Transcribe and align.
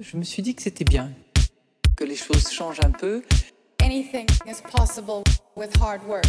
Je 0.00 0.16
me 0.16 0.22
suis 0.22 0.42
dit 0.42 0.54
que 0.54 0.62
c'était 0.62 0.84
bien, 0.84 1.10
que 1.96 2.04
les 2.04 2.14
choses 2.14 2.52
changent 2.52 2.78
un 2.84 2.92
peu. 2.92 3.20
Anything 3.82 4.28
is 4.46 4.62
possible 4.70 5.24
with 5.56 5.76
hard 5.82 6.00
work. 6.06 6.24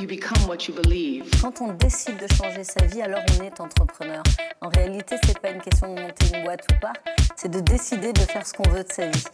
You 0.00 0.08
become 0.08 0.48
what 0.48 0.66
you 0.66 0.74
believe. 0.74 1.24
Quand 1.42 1.60
on 1.60 1.74
décide 1.74 2.16
de 2.16 2.26
changer 2.34 2.64
sa 2.64 2.86
vie, 2.86 3.02
alors 3.02 3.20
on 3.38 3.44
est 3.44 3.60
entrepreneur. 3.60 4.22
En 4.62 4.70
réalité, 4.70 5.16
c'est 5.26 5.38
pas 5.38 5.50
une 5.50 5.60
question 5.60 5.94
de 5.94 6.00
monter 6.00 6.26
une 6.34 6.42
boîte 6.44 6.64
ou 6.72 6.80
pas, 6.80 6.94
c'est 7.36 7.50
de 7.50 7.60
décider 7.60 8.14
de 8.14 8.20
faire 8.20 8.46
ce 8.46 8.54
qu'on 8.54 8.70
veut 8.70 8.82
de 8.82 8.90
sa 8.90 9.06
vie. 9.08 9.24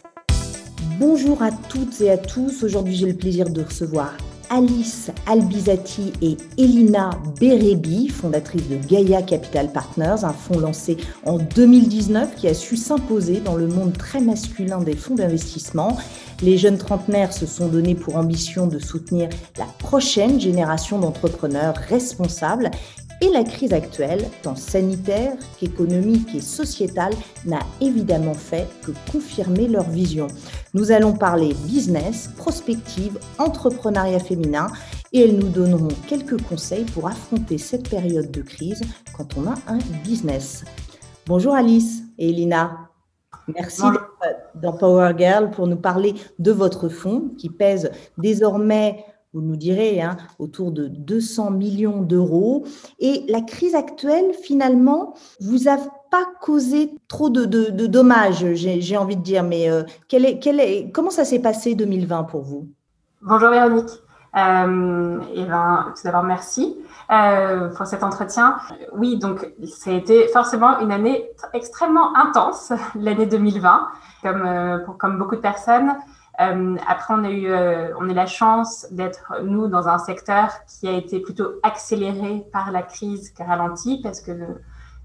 Bonjour 0.99 1.41
à 1.41 1.53
toutes 1.53 2.01
et 2.01 2.11
à 2.11 2.17
tous. 2.17 2.63
Aujourd'hui, 2.63 2.97
j'ai 2.97 3.07
le 3.07 3.15
plaisir 3.15 3.49
de 3.49 3.63
recevoir 3.63 4.11
Alice 4.49 5.11
Albizati 5.27 6.11
et 6.21 6.37
Elina 6.57 7.11
Berebi, 7.39 8.09
fondatrice 8.09 8.67
de 8.67 8.77
Gaia 8.77 9.21
Capital 9.21 9.71
Partners, 9.71 10.23
un 10.23 10.33
fonds 10.33 10.59
lancé 10.59 10.97
en 11.25 11.37
2019 11.37 12.35
qui 12.35 12.47
a 12.47 12.53
su 12.53 12.75
s'imposer 12.75 13.41
dans 13.41 13.55
le 13.55 13.67
monde 13.67 13.95
très 13.97 14.21
masculin 14.21 14.81
des 14.81 14.95
fonds 14.95 15.15
d'investissement. 15.15 15.97
Les 16.41 16.57
jeunes 16.57 16.77
trentenaires 16.77 17.33
se 17.33 17.45
sont 17.45 17.67
donnés 17.67 17.95
pour 17.95 18.15
ambition 18.15 18.65
de 18.65 18.79
soutenir 18.79 19.29
la 19.57 19.65
prochaine 19.65 20.39
génération 20.39 20.99
d'entrepreneurs 20.99 21.75
responsables 21.75 22.71
et 23.21 23.29
la 23.29 23.43
crise 23.43 23.73
actuelle, 23.73 24.29
tant 24.41 24.55
sanitaire 24.55 25.33
qu'économique 25.59 26.33
et 26.35 26.41
sociétale, 26.41 27.13
n'a 27.45 27.59
évidemment 27.81 28.33
fait 28.33 28.67
que 28.81 28.91
confirmer 29.11 29.67
leur 29.67 29.89
vision. 29.89 30.27
Nous 30.75 30.91
allons 30.91 31.13
parler 31.13 31.55
business, 31.65 32.29
prospective, 32.37 33.17
entrepreneuriat 33.39 34.19
féminin 34.19 34.67
et 35.11 35.21
elles 35.21 35.35
nous 35.35 35.49
donneront 35.49 35.87
quelques 36.07 36.39
conseils 36.43 36.85
pour 36.85 37.07
affronter 37.07 37.57
cette 37.57 37.89
période 37.89 38.29
de 38.29 38.43
crise 38.43 38.81
quand 39.17 39.35
on 39.35 39.47
a 39.47 39.55
un 39.65 39.79
business. 40.03 40.63
Bonjour 41.25 41.55
Alice 41.55 42.03
et 42.19 42.29
Elina. 42.29 42.89
Merci 43.47 43.81
dans 44.61 44.73
Power 44.73 45.13
Girl 45.17 45.49
pour 45.49 45.65
nous 45.65 45.75
parler 45.75 46.13
de 46.37 46.51
votre 46.51 46.87
fonds 46.87 47.31
qui 47.35 47.49
pèse 47.49 47.89
désormais 48.19 49.05
vous 49.33 49.41
nous 49.41 49.55
direz, 49.55 50.01
hein, 50.01 50.17
autour 50.39 50.71
de 50.71 50.87
200 50.87 51.51
millions 51.51 52.01
d'euros. 52.01 52.63
Et 52.97 53.25
la 53.27 53.41
crise 53.41 53.75
actuelle, 53.75 54.33
finalement, 54.33 55.13
vous 55.39 55.69
a 55.69 55.77
pas 56.11 56.25
causé 56.41 56.95
trop 57.07 57.29
de, 57.29 57.45
dommages, 57.87 58.45
j'ai 58.53 58.97
envie 58.97 59.15
de 59.15 59.21
dire. 59.21 59.43
Mais 59.43 59.69
euh, 59.69 59.83
est, 60.11 60.47
est, 60.47 60.91
comment 60.91 61.11
ça 61.11 61.25
s'est 61.25 61.39
passé 61.39 61.75
2020 61.75 62.23
pour 62.23 62.41
vous? 62.41 62.67
Bonjour 63.21 63.49
Véronique. 63.49 63.89
Euh, 64.35 65.19
et 65.33 65.43
ben, 65.45 65.93
tout 65.95 66.03
d'abord, 66.03 66.23
merci 66.23 66.77
euh, 67.11 67.69
pour 67.69 67.85
cet 67.85 68.03
entretien. 68.03 68.57
Oui, 68.93 69.17
donc 69.17 69.51
ça 69.65 69.91
a 69.91 69.93
été 69.93 70.27
forcément 70.27 70.79
une 70.79 70.91
année 70.91 71.29
extrêmement 71.53 72.15
intense, 72.15 72.71
l'année 72.95 73.25
2020, 73.25 73.87
comme, 74.21 74.45
euh, 74.45 74.79
comme 74.99 75.17
beaucoup 75.17 75.35
de 75.35 75.41
personnes. 75.41 75.95
Après, 76.37 77.13
on 77.13 77.25
a 77.25 77.31
eu, 77.31 77.53
on 77.99 78.09
a 78.09 78.13
la 78.13 78.25
chance 78.25 78.87
d'être 78.91 79.41
nous 79.43 79.67
dans 79.67 79.89
un 79.89 79.97
secteur 79.97 80.47
qui 80.69 80.87
a 80.87 80.93
été 80.93 81.19
plutôt 81.19 81.55
accéléré 81.63 82.45
par 82.53 82.71
la 82.71 82.81
crise 82.81 83.31
que 83.31 83.43
ralenti, 83.43 83.99
parce 84.01 84.21
que 84.21 84.31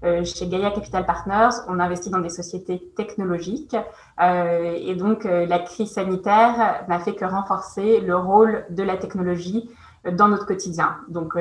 chez 0.03 0.47
Gaia 0.47 0.71
Capital 0.71 1.05
Partners, 1.05 1.61
on 1.67 1.79
investit 1.79 2.09
dans 2.09 2.19
des 2.19 2.29
sociétés 2.29 2.79
technologiques, 2.95 3.75
et 4.21 4.95
donc 4.95 5.23
la 5.23 5.59
crise 5.59 5.91
sanitaire 5.91 6.83
n'a 6.87 6.99
fait 6.99 7.15
que 7.15 7.25
renforcer 7.25 8.01
le 8.01 8.15
rôle 8.15 8.65
de 8.69 8.83
la 8.83 8.97
technologie 8.97 9.69
dans 10.11 10.27
notre 10.27 10.45
quotidien. 10.45 10.97
Donc, 11.07 11.33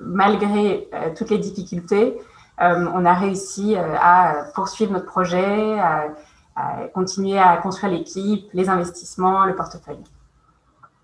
malgré 0.00 0.88
toutes 1.16 1.30
les 1.30 1.38
difficultés, 1.38 2.18
on 2.58 3.04
a 3.04 3.14
réussi 3.14 3.76
à 3.76 4.46
poursuivre 4.54 4.92
notre 4.92 5.06
projet. 5.06 5.78
À, 5.78 6.08
continuer 6.92 7.38
à 7.38 7.56
construire 7.56 7.92
l'équipe, 7.94 8.46
les 8.52 8.68
investissements, 8.68 9.46
le 9.46 9.56
portefeuille. 9.56 10.02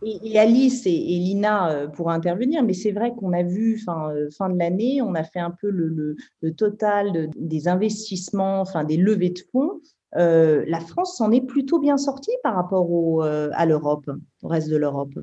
Et, 0.05 0.39
Alice 0.39 0.87
et, 0.87 0.91
Lina 0.91 1.71
euh, 1.71 1.89
pourront 1.89 2.11
intervenir, 2.11 2.63
mais 2.63 2.73
c'est 2.73 2.93
vrai 2.93 3.13
qu'on 3.17 3.33
a 3.33 3.43
vu 3.43 3.79
fin, 3.79 4.11
euh, 4.11 4.29
fin 4.31 4.49
de 4.49 4.59
l'année, 4.59 5.03
on 5.03 5.15
a 5.15 5.25
fait 5.25 5.41
un 5.41 5.51
peu 5.51 5.71
le, 5.71 6.17
total 6.57 7.31
des 7.37 7.69
investissements, 7.69 8.61
enfin 8.61 8.85
des 8.85 8.97
levées 8.97 9.31
de 9.31 9.41
fonds. 9.53 9.81
Euh, 10.17 10.65
la 10.69 10.81
France 10.81 11.17
s'en 11.17 11.31
est 11.33 11.45
plutôt 11.45 11.79
bien 11.79 11.97
sortie 11.97 12.33
par 12.43 12.55
rapport 12.55 13.23
à 13.25 13.67
l'Europe, 13.67 14.11
au 14.43 14.49
reste 14.49 14.71
de 14.71 14.77
l'Europe. 14.77 15.15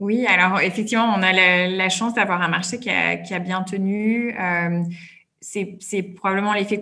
Oui, 0.00 0.26
alors 0.26 0.60
effectivement, 0.60 1.14
on 1.16 1.22
a 1.22 1.32
la, 1.68 1.88
chance 1.88 2.14
d'avoir 2.14 2.42
un 2.42 2.48
marché 2.48 2.78
qui 2.78 2.90
a 2.90 3.38
bien 3.38 3.62
tenu 3.62 4.34
c'est 5.44 6.02
probablement 6.02 6.54
l'effet 6.54 6.80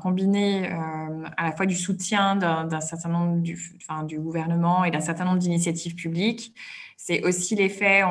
combiné 0.00 0.70
euh, 0.70 1.24
à 1.36 1.44
la 1.44 1.52
fois 1.52 1.66
du 1.66 1.74
soutien 1.74 2.36
d'un 2.36 2.80
certain 2.80 3.08
nombre 3.08 3.42
du, 3.42 4.18
gouvernement 4.18 4.84
et 4.84 4.90
d'un 4.90 5.00
certain 5.00 5.24
nombre 5.24 5.38
d'initiatives 5.38 5.94
publiques. 5.94 6.54
C'est 6.96 7.24
aussi 7.24 7.56
l'effet 7.56 8.02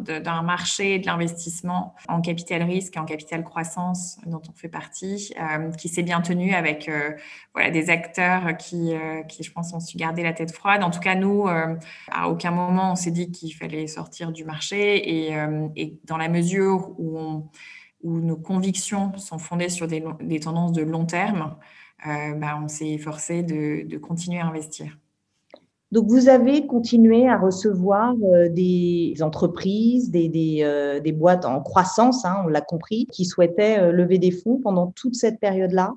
d'un 0.00 0.42
marché 0.42 0.98
de 0.98 1.04
l'investissement 1.04 1.94
en 2.08 2.22
capital 2.22 2.62
risque 2.62 2.96
et 2.96 2.98
en 2.98 3.04
capital 3.04 3.44
croissance 3.44 4.18
dont 4.24 4.40
on 4.48 4.54
fait 4.54 4.70
partie, 4.70 5.34
euh, 5.38 5.70
qui 5.72 5.90
s'est 5.90 6.02
bien 6.02 6.22
tenu 6.22 6.54
avec 6.54 6.88
euh, 6.88 7.10
des 7.70 7.90
acteurs 7.90 8.56
qui, 8.56 8.94
qui, 9.28 9.42
je 9.42 9.52
pense, 9.52 9.74
ont 9.74 9.80
su 9.80 9.98
garder 9.98 10.22
la 10.22 10.32
tête 10.32 10.52
froide. 10.52 10.82
En 10.82 10.90
tout 10.90 11.00
cas, 11.00 11.14
nous, 11.14 11.46
à 11.46 12.28
aucun 12.30 12.52
moment, 12.52 12.92
on 12.92 12.96
s'est 12.96 13.10
dit 13.10 13.30
qu'il 13.30 13.54
fallait 13.54 13.86
sortir 13.86 14.32
du 14.32 14.46
marché 14.46 15.28
et, 15.28 15.36
et 15.76 15.98
dans 16.04 16.16
la 16.16 16.30
mesure 16.30 16.94
où 16.98 17.18
on 17.18 17.50
où 18.02 18.20
nos 18.20 18.36
convictions 18.36 19.16
sont 19.18 19.38
fondées 19.38 19.68
sur 19.68 19.86
des, 19.86 20.02
tendances 20.40 20.72
de 20.72 20.82
long 20.82 21.06
terme, 21.06 21.56
euh, 22.06 22.34
bah, 22.34 22.58
on 22.62 22.68
s'est 22.68 22.98
forcé 22.98 23.42
de, 23.42 23.96
continuer 23.98 24.40
à 24.40 24.46
investir. 24.46 24.98
Donc, 25.92 26.06
vous 26.08 26.28
avez 26.28 26.66
continué 26.66 27.28
à 27.28 27.38
recevoir 27.38 28.14
euh, 28.24 28.48
des 28.48 29.14
entreprises, 29.20 30.10
des, 30.10 30.60
euh, 30.62 31.00
boîtes 31.12 31.44
en 31.44 31.60
croissance, 31.60 32.24
hein, 32.24 32.42
on 32.44 32.48
l'a 32.48 32.62
compris, 32.62 33.06
qui 33.06 33.24
souhaitaient 33.24 33.92
lever 33.92 34.18
des 34.18 34.30
fonds 34.30 34.58
pendant 34.58 34.90
toute 34.90 35.14
cette 35.14 35.38
période-là? 35.38 35.92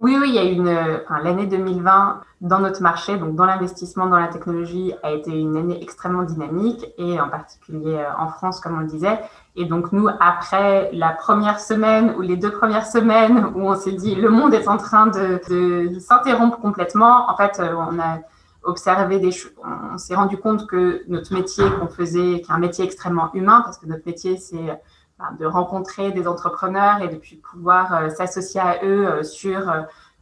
Oui, 0.00 0.16
oui, 0.20 0.28
il 0.28 0.34
y 0.34 0.38
a 0.38 0.44
une 0.44 1.00
l'année 1.22 1.46
2020 1.46 2.20
dans 2.42 2.58
notre 2.58 2.82
marché, 2.82 3.16
donc 3.16 3.34
dans 3.34 3.46
l'investissement 3.46 4.06
dans 4.06 4.18
la 4.18 4.28
technologie, 4.28 4.92
a 5.02 5.10
été 5.10 5.30
une 5.30 5.56
année 5.56 5.82
extrêmement 5.82 6.22
dynamique 6.22 6.84
et 6.98 7.18
en 7.18 7.30
particulier 7.30 8.04
en 8.18 8.28
France, 8.28 8.60
comme 8.60 8.76
on 8.76 8.80
le 8.80 8.86
disait. 8.86 9.18
Et 9.56 9.64
donc, 9.64 9.92
nous, 9.92 10.08
après 10.20 10.90
la 10.92 11.10
première 11.12 11.58
semaine 11.60 12.14
ou 12.18 12.20
les 12.20 12.36
deux 12.36 12.50
premières 12.50 12.86
semaines 12.86 13.52
où 13.54 13.62
on 13.62 13.74
s'est 13.74 13.92
dit 13.92 14.14
le 14.14 14.28
monde 14.28 14.52
est 14.52 14.68
en 14.68 14.76
train 14.76 15.06
de, 15.06 15.40
de 15.48 15.98
s'interrompre 15.98 16.58
complètement, 16.58 17.30
en 17.30 17.36
fait, 17.36 17.58
euh, 17.58 17.74
on 17.74 17.98
a 17.98 18.18
observé 18.64 19.18
des 19.18 19.30
choses. 19.30 19.52
On 19.92 19.96
s'est 19.96 20.14
rendu 20.14 20.36
compte 20.36 20.66
que 20.66 21.04
notre 21.08 21.32
métier 21.32 21.64
qu'on 21.80 21.88
faisait, 21.88 22.42
qui 22.42 22.50
est 22.50 22.54
un 22.54 22.58
métier 22.58 22.84
extrêmement 22.84 23.32
humain, 23.32 23.62
parce 23.64 23.78
que 23.78 23.86
notre 23.86 24.04
métier, 24.04 24.36
c'est 24.36 24.78
de 25.38 25.46
rencontrer 25.46 26.12
des 26.12 26.28
entrepreneurs 26.28 27.00
et 27.00 27.08
de 27.08 27.20
pouvoir 27.36 27.94
euh, 27.94 28.08
s'associer 28.10 28.60
à 28.60 28.84
eux 28.84 29.06
euh, 29.06 29.22
sur 29.22 29.72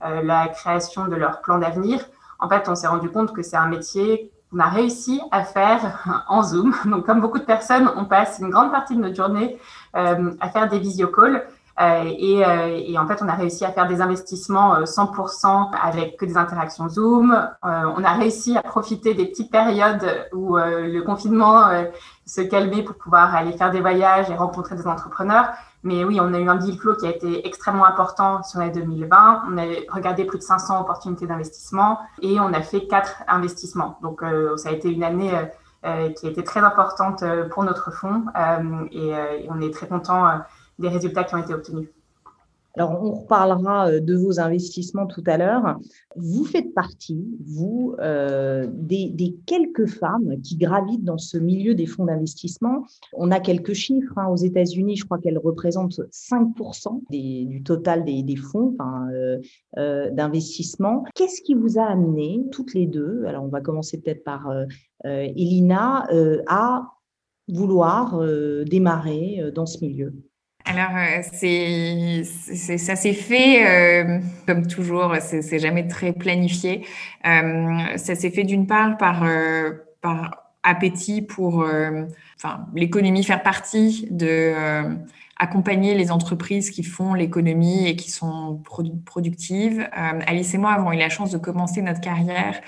la 0.01 0.49
création 0.49 1.07
de 1.07 1.17
leur 1.17 1.41
plan 1.41 1.59
d'avenir. 1.59 2.05
En 2.39 2.47
fait, 2.47 2.69
on 2.69 2.75
s'est 2.75 2.89
rendu 2.89 3.09
compte 3.09 3.33
que 3.33 3.41
c'est 3.41 3.57
un 3.57 3.69
métier 3.69 4.31
on 4.55 4.61
a 4.61 4.69
réussi 4.69 5.21
à 5.31 5.45
faire 5.45 6.25
en 6.29 6.43
Zoom. 6.43 6.75
Donc, 6.87 7.07
comme 7.07 7.21
beaucoup 7.21 7.39
de 7.39 7.45
personnes, 7.45 7.91
on 7.97 8.05
passe 8.05 8.39
une 8.41 8.51
grande 8.51 8.71
partie 8.71 8.95
de 8.95 9.01
notre 9.01 9.17
journée 9.17 9.59
euh, 9.97 10.33
à 10.41 10.49
faire 10.49 10.69
des 10.69 10.79
visiocalls. 10.79 11.37
Euh, 11.37 11.41
et, 11.81 12.45
euh, 12.47 12.81
et, 12.87 12.97
en 12.99 13.07
fait, 13.07 13.21
on 13.23 13.29
a 13.29 13.35
réussi 13.35 13.65
à 13.65 13.73
faire 13.73 13.89
des 13.89 14.01
investissements 14.01 14.85
100% 14.85 15.71
avec 15.83 16.17
que 16.17 16.25
des 16.25 16.37
interactions 16.37 16.89
Zoom. 16.89 17.37
on 17.63 18.05
a 18.05 18.13
réussi 18.13 18.57
à 18.57 18.63
profiter 18.63 19.15
des 19.15 19.27
petites 19.27 19.51
périodes 19.51 20.29
où 20.33 20.57
le 20.57 21.01
confinement 21.01 21.65
se 22.27 22.41
calmait 22.41 22.83
pour 22.83 22.97
pouvoir 22.97 23.35
aller 23.35 23.53
faire 23.53 23.71
des 23.71 23.81
voyages 23.81 24.31
et 24.31 24.35
rencontrer 24.35 24.77
des 24.77 24.87
entrepreneurs. 24.87 25.49
Mais 25.85 26.03
oui, 26.03 26.19
on 26.19 26.33
a 26.33 26.39
eu 26.39 26.49
un 26.49 26.57
deal 26.57 26.79
flow 26.79 26.97
qui 26.97 27.07
a 27.07 27.11
été 27.11 27.47
extrêmement 27.47 27.85
important 27.85 28.43
sur 28.43 28.59
l'année 28.59 28.73
2020. 28.73 29.45
On 29.51 29.59
a 29.59 29.65
regardé 29.93 30.25
plus 30.25 30.39
de 30.39 30.43
500 30.43 30.81
opportunités 30.81 31.27
d'investissement 31.27 31.99
et 32.23 32.41
on 32.41 32.55
a 32.55 32.63
fait 32.63 32.87
quatre 32.87 33.23
investissements. 33.29 33.99
Donc, 34.01 34.23
euh, 34.23 34.57
ça 34.57 34.71
a 34.71 34.73
été 34.73 34.91
une 34.91 35.05
année 35.05 35.37
euh, 35.37 35.45
euh, 35.85 36.11
qui 36.13 36.27
a 36.27 36.31
été 36.31 36.43
très 36.43 36.61
importante 36.61 37.23
pour 37.51 37.65
notre 37.65 37.93
fonds 37.93 38.25
et, 38.91 39.09
et, 39.11 39.49
on 39.51 39.61
est 39.61 39.71
très 39.75 39.87
content 39.87 40.41
des 40.79 40.89
résultats 40.89 41.25
qui 41.25 41.35
ont 41.35 41.43
été 41.43 41.55
obtenus. 41.55 41.89
Alors, 42.77 43.01
on 43.01 43.13
reparlera 43.13 43.89
euh, 43.89 44.01
de 44.01 44.17
vos 44.17 44.41
investissements 44.41 45.07
tout 45.07 45.23
à 45.27 45.37
l'heure. 45.37 45.79
Vous 46.17 46.45
faites 46.45 46.75
partie, 46.75 47.25
vous, 47.45 47.95
euh, 48.01 48.67
des, 48.73 49.37
quelques 49.47 49.87
femmes 49.87 50.41
qui 50.43 50.57
gravitent 50.57 51.05
dans 51.05 51.19
ce 51.19 51.39
milieu 51.39 51.75
des 51.77 51.87
fonds 51.87 52.05
d'investissement. 52.05 52.85
On 53.13 53.31
a 53.31 53.39
quelques 53.39 53.75
chiffres. 53.75 54.19
Hein. 54.19 54.27
Aux 54.29 54.37
États-Unis, 54.37 54.97
je 54.97 55.05
crois 55.05 55.19
qu'elles 55.19 55.39
représentent 55.39 56.01
5% 56.11 57.03
du 57.11 57.63
total 57.63 58.05
des, 58.05 58.37
fonds 58.37 58.77
euh, 59.79 60.11
d'investissement. 60.11 61.05
Qu'est-ce 61.15 61.43
qui 61.43 61.55
vous 61.55 61.79
a 61.79 61.85
amené, 61.85 62.45
toutes 62.51 62.75
les 62.75 62.87
deux, 62.87 63.25
alors 63.27 63.45
on 63.45 63.49
va 63.49 63.61
commencer 63.61 64.01
peut-être 64.01 64.25
par 64.25 64.53
Elina, 65.05 66.07
à 66.49 66.89
vouloir 67.49 68.21
démarrer 68.65 69.53
dans 69.55 69.67
ce 69.67 69.85
milieu? 69.85 70.13
Alors, 70.67 70.97
euh, 70.97 71.21
c'est, 71.33 72.25
ça 72.79 72.97
s'est 72.97 73.13
fait, 73.13 73.67
euh, 73.67 74.19
comme 74.47 74.67
toujours, 74.67 75.15
c'est 75.21 75.59
jamais 75.59 75.87
très 75.87 76.13
planifié. 76.13 76.87
Euh, 77.27 77.97
ça 77.97 78.15
s'est 78.15 78.31
fait 78.31 78.45
d'une 78.45 78.67
part 78.67 78.97
par, 78.97 79.27
par 80.01 80.53
appétit 80.63 81.21
pour 81.21 81.67
enfin, 82.37 82.67
l'économie, 82.75 83.25
faire 83.25 83.43
partie 83.43 84.09
de 84.11 84.55
accompagner 85.37 85.95
les 85.95 86.13
entreprises 86.13 86.71
qui 86.71 86.85
font 86.85 87.13
l'économie 87.13 87.89
et 87.89 87.97
qui 87.97 88.11
sont 88.11 88.63
productives. 89.05 89.87
Alice 89.93 90.55
et 90.55 90.59
moi 90.59 90.73
avons 90.73 90.93
eu 90.93 90.97
la 90.97 91.11
chance 91.11 91.31
de 91.31 91.39
commencer 91.39 91.83
notre 91.83 92.01
carrière 92.01 92.61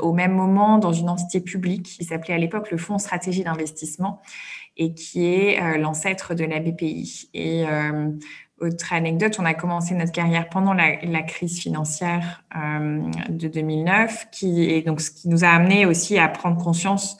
au 0.00 0.12
même 0.12 0.32
moment 0.32 0.78
dans 0.78 0.92
une 0.92 1.10
entité 1.10 1.40
publique 1.40 1.82
qui 1.82 2.04
s'appelait 2.04 2.34
à 2.34 2.38
l'époque 2.38 2.70
le 2.70 2.78
Fonds 2.78 2.98
Stratégie 2.98 3.44
d'investissement 3.44 4.22
et 4.76 4.94
qui 4.94 5.26
est 5.26 5.62
euh, 5.62 5.78
l'ancêtre 5.78 6.34
de 6.34 6.44
la 6.44 6.60
BPI. 6.60 7.28
Et 7.34 7.66
euh, 7.66 8.10
autre 8.60 8.92
anecdote, 8.92 9.36
on 9.38 9.44
a 9.44 9.54
commencé 9.54 9.94
notre 9.94 10.12
carrière 10.12 10.48
pendant 10.48 10.74
la, 10.74 11.22
crise 11.22 11.60
financière 11.60 12.44
euh, 12.56 13.00
de 13.28 13.48
2009, 13.48 14.28
qui 14.30 14.70
est 14.70 14.82
donc 14.82 15.00
ce 15.00 15.10
qui 15.10 15.28
nous 15.28 15.44
a 15.44 15.48
amené 15.48 15.86
aussi 15.86 16.18
à 16.18 16.28
prendre 16.28 16.62
conscience 16.62 17.18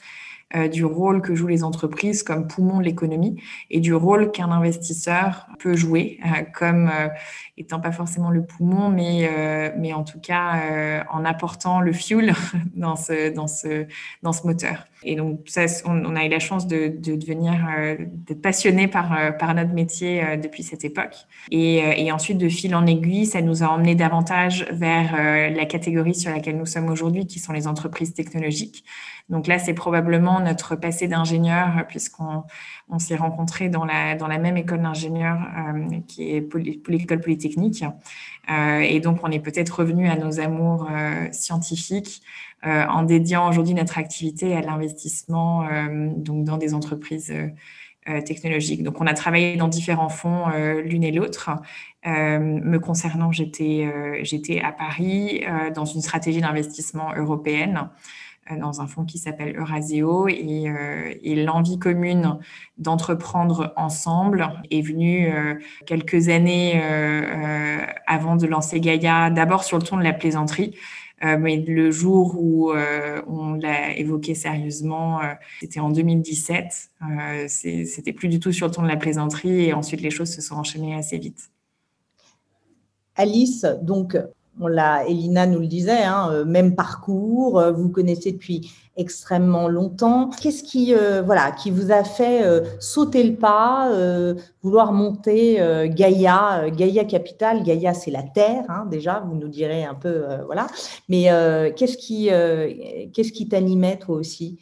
du 0.73 0.85
rôle 0.85 1.23
que 1.23 1.35
jouent 1.35 1.47
les 1.47 1.63
entreprises 1.63 2.23
comme 2.23 2.49
poumon 2.49 2.79
de 2.79 2.85
l'économie 2.85 3.41
et 3.71 3.81
du 3.81 3.95
rôle 3.95 4.33
qu'un 4.33 4.51
investisseur 4.51 5.47
peut 5.59 5.77
jouer 5.77 6.19
comme 6.55 6.91
étant 7.57 7.81
pas 7.81 7.93
forcément 7.93 8.31
le 8.31 8.45
poumon, 8.45 8.89
mais, 8.89 9.31
mais 9.79 9.93
en 9.93 10.03
tout 10.03 10.21
cas 10.21 11.05
en 11.11 11.25
apportant 11.25 11.81
le 11.81 11.93
fuel 11.93 12.35
dans 12.75 12.97
ce, 12.97 13.33
dans 13.33 13.47
ce, 13.47 13.87
dans 14.23 14.33
ce 14.33 14.47
moteur. 14.47 14.87
Et 15.03 15.17
donc, 15.17 15.41
ça, 15.47 15.65
on, 15.87 16.15
a 16.15 16.27
eu 16.27 16.29
la 16.29 16.39
chance 16.39 16.67
de, 16.67 16.89
de 16.89 17.17
devenir, 17.17 17.55
euh, 17.79 17.97
d'être 17.99 18.43
passionné 18.43 18.87
par, 18.87 19.17
euh, 19.17 19.31
par 19.31 19.55
notre 19.55 19.73
métier 19.73 20.23
euh, 20.23 20.37
depuis 20.37 20.63
cette 20.63 20.85
époque. 20.85 21.17
Et, 21.51 21.79
et, 22.05 22.13
ensuite, 22.13 22.37
de 22.37 22.49
fil 22.49 22.75
en 22.75 22.87
aiguille, 22.87 23.25
ça 23.25 23.41
nous 23.41 23.63
a 23.63 23.69
emmené 23.69 23.95
davantage 23.95 24.67
vers 24.73 25.17
la 25.53 25.65
catégorie 25.65 26.15
sur 26.15 26.31
laquelle 26.31 26.57
nous 26.57 26.67
sommes 26.67 26.89
aujourd'hui, 26.89 27.27
qui 27.27 27.39
sont 27.39 27.53
les 27.53 27.67
entreprises 27.67 28.13
technologiques. 28.13 28.85
Donc 29.31 29.47
là, 29.47 29.59
c'est 29.59 29.75
probablement 29.75 30.41
notre 30.41 30.77
passé 30.77 31.09
d'ingénieur, 31.09 31.87
puisqu'on 31.89 32.45
on, 32.89 32.99
s'est 32.99 33.17
rencontrés 33.17 33.69
dans 33.69 33.85
la, 33.85 34.39
même 34.39 34.57
école 34.57 34.83
d'ingénieur 34.83 35.39
qui 36.07 36.33
est 36.33 36.47
l'école 36.89 37.21
polytechnique. 37.21 37.85
et 38.49 39.01
donc, 39.01 39.21
on 39.23 39.31
est 39.31 39.39
peut-être 39.39 39.71
revenu 39.81 40.09
à 40.09 40.17
nos 40.17 40.41
amours 40.41 40.89
scientifiques. 41.31 42.23
Euh, 42.67 42.85
en 42.87 43.05
dédiant 43.05 43.49
aujourd'hui 43.49 43.73
notre 43.73 43.97
activité 43.97 44.55
à 44.55 44.61
l'investissement 44.61 45.67
euh, 45.67 46.11
donc 46.15 46.45
dans 46.45 46.59
des 46.59 46.75
entreprises 46.75 47.33
euh, 47.33 48.21
technologiques. 48.21 48.83
Donc, 48.83 49.01
on 49.01 49.07
a 49.07 49.15
travaillé 49.15 49.57
dans 49.57 49.69
différents 49.69 50.11
fonds 50.11 50.47
l'une 50.85 51.05
et 51.05 51.13
l'autre. 51.13 51.51
me 52.05 52.79
concernant, 52.79 53.31
j'étais 53.31 54.61
à 54.63 54.73
Paris 54.73 55.45
dans 55.75 55.85
une 55.85 56.01
stratégie 56.01 56.41
d'investissement 56.41 57.15
européenne 57.15 57.89
dans 58.59 58.81
un 58.81 58.87
fonds 58.87 59.05
qui 59.05 59.19
s'appelle 59.19 59.57
Eurasio 59.57 60.29
et, 60.29 60.73
et 61.23 61.45
l'envie 61.45 61.79
commune 61.79 62.39
d'entreprendre 62.79 63.73
ensemble 63.77 64.49
est 64.71 64.83
venue 64.83 65.33
quelques 65.87 66.29
années 66.29 66.81
avant 68.07 68.37
de 68.37 68.47
lancer 68.47 68.81
Gaïa, 68.81 69.31
d'abord 69.31 69.65
sur 69.65 69.79
le 69.79 69.85
ton 69.85 69.97
de 69.97 70.03
la 70.03 70.13
plaisanterie. 70.13 70.75
Euh, 71.23 71.37
mais 71.39 71.57
le 71.57 71.91
jour 71.91 72.35
où 72.39 72.73
euh, 72.73 73.21
on 73.27 73.55
l'a 73.55 73.97
évoqué 73.97 74.35
sérieusement, 74.35 75.21
euh, 75.21 75.35
c'était 75.61 75.81
en 75.81 75.91
2017. 75.91 76.91
c'était 77.49 78.13
plus 78.13 78.29
du 78.29 78.41
tout 78.41 78.53
sur 78.53 78.67
le 78.67 78.73
ton 78.73 78.83
de 78.83 78.89
la 78.89 78.97
plaisanterie 78.97 79.67
et 79.67 79.73
ensuite 79.75 80.01
les 80.01 80.11
choses 80.11 80.33
se 80.33 80.41
sont 80.41 80.55
enchaînées 80.55 80.95
assez 80.95 81.19
vite. 81.19 81.51
Alice, 83.17 83.67
donc 83.83 84.17
on 84.59 84.67
l'a, 84.67 85.07
Elina 85.07 85.47
nous 85.47 85.61
le 85.61 85.67
disait, 85.67 86.03
hein, 86.03 86.45
même 86.45 86.75
parcours, 86.75 87.63
vous 87.73 87.89
connaissez 87.91 88.33
depuis 88.33 88.71
extrêmement 89.01 89.69
longtemps. 89.69 90.31
Qu'est-ce 90.41 90.63
qui, 90.63 90.95
euh, 90.95 91.23
voilà, 91.23 91.51
qui 91.53 91.71
vous 91.71 91.91
a 91.91 92.05
fait 92.05 92.45
euh, 92.45 92.61
sauter 92.79 93.25
le 93.25 93.37
pas, 93.37 93.91
euh, 93.93 94.35
vouloir 94.63 94.93
monter 94.93 95.57
Gaïa, 95.89 96.71
Gaïa 96.71 97.05
Capital 97.05 97.63
Gaïa, 97.63 97.95
c'est 97.95 98.11
la 98.11 98.23
terre, 98.23 98.65
hein, 98.69 98.87
déjà, 98.91 99.21
vous 99.21 99.35
nous 99.35 99.49
direz 99.49 99.85
un 99.85 99.95
peu, 99.95 100.23
voilà. 100.47 100.67
Mais 101.09 101.25
qu'est-ce 101.77 101.97
qui, 101.97 102.27
qu'est-ce 103.13 103.33
qui 103.33 103.49
t'animait 103.49 103.99
toi 103.99 104.17
aussi? 104.17 104.59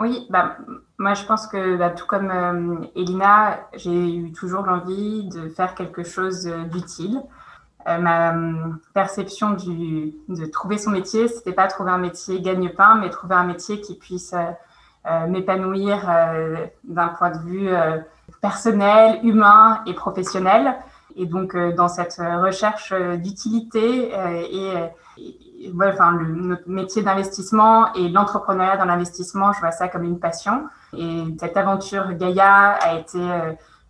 Oui, 0.00 0.26
bah, 0.30 0.56
moi 0.98 1.14
je 1.14 1.24
pense 1.24 1.46
que 1.48 1.76
bah, 1.76 1.90
tout 1.90 2.06
comme 2.06 2.88
Elina, 2.94 3.60
j'ai 3.74 4.14
eu 4.16 4.32
toujours 4.32 4.62
l'envie 4.62 5.28
de 5.28 5.48
faire 5.48 5.74
quelque 5.74 6.02
chose 6.04 6.48
d'utile. 6.72 7.20
Euh, 7.88 7.98
ma 7.98 8.34
euh, 8.34 8.72
perception 8.92 9.52
de 9.52 10.46
trouver 10.46 10.78
son 10.78 10.90
métier, 10.90 11.28
c'était 11.28 11.52
pas 11.52 11.66
trouver 11.68 11.90
un 11.90 11.98
métier 11.98 12.40
gagne-pain, 12.40 12.96
mais 12.96 13.08
trouver 13.08 13.34
un 13.34 13.44
métier 13.44 13.80
qui 13.80 13.94
puisse 13.94 14.34
euh, 14.34 15.26
m'épanouir 15.26 16.06
d'un 16.84 17.08
point 17.08 17.30
de 17.30 17.38
vue 17.38 17.70
personnel, 18.42 19.20
humain 19.22 19.80
et 19.86 19.94
professionnel. 19.94 20.76
Et 21.16 21.24
donc, 21.24 21.56
dans 21.56 21.88
cette 21.88 22.16
recherche 22.18 22.92
d'utilité 22.92 24.10
et, 24.10 24.74
notre 25.72 26.68
métier 26.68 27.02
d'investissement 27.02 27.92
et 27.94 28.08
l'entrepreneuriat 28.08 28.76
dans 28.76 28.84
l'investissement, 28.84 29.52
je 29.52 29.60
vois 29.60 29.72
ça 29.72 29.88
comme 29.88 30.04
une 30.04 30.20
passion. 30.20 30.66
Et 30.96 31.24
cette 31.40 31.56
aventure 31.56 32.12
Gaïa 32.12 32.72
a 32.74 32.94
été 32.94 33.18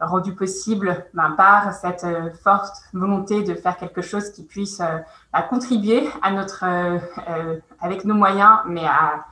rendu 0.00 0.32
possible 0.34 1.04
ben, 1.14 1.30
par 1.32 1.72
cette 1.72 2.04
euh, 2.04 2.30
forte 2.42 2.74
volonté 2.92 3.42
de 3.42 3.54
faire 3.54 3.76
quelque 3.76 4.02
chose 4.02 4.30
qui 4.30 4.44
puisse 4.44 4.80
euh, 4.80 4.98
bah, 5.32 5.42
contribuer 5.42 6.08
à 6.22 6.30
notre, 6.30 6.64
euh, 6.64 7.56
avec 7.80 8.04
nos 8.04 8.14
moyens, 8.14 8.58
mais 8.66 8.84
à 8.84 9.24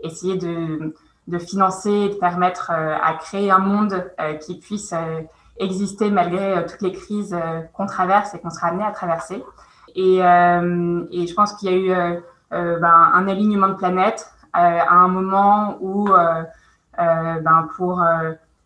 essayer 0.00 0.36
de, 0.36 0.94
de 1.28 1.38
financer, 1.38 2.10
de 2.10 2.14
permettre 2.14 2.72
à 2.72 3.14
créer 3.14 3.52
un 3.52 3.60
monde 3.60 4.10
qui 4.40 4.58
puisse 4.58 4.92
exister 5.58 6.10
malgré 6.10 6.66
toutes 6.66 6.82
les 6.82 6.90
crises 6.90 7.36
qu'on 7.72 7.86
traverse 7.86 8.34
et 8.34 8.40
qu'on 8.40 8.50
sera 8.50 8.68
amené 8.68 8.82
à 8.82 8.90
traverser. 8.90 9.44
Et, 9.94 10.16
et 10.16 11.26
je 11.26 11.34
pense 11.34 11.52
qu'il 11.52 11.70
y 11.70 11.72
a 11.72 11.76
eu 11.76 12.22
ben, 12.50 13.10
un 13.14 13.28
alignement 13.28 13.68
de 13.68 13.74
planètes 13.74 14.28
à 14.52 14.92
un 14.92 15.06
moment 15.06 15.76
où, 15.80 16.08
ben, 16.98 17.68
pour 17.76 18.02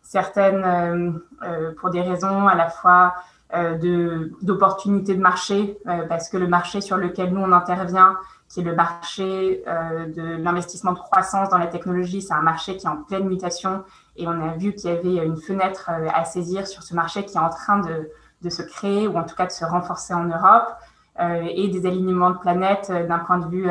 certaines 0.07 0.63
euh, 0.63 1.11
euh, 1.43 1.71
pour 1.75 1.89
des 1.89 2.01
raisons 2.01 2.47
à 2.47 2.55
la 2.55 2.69
fois 2.69 3.13
euh, 3.53 4.29
d'opportunités 4.41 5.15
de, 5.15 5.21
marché, 5.21 5.77
parce 6.09 6.29
que 6.29 6.37
le 6.37 6.47
marché 6.47 6.81
sur 6.81 6.97
lequel 6.97 7.33
nous 7.33 7.41
on 7.41 7.51
intervient, 7.51 8.17
qui 8.49 8.61
est 8.61 8.63
le 8.63 8.75
marché 8.75 9.63
de 9.65 10.41
l'investissement 10.41 10.93
de 10.93 10.99
croissance 10.99 11.49
dans 11.49 11.57
la 11.57 11.67
technologie, 11.67 12.21
c'est 12.21 12.33
un 12.33 12.41
marché 12.41 12.77
qui 12.77 12.85
est 12.85 12.89
en 12.89 12.97
pleine 12.97 13.25
mutation. 13.25 13.83
Et 14.17 14.27
on 14.27 14.31
a 14.31 14.55
vu 14.57 14.73
qu'il 14.73 14.89
y 14.89 14.93
avait 14.93 15.25
une 15.25 15.37
fenêtre 15.37 15.89
à 16.13 16.23
saisir 16.25 16.67
sur 16.67 16.83
ce 16.83 16.93
marché 16.93 17.23
qui 17.25 17.37
est 17.37 17.41
en 17.41 17.49
train 17.49 17.79
de, 17.79 18.09
de 18.41 18.49
se 18.49 18.61
créer 18.61 19.07
ou 19.07 19.17
en 19.17 19.23
tout 19.23 19.35
cas 19.35 19.45
de 19.45 19.51
se 19.51 19.63
renforcer 19.65 20.13
en 20.13 20.25
Europe 20.25 20.73
et 21.19 21.69
des 21.69 21.85
alignements 21.85 22.31
de 22.31 22.37
planètes 22.37 22.91
d'un 22.91 23.19
point 23.19 23.37
de 23.37 23.47
vue 23.47 23.69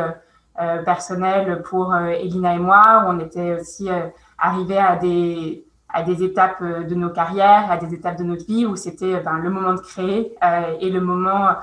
personnel 0.85 1.63
pour 1.63 1.95
Elina 1.95 2.55
et 2.55 2.59
moi, 2.59 3.05
où 3.05 3.11
on 3.11 3.19
était 3.19 3.61
aussi 3.61 3.89
arrivé 4.39 4.79
à 4.79 4.97
des, 4.97 5.66
à 5.97 6.03
des 6.03 6.23
étapes 6.23 6.59
euh, 6.61 6.85
de 6.85 6.95
nos 6.95 7.09
carrières, 7.09 7.71
à 7.71 7.79
des 7.79 7.95
étapes 7.95 8.19
de 8.19 8.25
notre 8.25 8.45
vie 8.45 8.67
où 8.67 8.77
c'était 8.77 9.15
euh, 9.15 9.21
ben, 9.21 9.39
le 9.39 9.49
moment 9.49 9.73
de 9.73 9.81
créer 9.81 10.37
euh, 10.45 10.75
et 10.79 10.91
le 10.91 11.01
moment 11.01 11.57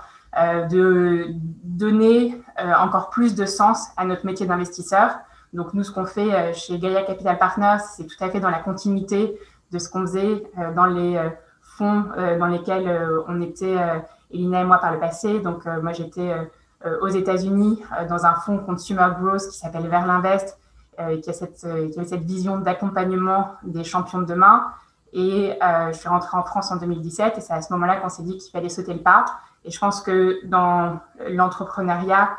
de 0.72 1.28
donner 1.64 2.42
encore 2.80 3.12
plus 3.12 3.36
de 3.36 3.46
sens 3.46 3.90
à 3.98 4.04
notre 4.04 4.26
métier 4.26 4.48
d'investisseur. 4.48 5.20
Donc 5.54 5.76
nous, 5.76 5.84
ce 5.84 5.92
qu'on 5.92 6.08
fait 6.08 6.52
chez 6.56 6.80
Gaia 6.80 7.04
Capital 7.04 7.38
Partners, 7.38 7.84
c'est 7.96 8.08
tout 8.08 8.16
à 8.20 8.32
fait 8.32 8.40
dans 8.40 8.50
la 8.50 8.58
continuité 8.58 9.40
de 9.72 9.78
ce 9.78 9.88
qu'on 9.88 10.02
faisait 10.08 10.44
dans 10.76 10.88
les 10.88 11.22
fonds 11.62 12.06
dans 12.40 12.48
lesquels 12.48 12.90
on 13.28 13.44
était, 13.44 13.78
Elina 14.32 14.62
et 14.62 14.66
moi, 14.66 14.80
par 14.80 14.92
le 14.92 15.00
passé. 15.00 15.40
Donc 15.40 15.68
moi, 15.84 15.94
j'étais 15.94 16.34
aux 17.02 17.10
États-Unis 17.10 17.84
dans 18.10 18.26
un 18.26 18.34
fonds 18.34 18.58
Consumer 18.58 19.10
Growth 19.22 19.48
qui 19.52 19.58
s'appelle 19.60 19.88
Verlinvest, 19.88 20.58
euh, 21.00 21.20
qui, 21.20 21.30
a 21.30 21.34
cette, 21.34 21.64
euh, 21.66 21.90
vision 22.18 22.58
d'accompagnement 22.58 23.54
des 23.64 23.84
champions 23.84 24.20
de 24.20 24.26
demain. 24.26 24.66
Et 25.12 25.54
euh, 25.62 25.92
je 25.92 25.98
suis 25.98 26.10
rentrée 26.10 26.38
en 26.38 26.44
France 26.44 26.72
en 26.72 26.78
2017 26.78 27.38
et 27.38 27.42
c'est 27.42 27.54
à 27.54 27.62
ce 27.62 27.72
moment-là 27.74 27.98
qu'on 27.98 28.10
s'est 28.10 28.24
dit 28.24 28.38
qu'il 28.38 28.52
fallait 28.52 28.70
sauter 28.70 28.94
le 28.94 29.02
pas. 29.02 29.26
Et 29.66 29.72
je 29.72 29.80
pense 29.80 30.02
que 30.02 30.46
dans 30.46 31.00
l'entrepreneuriat, 31.30 32.32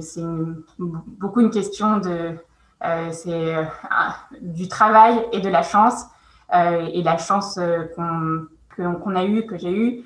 c'est 0.00 0.22
beaucoup 0.78 1.40
une 1.40 1.50
question 1.50 1.98
de, 1.98 2.36
c'est 3.10 3.56
du 4.40 4.68
travail 4.68 5.26
et 5.32 5.40
de 5.40 5.48
la 5.48 5.62
chance. 5.62 6.06
et 6.52 7.02
la 7.02 7.18
chance 7.18 7.58
qu'on 7.96 9.16
a 9.16 9.24
eue, 9.24 9.44
que 9.46 9.58
j'ai 9.58 9.72
eue, 9.72 10.04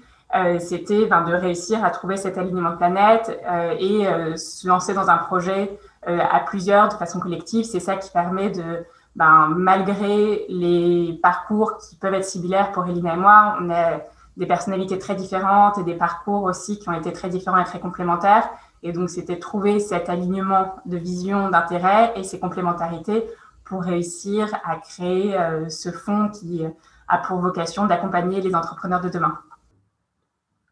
c'était 0.59 1.06
ben, 1.06 1.23
de 1.23 1.33
réussir 1.33 1.85
à 1.85 1.90
trouver 1.90 2.16
cet 2.16 2.37
alignement 2.37 2.76
planète 2.76 3.40
et 3.78 4.06
se 4.37 4.66
lancer 4.66 4.92
dans 4.92 5.09
un 5.09 5.16
projet 5.16 5.78
euh, 6.09 6.21
à 6.30 6.38
plusieurs, 6.38 6.88
de 6.88 6.95
façon 6.95 7.18
collective. 7.18 7.64
C'est 7.64 7.80
ça 7.80 7.97
qui 7.97 8.11
permet 8.12 8.50
de, 8.50 8.85
ben, 9.16 9.49
malgré 9.56 10.47
les 10.49 11.18
parcours 11.21 11.78
qui 11.78 11.97
peuvent 11.97 12.14
être 12.14 12.25
similaires 12.25 12.71
pour 12.71 12.87
Elina 12.87 13.14
et 13.14 13.16
moi, 13.16 13.56
on 13.61 13.71
a 13.71 14.02
des 14.37 14.47
personnalités 14.47 15.00
très 15.00 15.16
différentes 15.16 15.78
et 15.78 15.83
des 15.83 15.95
parcours 15.95 16.45
aussi 16.45 16.78
qui 16.78 16.88
ont 16.88 16.92
été 16.92 17.12
très 17.12 17.28
différents 17.28 17.59
et 17.59 17.64
très 17.64 17.80
complémentaires. 17.80 18.49
Et 18.85 18.92
donc, 18.92 19.11
c'était 19.11 19.40
trouver 19.40 19.80
cet 19.80 20.09
alignement 20.09 20.76
de 20.85 20.97
vision, 20.97 21.50
d'intérêt 21.50 22.12
et 22.14 22.23
ces 22.23 22.38
complémentarités 22.38 23.25
pour 23.64 23.83
réussir 23.83 24.49
à 24.64 24.76
créer 24.76 25.37
euh, 25.37 25.68
ce 25.68 25.90
fonds 25.90 26.28
qui 26.28 26.64
a 27.09 27.18
pour 27.18 27.40
vocation 27.40 27.87
d'accompagner 27.87 28.40
les 28.40 28.54
entrepreneurs 28.54 29.00
de 29.00 29.09
demain. 29.09 29.37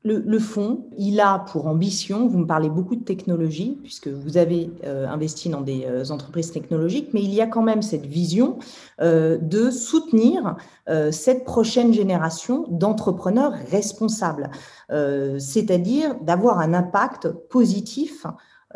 Le, 0.07 0.39
fonds, 0.39 0.85
il 0.99 1.19
a 1.19 1.39
pour 1.39 1.67
ambition, 1.67 2.29
vous 2.29 2.41
me 2.41 2.47
parlez 2.47 2.69
beaucoup 2.69 2.95
de 2.95 3.05
technologie, 3.05 3.79
puisque 3.83 4.09
vous 4.09 4.37
avez 4.37 4.71
euh, 4.85 5.09
investi 5.09 5.49
dans 5.49 5.63
des 5.63 5.87
euh, 5.87 6.05
entreprises 6.11 6.53
technologiques, 6.53 7.15
mais 7.15 7.23
il 7.23 7.33
y 7.33 7.41
a 7.41 7.47
quand 7.47 7.63
même 7.63 7.81
cette 7.81 8.05
vision 8.05 8.59
euh, 9.01 9.39
de 9.39 9.71
soutenir 9.71 10.57
cette 11.11 11.45
prochaine 11.45 11.95
génération 11.95 12.67
d'entrepreneurs 12.69 13.55
responsables, 13.71 14.51
c'est-à-dire 14.91 16.15
d'avoir 16.21 16.59
un 16.59 16.75
impact 16.75 17.31
positif 17.49 18.27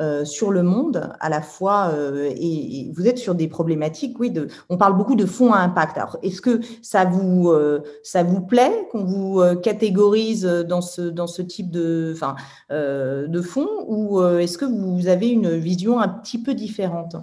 euh, 0.01 0.25
sur 0.25 0.51
le 0.51 0.63
monde, 0.63 1.11
à 1.19 1.29
la 1.29 1.43
fois, 1.43 1.91
euh, 1.93 2.31
et, 2.37 2.91
vous 2.95 3.07
êtes 3.07 3.19
sur 3.19 3.35
des 3.35 3.49
problématiques, 3.49 4.19
oui, 4.21 4.31
de, 4.31 4.49
on 4.69 4.77
parle 4.77 4.97
beaucoup 4.97 5.17
de 5.17 5.27
fonds 5.27 5.53
à 5.53 5.59
impact. 5.59 5.99
Alors, 5.99 6.17
est-ce 6.23 6.41
que 6.41 6.61
ça 6.83 7.05
vous, 7.05 7.51
euh, 7.51 7.81
ça 8.03 8.23
vous 8.23 8.41
plaît 8.41 8.87
qu'on 8.93 9.05
vous 9.05 9.43
catégorise 9.63 10.45
dans 10.45 10.81
ce, 10.81 11.03
dans 11.03 11.27
ce 11.27 11.43
type 11.43 11.71
de, 11.71 12.13
enfin, 12.15 12.37
de 12.71 13.43
fonds, 13.43 13.69
ou 13.87 14.23
est-ce 14.23 14.59
que 14.59 14.65
vous 14.65 15.09
avez 15.09 15.29
une 15.29 15.57
vision 15.57 15.99
un 15.99 16.09
petit 16.09 16.43
peu 16.43 16.55
différente? 16.55 17.17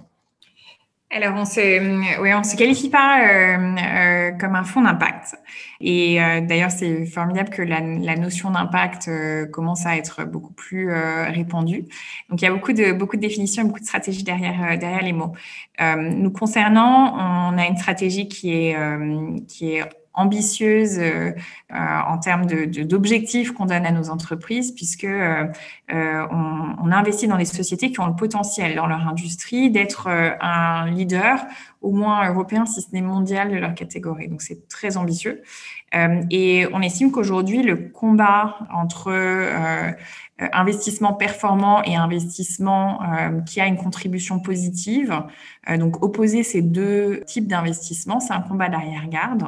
Alors, 1.08 1.36
on 1.36 1.44
se, 1.44 2.20
oui, 2.20 2.34
on 2.34 2.42
se 2.42 2.56
qualifie 2.56 2.90
pas 2.90 3.20
euh, 3.20 3.76
euh, 3.78 4.30
comme 4.32 4.56
un 4.56 4.64
fonds 4.64 4.82
d'impact. 4.82 5.36
Et 5.80 6.20
euh, 6.20 6.40
d'ailleurs, 6.40 6.72
c'est 6.72 7.06
formidable 7.06 7.50
que 7.50 7.62
la, 7.62 7.80
la 7.80 8.16
notion 8.16 8.50
d'impact 8.50 9.08
commence 9.52 9.86
à 9.86 9.96
être 9.96 10.24
beaucoup 10.24 10.52
plus 10.52 10.92
répandue. 10.92 11.84
Donc, 12.28 12.42
il 12.42 12.44
y 12.44 12.48
a 12.48 12.52
beaucoup 12.52 12.72
de 12.72 12.92
beaucoup 12.92 13.16
de 13.16 13.20
définitions, 13.20 13.64
beaucoup 13.64 13.80
de 13.80 13.84
stratégies 13.84 14.24
derrière 14.24 14.76
derrière 14.78 15.02
les 15.02 15.12
mots. 15.12 15.32
nous 15.80 16.30
concernant, 16.32 17.14
on 17.52 17.56
a 17.56 17.66
une 17.66 17.76
stratégie 17.76 18.26
qui 18.26 18.52
est 18.52 18.76
qui 19.46 19.74
est 19.74 19.84
ambitieuse 20.16 20.98
euh, 20.98 21.32
euh, 21.72 21.74
en 21.74 22.18
termes 22.18 22.46
d'objectifs 22.46 23.52
qu'on 23.52 23.66
donne 23.66 23.84
à 23.84 23.92
nos 23.92 24.10
entreprises, 24.10 24.72
puisque 24.72 25.04
euh, 25.04 25.46
on, 25.88 26.74
on, 26.82 26.90
investit 26.90 27.28
dans 27.28 27.36
des 27.36 27.44
sociétés 27.44 27.92
qui 27.92 28.00
ont 28.00 28.06
le 28.06 28.16
potentiel 28.16 28.74
dans 28.74 28.86
leur 28.86 29.06
industrie 29.06 29.70
d'être 29.70 30.08
un 30.08 30.90
leader, 30.90 31.44
au 31.82 31.92
moins 31.92 32.28
européen, 32.28 32.64
si 32.64 32.80
ce 32.80 32.88
n'est 32.92 33.02
mondial, 33.02 33.50
de 33.50 33.56
leur 33.56 33.74
catégorie. 33.74 34.28
Donc 34.28 34.42
c'est 34.42 34.68
très 34.68 34.96
ambitieux. 34.96 35.42
et 36.30 36.66
on 36.72 36.80
estime 36.82 37.12
qu'aujourd'hui, 37.12 37.62
le 37.62 37.76
combat 37.76 38.56
entre 38.72 39.12
investissement 40.38 41.12
performant 41.12 41.82
et 41.84 41.96
investissement 41.96 43.00
qui 43.46 43.60
a 43.60 43.66
une 43.66 43.76
contribution 43.76 44.40
positive, 44.40 45.22
donc 45.78 46.02
opposer 46.02 46.42
ces 46.42 46.62
deux 46.62 47.22
types 47.26 47.46
d'investissement, 47.46 48.20
c'est 48.20 48.32
un 48.32 48.42
combat 48.42 48.68
d'arrière-garde. 48.68 49.44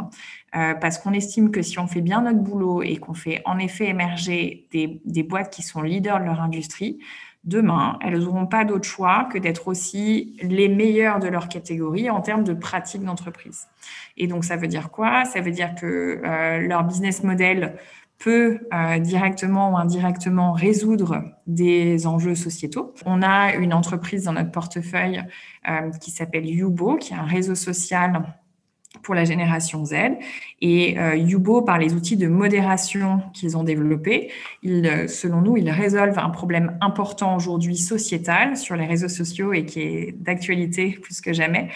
Euh, 0.57 0.75
parce 0.75 0.99
qu'on 0.99 1.12
estime 1.12 1.50
que 1.50 1.61
si 1.61 1.78
on 1.78 1.87
fait 1.87 2.00
bien 2.00 2.23
notre 2.23 2.38
boulot 2.38 2.83
et 2.83 2.97
qu'on 2.97 3.12
fait 3.12 3.43
en 3.45 3.59
effet 3.59 3.88
émerger 3.88 4.67
des, 4.73 5.23
boîtes 5.23 5.52
qui 5.52 5.62
sont 5.62 5.83
leaders 5.83 6.21
de 6.21 6.25
leur 6.25 6.40
industrie, 6.40 6.99
demain, 7.45 7.99
elles 8.02 8.19
n'auront 8.19 8.47
pas 8.47 8.64
d'autre 8.64 8.88
choix 8.88 9.28
que 9.31 9.37
d'être 9.37 9.69
aussi 9.69 10.37
les 10.40 10.69
meilleures 10.69 11.19
de 11.19 11.28
leur 11.28 11.49
catégorie 11.49 12.09
en 12.09 12.23
termes 12.23 12.45
de 12.45 12.55
pratiques 12.55 13.05
d'entreprise. 13.05 13.69
Et 14.17 14.26
donc, 14.26 14.45
ça 14.45 14.57
veut 14.57 14.69
dire 14.69 14.90
quoi? 14.90 15.26
Ça 15.26 15.43
veut 15.43 15.50
dire 15.50 15.75
que 15.75 15.87
euh, 16.25 16.61
leur 16.67 16.83
business 16.85 17.23
model 17.23 17.76
peut 18.19 18.59
euh, 18.73 18.99
directement 18.99 19.73
ou 19.73 19.76
indirectement 19.76 20.52
résoudre 20.52 21.25
des 21.47 22.07
enjeux 22.07 22.35
sociétaux. 22.35 22.95
On 23.05 23.23
a 23.23 23.55
une 23.55 23.75
entreprise 23.75 24.25
dans 24.25 24.33
notre 24.33 24.50
portefeuille 24.50 25.23
qui 26.00 26.11
s'appelle 26.11 26.47
Yubo, 26.47 26.97
qui 26.97 27.12
est 27.12 27.17
un 27.17 27.25
réseau 27.25 27.55
social 27.55 28.25
pour 29.02 29.14
la 29.14 29.25
génération 29.25 29.85
Z. 29.85 29.95
Et 30.60 30.98
euh, 30.98 31.14
Yubo, 31.14 31.62
par 31.62 31.78
les 31.78 31.94
outils 31.94 32.16
de 32.16 32.26
modération 32.26 33.22
qu'ils 33.32 33.56
ont 33.56 33.62
développés, 33.62 34.30
euh, 34.66 35.06
selon 35.06 35.40
nous, 35.40 35.56
ils 35.56 35.70
résolvent 35.70 36.18
un 36.18 36.30
problème 36.30 36.76
important 36.80 37.36
aujourd'hui 37.36 37.76
sociétal 37.76 38.56
sur 38.56 38.74
les 38.74 38.86
réseaux 38.86 39.08
sociaux 39.08 39.52
et 39.52 39.64
qui 39.64 39.80
est 39.80 40.14
d'actualité 40.18 40.98
plus 41.00 41.20
que 41.20 41.32
jamais, 41.32 41.68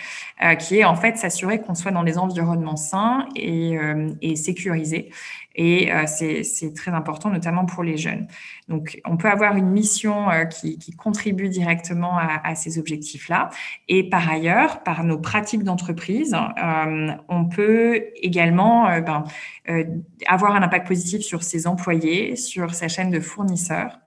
euh, 0.43 0.57
qui 0.57 0.79
est 0.79 0.85
en 0.85 0.97
fait 0.97 1.17
s'assurer 1.17 1.61
qu'on 1.61 1.75
soit 1.75 1.93
dans 1.93 2.03
des 2.03 2.19
environnements 2.19 2.77
sains 2.77 3.27
et, 3.37 3.79
euh, 3.79 4.09
sécurisés. 4.35 5.11
Et 5.55 5.91
c'est 6.07 6.73
très 6.75 6.93
important, 6.93 7.29
notamment 7.29 7.67
pour 7.67 7.83
les 7.83 7.99
jeunes. 7.99 8.27
Donc, 8.69 8.99
on 9.05 9.19
peut 9.19 9.29
avoir 9.29 9.55
une 9.55 9.69
mission 9.69 10.29
qui, 10.51 10.79
contribue 10.97 11.51
directement 11.51 12.17
à, 12.17 12.55
ces 12.55 12.79
objectifs-là. 12.79 13.51
Et 13.87 14.09
par 14.09 14.31
ailleurs, 14.31 14.83
par 14.83 15.05
nos 15.05 15.19
pratiques 15.19 15.63
d'entreprise, 15.63 16.35
on 17.29 17.45
peut 17.45 18.03
également 18.23 18.72
euh, 18.89 19.01
ben, 19.01 19.25
euh, 19.69 19.85
avoir 20.27 20.55
un 20.55 20.63
impact 20.63 20.87
positif 20.87 21.23
sur 21.23 21.43
ses 21.43 21.67
employés, 21.67 22.37
sur 22.37 22.75
sa 22.75 22.89
chaîne 22.89 23.11
de 23.11 23.21
fournisseurs. 23.21 23.99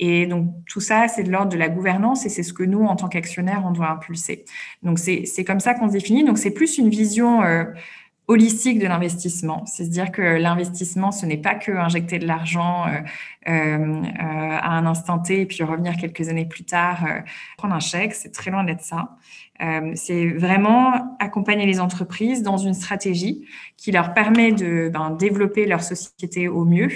Et 0.00 0.26
donc, 0.26 0.52
tout 0.66 0.80
ça, 0.80 1.06
c'est 1.06 1.22
de 1.22 1.30
l'ordre 1.30 1.52
de 1.52 1.56
la 1.56 1.68
gouvernance 1.68 2.26
et 2.26 2.28
c'est 2.28 2.42
ce 2.42 2.52
que 2.52 2.64
nous, 2.64 2.84
en 2.84 2.96
tant 2.96 3.08
qu'actionnaires, 3.08 3.62
on 3.64 3.70
doit 3.70 3.90
impulser. 3.90 4.44
Donc, 4.82 4.98
c'est 4.98 5.44
comme 5.44 5.60
ça 5.60 5.74
qu'on 5.74 5.88
se 5.88 5.92
définit. 5.92 6.24
Donc, 6.24 6.38
c'est 6.38 6.50
plus 6.50 6.78
une 6.78 6.88
vision 6.88 7.42
euh, 7.42 7.64
holistique 8.26 8.78
de 8.78 8.86
l'investissement. 8.86 9.66
C'est 9.66 9.84
à 9.84 9.86
dire 9.86 10.10
que 10.10 10.22
l'investissement, 10.22 11.12
ce 11.12 11.26
n'est 11.26 11.36
pas 11.36 11.54
que 11.54 11.72
injecter 11.72 12.18
de 12.18 12.26
l'argent 12.26 12.86
euh, 12.86 13.00
euh, 13.48 14.02
à 14.18 14.78
un 14.78 14.86
instant 14.86 15.18
T 15.18 15.42
et 15.42 15.46
puis 15.46 15.62
revenir 15.62 15.96
quelques 15.98 16.30
années 16.30 16.46
plus 16.46 16.64
tard, 16.64 17.04
euh, 17.04 17.20
prendre 17.58 17.74
un 17.74 17.80
chèque. 17.80 18.14
C'est 18.14 18.32
très 18.32 18.50
loin 18.50 18.64
d'être 18.64 18.80
ça. 18.80 19.16
Euh, 19.62 19.92
c'est 19.94 20.28
vraiment 20.28 21.16
accompagner 21.20 21.66
les 21.66 21.80
entreprises 21.80 22.42
dans 22.42 22.56
une 22.56 22.74
stratégie 22.74 23.46
qui 23.76 23.92
leur 23.92 24.14
permet 24.14 24.52
de 24.52 24.90
ben, 24.92 25.10
développer 25.10 25.66
leur 25.66 25.82
société 25.82 26.48
au 26.48 26.64
mieux 26.64 26.88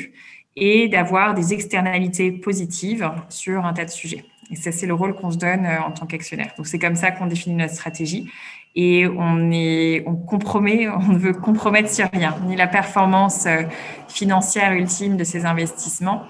et 0.57 0.89
d'avoir 0.89 1.35
des 1.35 1.53
externalités 1.53 2.33
positives 2.33 3.11
sur 3.29 3.67
un 3.67 3.75
tas 3.75 3.85
de 3.85 3.91
sujets. 3.91 4.25
Et 4.51 4.57
ça, 4.57 4.73
c'est 4.73 4.87
le 4.87 4.95
rôle 4.95 5.15
qu'on 5.15 5.31
se 5.31 5.37
donne 5.37 5.67
en 5.67 5.91
tant 5.91 6.07
qu'actionnaire. 6.07 6.55
Donc, 6.57 6.67
c'est 6.67 6.79
comme 6.79 6.97
ça 6.97 7.11
qu'on 7.11 7.27
définit 7.27 7.55
notre 7.55 7.75
stratégie 7.75 8.31
et 8.75 9.07
on 9.07 9.51
est, 9.51 10.05
on 10.07 10.17
compromet, 10.17 10.89
on 11.09 11.13
ne 11.13 11.19
veut 11.19 11.33
compromettre 11.33 11.91
sur 11.91 12.09
rien, 12.13 12.37
ni 12.47 12.57
la 12.57 12.67
performance 12.67 13.47
euh, 13.47 13.63
financière 14.09 14.73
ultime 14.73 15.17
de 15.17 15.25
ces 15.25 15.45
investissements, 15.47 16.23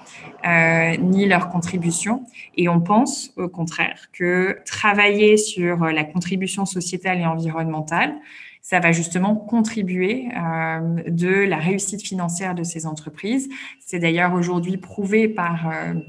euh, 0.47 0.95
ni 0.97 1.25
leur 1.25 1.49
contribution. 1.49 2.23
Et 2.55 2.69
on 2.69 2.79
pense, 2.81 3.33
au 3.37 3.47
contraire, 3.47 4.07
que 4.13 4.59
travailler 4.65 5.37
sur 5.37 5.85
la 5.85 6.03
contribution 6.03 6.65
sociétale 6.65 7.19
et 7.19 7.25
environnementale, 7.25 8.15
ça 8.69 8.79
va 8.79 8.91
justement 8.91 9.35
contribuer 9.35 10.29
euh, 10.35 11.01
de 11.07 11.29
la 11.29 11.57
réussite 11.57 12.03
financière 12.03 12.53
de 12.53 12.63
ces 12.63 12.85
entreprises. 12.85 13.49
C'est 13.79 13.97
d'ailleurs 13.97 14.33
aujourd'hui 14.33 14.77
prouvé 14.77 15.27
par 15.27 15.69
euh, 15.69 15.93
euh, 15.93 16.01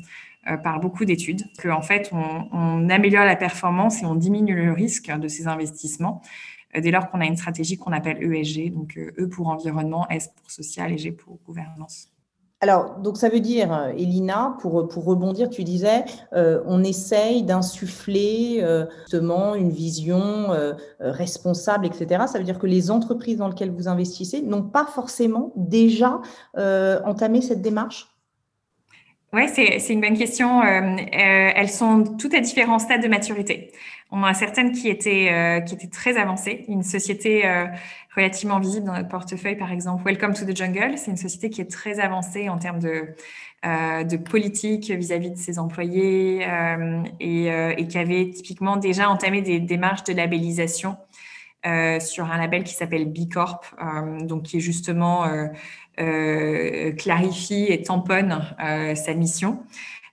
par 0.62 0.80
beaucoup 0.80 1.04
d'études, 1.04 1.42
qu'en 1.62 1.82
fait, 1.82 2.10
on, 2.12 2.88
améliore 2.88 3.24
la 3.24 3.36
performance 3.36 4.02
et 4.02 4.06
on 4.06 4.14
diminue 4.14 4.54
le 4.54 4.72
risque 4.72 5.10
de 5.10 5.28
ces 5.28 5.46
investissements 5.46 6.22
euh, 6.76 6.80
dès 6.80 6.90
lors 6.90 7.10
qu'on 7.10 7.20
a 7.20 7.26
une 7.26 7.36
stratégie 7.36 7.76
qu'on 7.76 7.92
appelle 7.92 8.22
ESG, 8.22 8.72
donc 8.72 8.96
euh, 8.96 9.12
E 9.18 9.28
pour 9.28 9.48
environnement, 9.48 10.08
S 10.08 10.30
pour 10.36 10.50
social 10.50 10.92
et 10.92 10.98
G 10.98 11.12
pour 11.12 11.38
gouvernance. 11.44 12.10
Alors, 12.62 12.98
donc 12.98 13.16
ça 13.16 13.30
veut 13.30 13.40
dire, 13.40 13.72
Elina, 13.96 14.54
pour, 14.60 14.86
pour 14.86 15.06
rebondir, 15.06 15.48
tu 15.48 15.64
disais, 15.64 16.04
euh, 16.34 16.62
on 16.66 16.84
essaye 16.84 17.42
d'insuffler 17.42 18.58
euh, 18.60 18.84
justement 19.04 19.54
une 19.54 19.70
vision 19.70 20.52
euh, 20.52 20.74
responsable, 21.00 21.86
etc. 21.86 22.24
Ça 22.26 22.36
veut 22.36 22.44
dire 22.44 22.58
que 22.58 22.66
les 22.66 22.90
entreprises 22.90 23.38
dans 23.38 23.48
lesquelles 23.48 23.70
vous 23.70 23.88
investissez 23.88 24.42
n'ont 24.42 24.62
pas 24.62 24.84
forcément 24.84 25.52
déjà 25.56 26.20
entamé 26.54 27.40
cette 27.40 27.62
démarche? 27.62 28.09
Oui, 29.32 29.48
c'est 29.48 29.92
une 29.92 30.00
bonne 30.00 30.18
question. 30.18 30.62
Euh, 30.62 30.96
euh, 30.96 31.52
elles 31.54 31.70
sont 31.70 32.16
toutes 32.18 32.34
à 32.34 32.40
différents 32.40 32.78
stades 32.78 33.02
de 33.02 33.08
maturité. 33.08 33.70
On 34.12 34.24
a 34.24 34.34
certaines 34.34 34.72
qui 34.72 34.88
étaient, 34.88 35.28
euh, 35.30 35.60
qui 35.60 35.74
étaient 35.74 35.86
très 35.86 36.16
avancées. 36.18 36.64
Une 36.66 36.82
société 36.82 37.46
euh, 37.46 37.66
relativement 38.16 38.58
visible 38.58 38.86
dans 38.86 38.94
notre 38.94 39.08
portefeuille, 39.08 39.56
par 39.56 39.70
exemple, 39.70 40.02
Welcome 40.04 40.34
to 40.34 40.44
the 40.44 40.56
Jungle, 40.56 40.98
c'est 40.98 41.12
une 41.12 41.16
société 41.16 41.48
qui 41.48 41.60
est 41.60 41.70
très 41.70 42.00
avancée 42.00 42.48
en 42.48 42.58
termes 42.58 42.80
de, 42.80 43.14
euh, 43.64 44.02
de 44.02 44.16
politique 44.16 44.90
vis-à-vis 44.90 45.30
de 45.30 45.36
ses 45.36 45.60
employés 45.60 46.44
et, 47.20 47.46
et, 47.46 47.86
qui 47.86 47.98
avait 47.98 48.30
typiquement 48.30 48.76
déjà 48.76 49.08
entamé 49.08 49.42
des 49.42 49.60
démarches 49.60 50.02
de 50.04 50.12
labellisation 50.12 50.96
sur 52.00 52.24
un 52.24 52.38
label 52.38 52.64
qui 52.64 52.74
s'appelle 52.74 53.04
B 53.04 53.28
Corp, 53.32 53.66
donc 54.22 54.44
qui 54.44 54.56
est 54.56 54.60
justement 54.60 55.26
euh, 55.26 55.46
clarifie 56.96 57.66
et 57.68 57.82
tamponne 57.82 58.42
euh, 58.62 58.94
sa 58.94 59.14
mission. 59.14 59.64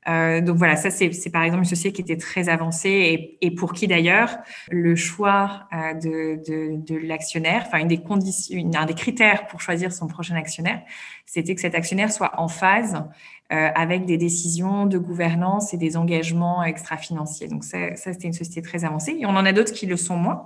Euh, 0.08 0.40
donc 0.40 0.56
voilà, 0.56 0.78
ça 0.78 0.90
c'est 0.90 1.30
par 1.32 1.44
exemple 1.44 1.64
une 1.64 1.70
société 1.70 1.92
qui 1.92 2.02
était 2.02 2.18
très 2.18 2.48
avancée 2.48 3.38
et, 3.42 3.52
pour 3.52 3.74
qui 3.74 3.88
d'ailleurs 3.88 4.38
le 4.70 4.96
choix 4.96 5.68
euh, 5.74 5.94
de, 5.94 7.08
l'actionnaire, 7.08 7.64
enfin 7.68 7.80
une 7.80 7.90
des 7.90 7.98
conditions, 7.98 8.58
un 8.74 8.86
des 8.86 8.94
critères 8.94 9.48
pour 9.48 9.60
choisir 9.60 9.92
son 9.92 10.08
prochain 10.08 10.36
actionnaire, 10.36 10.82
c'était 11.26 11.54
que 11.56 11.62
cet 11.62 11.76
actionnaire 11.76 12.12
soit 12.12 12.40
en 12.40 12.48
phase 12.48 13.04
euh, 13.52 13.70
avec 13.76 14.06
des 14.06 14.18
décisions 14.18 14.86
de 14.86 14.98
gouvernance 14.98 15.74
et 15.74 15.78
des 15.78 15.98
engagements 15.98 16.64
extra-financiers. 16.64 17.50
Donc 17.50 17.66
ça, 17.66 17.96
ça 17.98 18.14
c'était 18.14 18.28
une 18.28 18.34
société 18.34 18.62
très 18.62 18.86
avancée 18.86 19.18
et 19.20 19.26
on 19.26 19.36
en 19.36 19.46
a 19.46 19.52
d'autres 19.52 19.74
qui 19.74 19.88
le 19.88 19.98
sont 19.98 20.18
moins. 20.18 20.46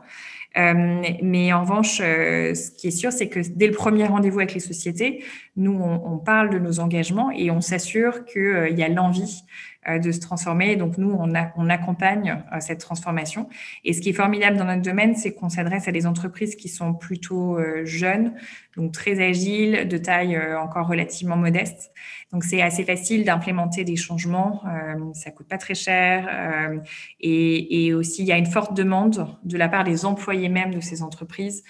Euh, 0.58 1.01
mais 1.22 1.53
en 1.53 1.62
revanche, 1.62 2.01
euh, 2.01 2.53
ce 2.53 2.72
qui 2.72 2.88
est 2.88 2.91
sûr, 2.91 3.12
c'est 3.12 3.29
que 3.29 3.39
dès 3.39 3.67
le 3.67 3.74
premier 3.74 4.05
rendez-vous 4.05 4.39
avec 4.39 4.53
les 4.53 4.60
sociétés, 4.60 5.24
nous, 5.55 5.79
on, 5.81 6.17
parle 6.17 6.50
de 6.50 6.60
nos 6.60 6.79
engagements 6.79 7.31
et 7.31 7.51
on 7.51 7.62
s'assure 7.62 8.25
qu'il 8.25 8.41
euh, 8.41 8.70
y 8.70 8.84
a 8.84 8.89
l'envie 8.89 9.43
de 9.88 10.11
se 10.11 10.19
transformer. 10.19 10.75
Donc, 10.75 10.97
nous, 10.97 11.11
on, 11.11 11.33
on 11.55 11.69
accompagne 11.69 12.43
cette 12.59 12.79
transformation. 12.79 13.50
Et 13.83 13.93
ce 13.93 14.01
qui 14.01 14.09
est 14.09 14.13
formidable 14.13 14.57
dans 14.57 14.65
notre 14.65 14.81
domaine, 14.81 15.15
c'est 15.15 15.33
qu'on 15.33 15.50
s'adresse 15.50 15.88
à 15.88 15.91
des 15.91 16.05
entreprises 16.05 16.55
qui 16.55 16.69
sont 16.69 16.93
plutôt 16.93 17.57
jeunes, 17.83 18.33
donc 18.77 18.91
très 18.91 19.19
agiles, 19.23 19.88
de 19.88 19.97
taille 19.97 20.39
encore 20.55 20.88
relativement 20.88 21.38
modeste. 21.38 21.91
Donc, 22.31 22.45
c'est 22.45 22.61
assez 22.61 22.85
facile 22.85 23.25
d'implémenter 23.25 23.83
des 23.83 23.97
changements. 23.97 24.63
Euh, 24.65 25.13
ça 25.13 25.31
coûte 25.31 25.47
pas 25.47 25.57
très 25.57 25.75
cher. 25.75 26.27
Euh, 26.31 26.77
et, 27.19 27.88
et, 27.88 27.93
aussi, 27.93 28.21
il 28.23 28.27
y 28.27 28.31
a 28.31 28.38
une 28.38 28.45
forte 28.45 28.73
demande 28.73 29.27
de 29.43 29.57
la 29.57 29.67
part 29.67 29.83
des 29.83 30.05
employés 30.05 30.50
même 30.50 30.73
de 30.73 30.79
ces 30.79 31.03
entreprises. 31.03 31.63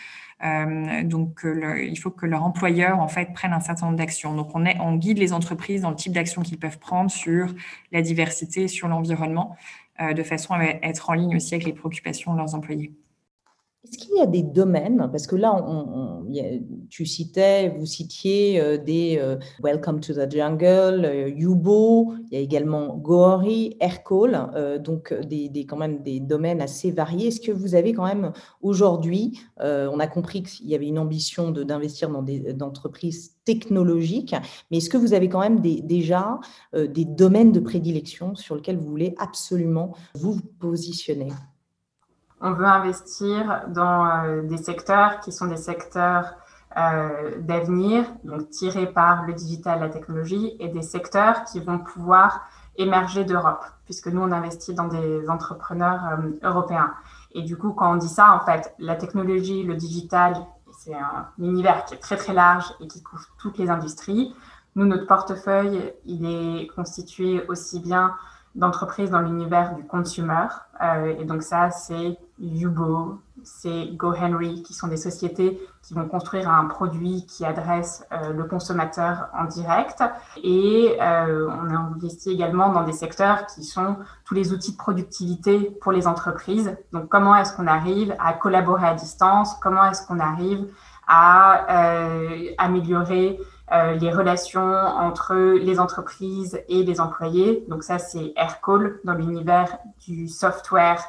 Euh, 0.43 1.03
donc, 1.03 1.41
il 1.43 1.98
faut 1.98 2.12
que 2.12 2.25
leur 2.25 2.43
employeur 2.43 3.00
en 3.00 3.07
fait 3.07 3.33
prenne 3.33 3.53
un 3.53 3.60
certain 3.60 3.88
nombre 3.88 3.98
d'actions. 3.98 4.33
Donc, 4.36 4.50
on, 4.55 4.95
guide 4.95 5.17
les 5.17 5.33
entreprises 5.33 5.81
dans 5.81 5.89
le 5.89 5.95
type 5.95 6.13
d'actions 6.13 6.41
qu'ils 6.41 6.60
peuvent 6.60 6.79
prendre 6.79 7.12
sur 7.12 7.53
la 7.91 8.01
diversité, 8.01 8.67
sur 8.67 8.88
l'environnement, 8.88 9.55
euh, 10.01 10.13
de 10.13 10.24
façon 10.24 10.53
à 10.53 10.63
être 10.63 11.10
en 11.10 11.13
ligne 11.13 11.36
aussi 11.36 11.53
avec 11.53 11.65
les 11.65 11.74
préoccupations 11.74 12.33
de 12.33 12.38
leurs 12.38 12.55
employés. 12.55 12.91
Est-ce 13.83 13.97
qu'il 13.97 14.15
y 14.15 14.21
a 14.21 14.27
des 14.27 14.43
domaines, 14.43 15.09
parce 15.11 15.25
que 15.25 15.35
là, 15.35 15.65
tu 16.91 17.03
citais, 17.07 17.69
vous 17.69 17.88
citiez 17.88 18.61
euh, 18.61 18.77
des 18.77 19.17
euh, 19.19 19.38
Welcome 19.63 20.01
to 20.01 20.13
the 20.13 20.31
Jungle, 20.31 21.03
euh, 21.03 21.29
Yubo, 21.29 22.13
il 22.29 22.33
y 22.33 22.38
a 22.38 22.41
également 22.41 22.95
Gohori, 22.95 23.77
Aircall, 23.79 24.79
donc 24.83 25.11
des, 25.23 25.65
quand 25.65 25.77
même 25.77 26.03
des 26.03 26.19
domaines 26.19 26.61
assez 26.61 26.91
variés. 26.91 27.29
Est-ce 27.29 27.41
que 27.41 27.51
vous 27.51 27.73
avez 27.73 27.91
quand 27.93 28.05
même 28.05 28.33
aujourd'hui, 28.61 29.39
on 29.59 30.00
a 30.00 30.07
compris 30.07 30.43
qu'il 30.43 30.67
y 30.67 30.75
avait 30.75 30.88
une 30.88 31.00
ambition 31.00 31.50
d'investir 31.50 32.09
dans 32.09 32.21
des 32.21 32.55
entreprises 32.61 33.38
technologiques, 33.45 34.35
mais 34.69 34.77
est-ce 34.77 34.91
que 34.91 34.97
vous 34.97 35.13
avez 35.13 35.27
quand 35.27 35.39
même 35.39 35.59
déjà 35.59 36.39
des 36.73 37.05
domaines 37.05 37.51
de 37.51 37.59
prédilection 37.59 38.35
sur 38.35 38.55
lesquels 38.55 38.77
vous 38.77 38.89
voulez 38.89 39.15
absolument 39.17 39.95
vous 40.13 40.39
positionner? 40.59 41.29
On 42.41 42.53
veut 42.53 42.65
investir 42.65 43.63
dans 43.67 44.05
euh, 44.05 44.41
des 44.41 44.57
secteurs 44.57 45.19
qui 45.19 45.31
sont 45.31 45.45
des 45.45 45.57
secteurs 45.57 46.33
euh, 46.77 47.39
d'avenir, 47.39 48.05
donc 48.24 48.50
tirés 48.50 48.88
par 48.88 49.24
le 49.24 49.33
digital, 49.33 49.79
la 49.79 49.89
technologie, 49.89 50.55
et 50.60 50.67
des 50.69 50.81
secteurs 50.81 51.43
qui 51.43 51.60
vont 51.60 51.79
pouvoir 51.79 52.41
émerger 52.77 53.25
d'Europe, 53.25 53.63
puisque 53.86 54.07
nous, 54.07 54.21
on 54.21 54.31
investit 54.31 54.74
dans 54.74 54.88
des 54.88 55.29
entrepreneurs 55.29 56.01
euh, 56.13 56.31
européens. 56.43 56.93
Et 57.33 57.43
du 57.43 57.57
coup, 57.57 57.74
quand 57.74 57.93
on 57.93 57.98
dit 57.98 58.10
ça, 58.10 58.33
en 58.33 58.39
fait, 58.45 58.74
la 58.79 58.95
technologie, 58.95 59.63
le 59.63 59.75
digital, 59.75 60.36
c'est 60.79 60.95
un 60.95 61.27
univers 61.38 61.86
qui 61.86 61.93
est 61.93 62.00
très, 62.00 62.17
très 62.17 62.33
large 62.33 62.74
et 62.79 62.88
qui 62.88 63.03
couvre 63.03 63.25
toutes 63.38 63.57
les 63.57 63.69
industries. 63.69 64.33
Nous, 64.75 64.86
notre 64.86 65.05
portefeuille, 65.05 65.93
il 66.05 66.25
est 66.25 66.67
constitué 66.67 67.45
aussi 67.48 67.79
bien 67.79 68.15
d'entreprises 68.55 69.10
dans 69.10 69.22
l'univers 69.22 69.75
du 69.75 69.84
consumer. 69.84 70.48
Euh, 70.81 71.15
et 71.20 71.25
donc 71.25 71.43
ça, 71.43 71.70
c'est 71.70 72.17
Yubo, 72.39 73.20
c'est 73.43 73.89
GoHenry, 73.93 74.63
qui 74.63 74.74
sont 74.74 74.88
des 74.88 74.98
sociétés 74.98 75.60
qui 75.84 75.93
vont 75.93 76.08
construire 76.08 76.50
un 76.50 76.65
produit 76.65 77.25
qui 77.25 77.46
adresse 77.46 78.05
euh, 78.12 78.34
le 78.34 78.43
consommateur 78.43 79.29
en 79.38 79.46
direct. 79.46 80.03
Et 80.43 80.98
euh, 81.01 81.48
on 81.50 81.70
a 81.70 81.77
investi 81.77 82.31
également 82.31 82.70
dans 82.70 82.84
des 82.84 82.93
secteurs 82.93 83.46
qui 83.46 83.63
sont 83.63 83.98
tous 84.25 84.34
les 84.34 84.53
outils 84.53 84.74
de 84.74 84.77
productivité 84.77 85.72
pour 85.81 85.91
les 85.91 86.08
entreprises. 86.08 86.75
Donc 86.91 87.08
comment 87.10 87.36
est-ce 87.36 87.55
qu'on 87.55 87.67
arrive 87.67 88.15
à 88.20 88.34
collaborer 88.34 88.88
à 88.88 88.96
distance? 88.96 89.55
Comment 89.62 89.85
est-ce 89.85 90.05
qu'on 90.05 90.20
arrive 90.20 90.68
à 91.07 91.66
améliorer 92.57 93.40
les 93.72 94.12
relations 94.12 94.74
entre 94.74 95.36
les 95.36 95.79
entreprises 95.79 96.62
et 96.68 96.84
les 96.84 97.00
employés. 97.00 97.66
Donc 97.70 97.84
ça, 97.84 98.00
c'est 98.00 98.34
Aircall 98.36 99.00
dans 99.03 99.14
l'univers 99.14 99.77
du 100.05 100.27
software 100.27 101.01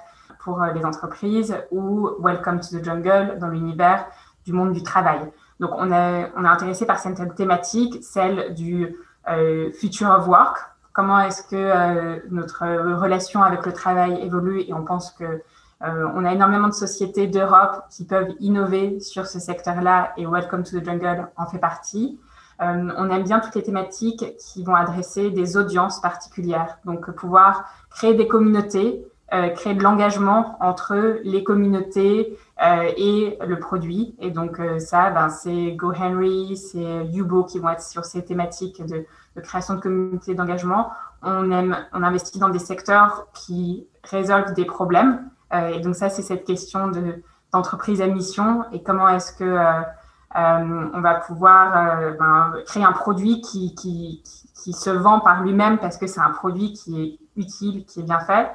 pour 0.43 0.63
euh, 0.63 0.73
les 0.73 0.85
entreprises 0.85 1.57
ou 1.71 2.11
Welcome 2.21 2.61
to 2.61 2.79
the 2.79 2.85
Jungle 2.85 3.39
dans 3.39 3.49
l'univers 3.49 4.07
du 4.45 4.53
monde 4.53 4.73
du 4.73 4.83
travail. 4.83 5.21
Donc 5.61 5.71
on 5.75 5.93
est, 5.93 6.33
on 6.37 6.45
intéressé 6.45 6.85
par 6.85 6.99
cette 6.99 7.35
thématique, 7.35 8.03
celle 8.03 8.55
du 8.55 8.97
euh, 9.29 9.71
future 9.73 10.11
of 10.11 10.27
work. 10.27 10.59
Comment 10.93 11.21
est-ce 11.21 11.43
que 11.45 12.29
notre 12.31 12.65
relation 13.01 13.43
avec 13.43 13.65
le 13.65 13.73
travail 13.73 14.21
évolue 14.21 14.61
et 14.61 14.75
on 14.75 14.85
pense 14.85 15.11
que 15.13 15.43
on 15.81 16.25
a 16.25 16.33
énormément 16.33 16.69
de 16.69 16.75
sociétés 16.75 17.27
d'Europe 17.27 17.87
qui 17.91 18.05
peuvent 18.05 18.29
innover 18.41 19.01
sur 19.01 19.27
ce 19.27 19.41
secteur-là 19.41 20.13
et 20.19 20.27
Welcome 20.27 20.65
to 20.65 20.79
the 20.79 20.85
Jungle 20.85 21.29
en 21.37 21.47
fait 21.47 21.59
partie. 21.59 22.21
Euh, 22.63 22.91
on 22.97 23.11
aime 23.11 23.25
bien 23.25 23.41
toutes 23.41 23.55
les 23.55 23.63
thématiques 23.63 24.37
qui 24.37 24.63
vont 24.63 24.75
adresser 24.75 25.31
des 25.31 25.57
audiences 25.57 26.01
particulières. 26.01 26.79
Donc, 26.85 27.11
pouvoir 27.13 27.65
créer 27.91 28.15
des 28.15 28.29
communautés, 28.29 29.05
euh, 29.35 29.49
créer 29.49 29.75
de 29.75 29.83
l'engagement 29.83 30.57
entre 30.61 31.19
les 31.25 31.43
communautés 31.43 32.39
euh, 32.63 32.91
et 32.97 33.39
le 33.45 33.59
produit. 33.59 34.15
Et 34.21 34.31
donc, 34.31 34.61
ça, 34.79 35.11
ben, 35.11 35.29
c'est 35.29 35.73
GoHenry, 35.73 36.57
c'est 36.57 37.07
Yubo 37.07 37.45
qui 37.45 37.59
vont 37.59 37.71
être 37.71 37.83
sur 37.83 38.05
ces 38.05 38.25
thématiques 38.25 38.85
de, 38.85 39.07
création 39.41 39.75
de 39.75 39.81
communautés 39.81 40.35
d'engagement. 40.35 40.91
On, 41.23 41.51
aime, 41.51 41.77
on 41.93 42.03
investit 42.03 42.39
dans 42.39 42.51
des 42.51 42.59
secteurs 42.59 43.27
qui 43.33 43.87
résolvent 44.05 44.53
des 44.55 44.65
problèmes. 44.65 45.31
et 45.53 45.81
donc, 45.81 45.97
ça, 45.97 46.11
c'est 46.11 46.23
cette 46.23 46.45
question 46.45 46.91
d'entreprise 47.53 48.01
à 48.03 48.07
mission 48.07 48.65
et 48.73 48.83
comment 48.83 49.09
est-ce 49.09 49.33
que 49.33 49.59
euh, 50.37 50.89
on 50.95 51.01
va 51.01 51.15
pouvoir 51.15 51.77
euh, 51.77 52.13
ben, 52.19 52.55
créer 52.67 52.85
un 52.85 52.93
produit 52.93 53.41
qui, 53.41 54.23
se 54.55 54.91
vend 54.91 55.21
par 55.21 55.43
lui-même 55.43 55.79
parce 55.79 55.99
que 55.99 56.07
c'est 56.07 56.21
un 56.21 56.31
produit 56.31 56.73
qui 56.73 57.03
est 57.03 57.19
utile, 57.41 57.85
qui 57.85 58.01
est 58.01 58.05
bien 58.05 58.21
fait. 58.21 58.51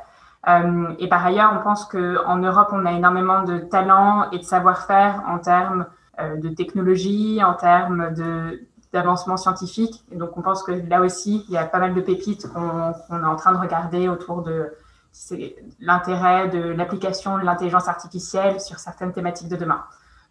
Euh, 0.48 0.94
et 1.00 1.10
par 1.10 1.26
ailleurs, 1.26 1.52
on 1.54 1.64
pense 1.64 1.86
qu'en 1.86 2.38
Europe, 2.38 2.70
on 2.72 2.86
a 2.86 2.94
énormément 2.94 3.44
de 3.44 3.60
talent 3.60 4.32
et 4.32 4.40
de 4.40 4.44
savoir-faire 4.44 5.24
en 5.28 5.40
termes 5.40 5.86
de 6.20 6.50
technologie, 6.50 7.44
en 7.44 7.54
termes 7.54 8.12
d'avancement 8.92 9.38
scientifique. 9.38 10.04
Et 10.12 10.16
donc, 10.16 10.36
on 10.36 10.42
pense 10.42 10.64
que 10.64 10.72
là 10.72 11.02
aussi, 11.02 11.46
il 11.48 11.54
y 11.54 11.58
a 11.58 11.66
pas 11.66 11.80
mal 11.80 11.94
de 11.94 12.02
pépites 12.02 12.48
qu'on, 12.52 12.94
est 12.94 13.26
en 13.26 13.36
train 13.36 13.52
de 13.52 13.58
regarder 13.58 14.10
autour 14.10 14.42
de 14.42 14.74
l'intérêt 15.80 16.48
de 16.48 16.60
l'application 16.60 17.38
de 17.38 17.44
l'intelligence 17.44 17.88
artificielle 17.88 18.60
sur 18.62 18.80
certaines 18.80 19.12
thématiques 19.12 19.50
de 19.50 19.58
demain. 19.58 19.84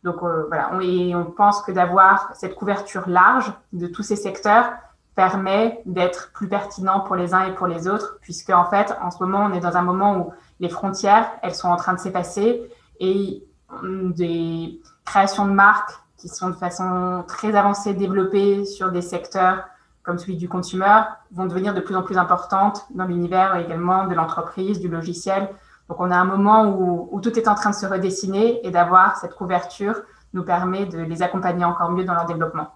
Donc 0.04 0.22
euh, 0.22 0.44
voilà, 0.48 0.70
on, 0.72 0.80
et 0.80 1.14
on 1.14 1.24
pense 1.24 1.62
que 1.62 1.72
d'avoir 1.72 2.30
cette 2.34 2.54
couverture 2.54 3.08
large 3.08 3.52
de 3.72 3.86
tous 3.86 4.02
ces 4.02 4.16
secteurs 4.16 4.72
permet 5.14 5.80
d'être 5.86 6.30
plus 6.32 6.48
pertinent 6.48 7.00
pour 7.00 7.16
les 7.16 7.32
uns 7.32 7.44
et 7.44 7.54
pour 7.54 7.66
les 7.66 7.88
autres, 7.88 8.18
puisque 8.20 8.50
en 8.50 8.66
fait, 8.66 8.94
en 9.00 9.10
ce 9.10 9.22
moment, 9.22 9.48
on 9.50 9.54
est 9.54 9.60
dans 9.60 9.76
un 9.76 9.82
moment 9.82 10.16
où 10.18 10.32
les 10.60 10.68
frontières, 10.68 11.30
elles 11.42 11.54
sont 11.54 11.68
en 11.68 11.76
train 11.76 11.94
de 11.94 11.98
s'effacer 11.98 12.62
et 13.00 13.42
des 13.82 14.80
créations 15.04 15.46
de 15.46 15.52
marques 15.52 15.92
qui 16.18 16.28
sont 16.28 16.50
de 16.50 16.54
façon 16.54 17.24
très 17.26 17.54
avancée 17.56 17.94
développées 17.94 18.64
sur 18.64 18.90
des 18.90 19.02
secteurs 19.02 19.64
comme 20.06 20.18
celui 20.18 20.36
du 20.36 20.48
consumer 20.48 21.00
vont 21.32 21.46
devenir 21.46 21.74
de 21.74 21.80
plus 21.80 21.96
en 21.96 22.02
plus 22.02 22.16
importantes 22.16 22.86
dans 22.90 23.04
l'univers 23.04 23.56
également 23.56 24.06
de 24.06 24.14
l'entreprise, 24.14 24.78
du 24.78 24.88
logiciel. 24.88 25.48
Donc 25.88 26.00
on 26.00 26.10
a 26.10 26.16
un 26.16 26.24
moment 26.24 26.66
où, 27.12 27.20
tout 27.20 27.38
est 27.38 27.48
en 27.48 27.54
train 27.54 27.70
de 27.70 27.74
se 27.74 27.86
redessiner 27.86 28.66
et 28.66 28.70
d'avoir 28.70 29.16
cette 29.16 29.34
couverture 29.34 30.02
nous 30.32 30.44
permet 30.44 30.86
de 30.86 30.98
les 30.98 31.22
accompagner 31.22 31.64
encore 31.64 31.90
mieux 31.90 32.04
dans 32.04 32.14
leur 32.14 32.26
développement. 32.26 32.68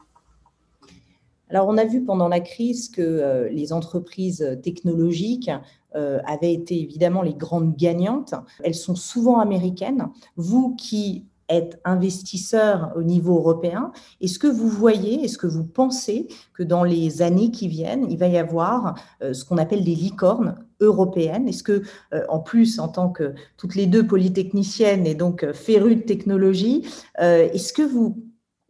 Alors 1.49 1.66
on 1.66 1.77
a 1.77 1.85
vu 1.85 2.05
pendant 2.05 2.29
la 2.29 2.40
crise 2.40 2.88
que 2.88 3.03
euh, 3.03 3.49
les 3.49 3.73
entreprises 3.73 4.59
technologiques 4.62 5.51
euh, 5.96 6.20
avaient 6.25 6.55
été 6.55 6.81
évidemment 6.81 7.23
les 7.23 7.35
grandes 7.35 7.77
gagnantes. 7.77 8.35
Elles 8.62 8.77
sont 8.77 8.94
souvent 8.94 9.40
américaines. 9.40 10.09
Vous 10.37 10.77
qui 10.77 11.27
être 11.51 11.79
investisseur 11.85 12.92
au 12.96 13.03
niveau 13.03 13.37
européen. 13.37 13.92
Est-ce 14.20 14.38
que 14.38 14.46
vous 14.46 14.68
voyez, 14.68 15.25
est-ce 15.25 15.37
que 15.37 15.49
vous 15.49 15.64
pensez 15.64 16.29
que 16.55 16.62
dans 16.62 16.85
les 16.85 17.23
années 17.23 17.51
qui 17.51 17.68
viennent, 17.68 18.07
il 18.09 18.16
va 18.16 18.29
y 18.29 18.38
avoir 18.38 18.94
euh, 19.23 19.35
ce 19.35 19.44
qu'on 19.44 19.59
appelle 19.59 19.85
des 19.85 19.94
licornes 19.94 20.57
européennes 20.81 21.49
Est-ce 21.49 21.62
que, 21.62 21.83
euh, 22.12 22.25
en 22.29 22.40
plus, 22.40 22.79
en 22.79 22.88
tant 22.88 23.11
que 23.11 23.35
toutes 23.57 23.75
les 23.75 23.87
deux 23.87 24.07
polytechniciennes 24.07 25.07
et 25.07 25.14
donc 25.14 25.45
euh, 25.45 25.53
férues 25.53 25.97
de 25.97 26.03
technologie, 26.03 26.87
est-ce 27.19 27.73
que 27.73 27.83
vous, 27.83 28.23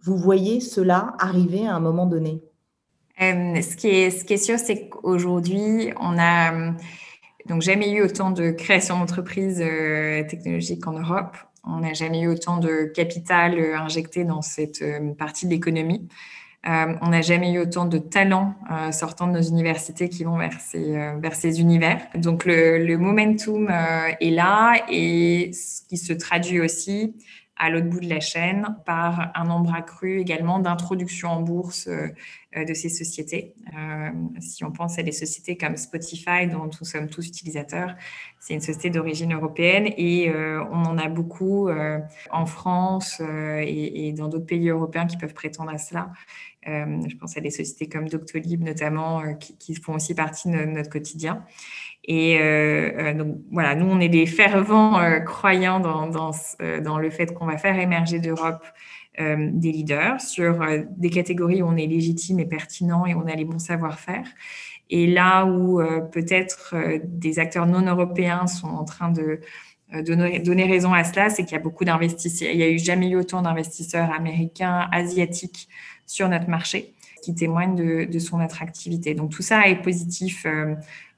vous 0.02 0.16
voyez 0.16 0.60
cela 0.60 1.14
arriver 1.18 1.66
à 1.66 1.74
un 1.74 1.80
moment 1.80 2.06
donné? 2.06 2.42
Ce, 3.18 3.76
qui 3.76 3.88
est, 3.88 4.10
ce 4.10 4.36
sûr, 4.36 4.58
c'est 4.58 4.88
qu'aujourd'hui, 4.88 5.92
on 6.00 6.18
a 6.18 6.72
donc 7.46 7.62
jamais 7.62 7.90
eu 7.90 8.02
autant 8.02 8.30
de 8.30 8.50
création 8.50 8.98
d'entreprises 8.98 9.62
technologiques 10.28 10.86
en 10.86 10.92
Europe. 10.92 11.36
On 11.64 11.80
n'a 11.80 11.92
jamais 11.92 12.22
eu 12.22 12.28
autant 12.28 12.56
de 12.56 12.84
capital 12.84 13.58
injecté 13.74 14.24
dans 14.24 14.42
cette 14.42 14.82
partie 15.18 15.46
de 15.46 15.50
l'économie. 15.50 16.08
Euh, 16.68 16.94
on 17.00 17.08
n'a 17.08 17.22
jamais 17.22 17.52
eu 17.52 17.58
autant 17.58 17.86
de 17.86 17.96
talents 17.96 18.54
euh, 18.70 18.92
sortant 18.92 19.26
de 19.26 19.32
nos 19.32 19.40
universités 19.42 20.10
qui 20.10 20.24
vont 20.24 20.36
vers 20.36 20.60
ces, 20.60 20.94
euh, 20.94 21.52
univers. 21.58 22.06
Donc 22.14 22.44
le, 22.44 22.96
momentum 22.96 23.70
est 24.20 24.30
là 24.30 24.74
et 24.90 25.52
ce 25.54 25.82
qui 25.88 25.96
se 25.96 26.12
traduit 26.12 26.60
aussi 26.60 27.16
à 27.56 27.70
l'autre 27.70 27.88
bout 27.88 28.00
de 28.00 28.08
la 28.08 28.20
chaîne 28.20 28.76
par 28.86 29.32
un 29.34 29.44
nombre 29.44 29.74
accru 29.74 30.20
également 30.20 30.58
d'introduction 30.58 31.28
en 31.28 31.40
bourse 31.40 31.88
de 31.88 32.74
ces 32.74 32.88
sociétés. 32.88 33.54
si 34.38 34.64
on 34.64 34.72
pense 34.72 34.98
à 34.98 35.02
des 35.02 35.12
sociétés 35.12 35.58
comme 35.58 35.76
Spotify, 35.76 36.46
dont 36.50 36.64
nous 36.64 36.86
sommes 36.86 37.08
tous 37.08 37.26
utilisateurs, 37.26 37.94
c'est 38.38 38.54
une 38.54 38.62
société 38.62 38.88
d'origine 38.88 39.34
européenne 39.34 39.92
et 39.98 40.32
on 40.72 40.84
en 40.84 40.96
a 40.96 41.08
beaucoup 41.08 41.68
en 42.30 42.46
France 42.46 43.20
et 43.20 44.14
dans 44.16 44.28
d'autres 44.28 44.46
pays 44.46 44.70
européens 44.70 45.06
qui 45.06 45.18
peuvent 45.18 45.34
prétendre 45.34 45.70
à 45.70 45.78
cela. 45.78 46.12
Euh, 46.68 47.00
je 47.08 47.16
pense 47.16 47.38
à 47.38 47.40
des 47.40 47.50
sociétés 47.50 47.88
comme 47.88 48.06
Doctolib 48.06 48.62
notamment 48.62 49.20
euh, 49.20 49.32
qui, 49.32 49.74
font 49.74 49.94
aussi 49.94 50.14
partie 50.14 50.50
de 50.50 50.64
notre 50.66 50.90
quotidien. 50.90 51.42
Et 52.04 52.38
euh, 52.38 53.14
donc 53.14 53.38
voilà, 53.50 53.74
nous 53.74 53.86
on 53.86 53.98
est 53.98 54.10
des 54.10 54.26
fervents 54.26 55.00
croyants 55.24 55.80
dans, 55.80 56.98
le 56.98 57.10
fait 57.10 57.32
qu'on 57.32 57.46
va 57.46 57.56
faire 57.56 57.78
émerger 57.78 58.18
d'Europe 58.18 58.64
des 59.18 59.72
leaders 59.72 60.18
sur 60.20 60.64
des 60.96 61.10
catégories 61.10 61.62
où 61.62 61.66
on 61.66 61.76
est 61.76 61.86
légitime 61.86 62.40
et 62.40 62.46
pertinent 62.46 63.04
et 63.04 63.14
on 63.14 63.26
a 63.26 63.34
les 63.34 63.44
bons 63.44 63.58
savoir-faire. 63.58 64.26
Et 64.88 65.06
là 65.06 65.44
où 65.44 65.78
peut-être 66.10 66.74
des 67.04 67.38
acteurs 67.38 67.66
non 67.66 67.84
européens 67.84 68.46
sont 68.46 68.68
en 68.68 68.84
train 68.84 69.10
de 69.10 69.40
donner, 70.02 70.64
raison 70.64 70.94
à 70.94 71.04
cela, 71.04 71.28
c'est 71.28 71.44
qu'il 71.44 71.52
y 71.52 71.60
a 71.60 71.62
beaucoup 71.62 71.84
d'investisseurs. 71.84 72.48
Il 72.50 72.56
n'y 72.56 72.62
a 72.62 72.76
jamais 72.78 73.10
eu 73.10 73.16
autant 73.16 73.42
d'investisseurs 73.42 74.10
américains, 74.10 74.88
asiatiques 74.90 75.68
sur 76.10 76.28
notre 76.28 76.48
marché, 76.48 76.92
qui 77.22 77.36
témoigne 77.36 77.76
de, 78.06 78.18
son 78.18 78.40
attractivité. 78.40 79.14
Donc 79.14 79.30
tout 79.30 79.42
ça 79.42 79.68
est 79.68 79.80
positif 79.80 80.44
euh, 80.44 80.74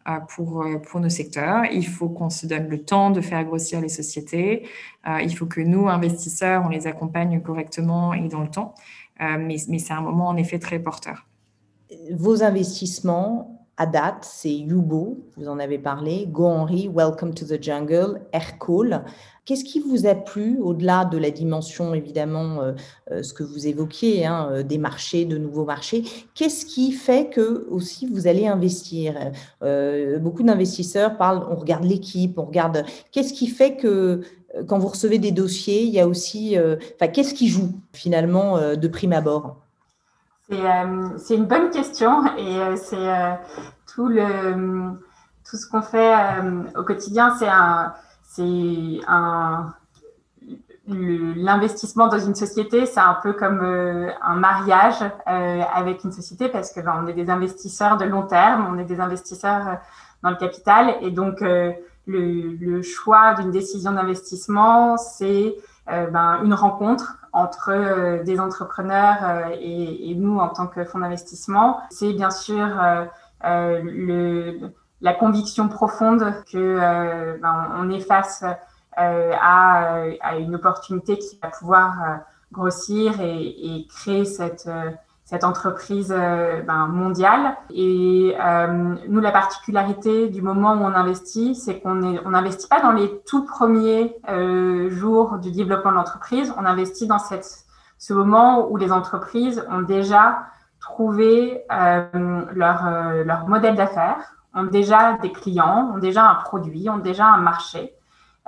euh, 0.07 0.19
pour, 0.29 0.63
euh, 0.63 0.77
pour 0.77 1.01
nos 1.01 1.09
secteurs. 1.09 1.65
Il 1.73 1.87
faut 1.87 2.11
qu'on 2.11 2.29
se 2.29 2.47
donne 2.47 2.69
le 2.69 2.83
temps 2.83 3.11
de 3.11 3.23
faire 3.23 3.43
grossir 3.43 3.81
les 3.81 3.89
sociétés. 3.89 4.69
il 5.07 5.35
faut 5.35 5.47
que 5.47 5.63
nous, 5.63 5.89
investisseurs, 5.89 6.65
on 6.67 6.69
les 6.69 6.87
accompagne 6.87 7.41
correctement 7.41 8.13
et 8.13 8.29
dans 8.29 8.43
le 8.43 8.51
temps. 8.51 8.75
mais, 9.19 9.57
mais 9.69 9.79
c'est 9.79 9.95
un 9.95 10.03
moment 10.03 10.29
en 10.29 10.37
effet 10.37 10.59
très 10.59 10.79
porteur. 10.79 11.27
Vos 12.11 12.43
investissements, 12.43 13.62
à 13.79 13.87
date, 13.87 14.19
c'est 14.23 14.53
Yubo, 14.53 15.19
vous 15.37 15.49
en 15.49 15.59
avez 15.59 15.79
parlé, 15.79 16.27
Go 16.27 16.45
Henry, 16.47 16.89
Welcome 16.89 17.33
to 17.35 17.47
the 17.47 17.63
Jungle, 17.63 18.21
Aircall. 18.33 19.03
Qu'est-ce 19.45 19.65
qui 19.65 19.81
vous 19.81 20.07
a 20.07 20.15
plu 20.15 20.59
au-delà 20.61 21.05
de 21.05 21.17
la 21.17 21.31
dimension, 21.31 21.95
évidemment, 21.95 22.61
euh, 22.61 22.73
euh, 23.11 23.23
ce 23.23 23.33
que 23.33 23.43
vous 23.43 23.67
évoquiez, 23.67 24.27
hein, 24.27 24.49
euh, 24.53 24.63
des 24.63 24.79
marchés, 24.79 25.25
de 25.25 25.39
nouveaux 25.39 25.65
marchés? 25.65 26.05
Qu'est-ce 26.35 26.67
qui 26.67 26.93
fait 26.93 27.31
que 27.31 27.67
aussi 27.71 28.07
vous 28.07 28.27
allez 28.27 28.47
investir? 28.47 29.15
Beaucoup 30.21 30.43
d'investisseurs 30.43 31.17
parlent, 31.17 31.45
on 31.51 31.57
regarde 31.57 31.85
l'équipe, 31.85 32.39
on 32.39 32.45
regarde. 32.45 32.85
Qu'est-ce 33.11 33.33
qui 33.33 33.47
fait 33.47 33.77
que 33.77 34.21
quand 34.67 34.79
vous 34.79 34.89
recevez 34.89 35.19
des 35.19 35.33
dossiers, 35.33 35.83
il 35.83 35.91
y 35.91 36.01
a 36.01 36.07
aussi, 36.07 36.57
enfin, 36.95 37.09
qu'est-ce 37.09 37.35
qui 37.35 37.49
joue 37.49 37.73
finalement 37.93 38.77
de 38.77 38.89
prime 38.89 39.13
abord? 39.13 39.62
C'est 40.49 41.35
une 41.35 41.47
bonne 41.47 41.71
question 41.71 42.37
et 42.37 42.77
c'est 42.77 43.39
tout 43.87 44.09
le 44.09 44.93
tout 45.49 45.57
ce 45.57 45.69
qu'on 45.69 45.83
fait 45.83 46.15
au 46.77 46.83
quotidien, 46.83 47.35
c'est 47.39 47.49
l'investissement 50.87 52.09
dans 52.09 52.19
une 52.19 52.35
société, 52.35 52.87
c'est 52.87 53.01
un 53.01 53.17
peu 53.23 53.33
comme 53.33 53.61
euh, 53.63 54.11
un 54.23 54.35
mariage 54.35 55.01
euh, 55.29 55.63
avec 55.73 56.05
une 56.05 56.13
société 56.13 56.49
parce 56.49 56.73
que 56.73 56.81
ben, 56.81 57.01
on 57.03 57.07
est 57.07 57.13
des 57.13 57.31
investisseurs 57.31 57.97
de 57.97 58.05
long 58.05 58.23
terme, 58.23 58.67
on 58.73 58.79
est 58.79 58.85
des 58.85 59.01
investisseurs 59.01 59.69
euh, 59.69 59.75
dans 60.23 60.31
le 60.31 60.37
capital 60.37 60.97
et 61.01 61.11
donc 61.11 61.43
le, 62.07 62.83
choix 62.83 63.35
d'une 63.35 63.51
décision 63.51 63.93
d'investissement, 63.93 64.97
c'est 64.97 65.57
ben, 65.87 66.41
une 66.45 66.55
rencontre 66.55 67.19
entre 67.33 68.23
des 68.25 68.39
entrepreneurs 68.41 69.51
et, 69.61 70.11
et, 70.11 70.15
nous 70.15 70.39
en 70.39 70.49
tant 70.49 70.67
que 70.67 70.85
fonds 70.85 71.01
d'investissement. 71.01 71.81
C'est 71.91 72.13
bien 72.13 72.31
sûr 72.31 72.69
le 73.43 74.73
la 75.03 75.13
conviction 75.13 75.69
profonde 75.69 76.33
que 76.51 76.57
euh, 76.57 77.37
ben, 77.43 77.73
on 77.77 77.91
est 77.91 78.01
face 78.01 78.45
euh, 78.99 79.33
à, 79.41 80.07
une 80.39 80.55
opportunité 80.55 81.19
qui 81.19 81.39
va 81.43 81.49
pouvoir 81.49 82.03
euh, 82.03 82.17
grossir 82.53 83.21
et, 83.21 83.49
et, 83.49 83.87
créer 83.89 84.25
cette 84.25 84.71
cette 85.25 85.45
entreprise 85.45 86.09
ben, 86.09 86.87
mondiale. 86.89 87.57
Et 87.71 88.37
nous, 89.09 89.21
la 89.21 89.31
particularité 89.31 90.29
du 90.29 90.43
moment 90.43 90.75
où 90.75 90.83
on 90.83 90.95
investit, 90.95 91.55
c'est 91.55 91.81
qu'on 91.81 91.95
n'investit 91.95 92.69
pas 92.69 92.81
dans 92.81 92.93
les 92.93 93.21
tout 93.27 93.45
premiers 93.45 94.17
jours 94.91 95.39
du 95.39 95.51
développement 95.51 95.93
de 95.93 95.97
l'entreprise. 95.97 96.53
On 96.59 96.67
investit 96.67 97.07
dans 97.07 97.19
cette, 97.19 97.49
ce 97.99 98.13
moment 98.13 98.71
où 98.71 98.77
les 98.77 98.93
entreprises 98.93 99.65
ont 99.71 99.83
déjà 99.83 100.45
trouvé 100.81 101.63
leur, 101.71 102.91
leur 103.25 103.49
modèle 103.49 103.77
d'affaires, 103.77 104.35
ont 104.55 104.65
déjà 104.65 105.19
des 105.19 105.33
clients, 105.33 105.93
ont 105.95 105.99
déjà 105.99 106.29
un 106.29 106.35
produit, 106.35 106.91
ont 106.91 106.99
déjà 106.99 107.27
un 107.27 107.39
marché. 107.39 107.95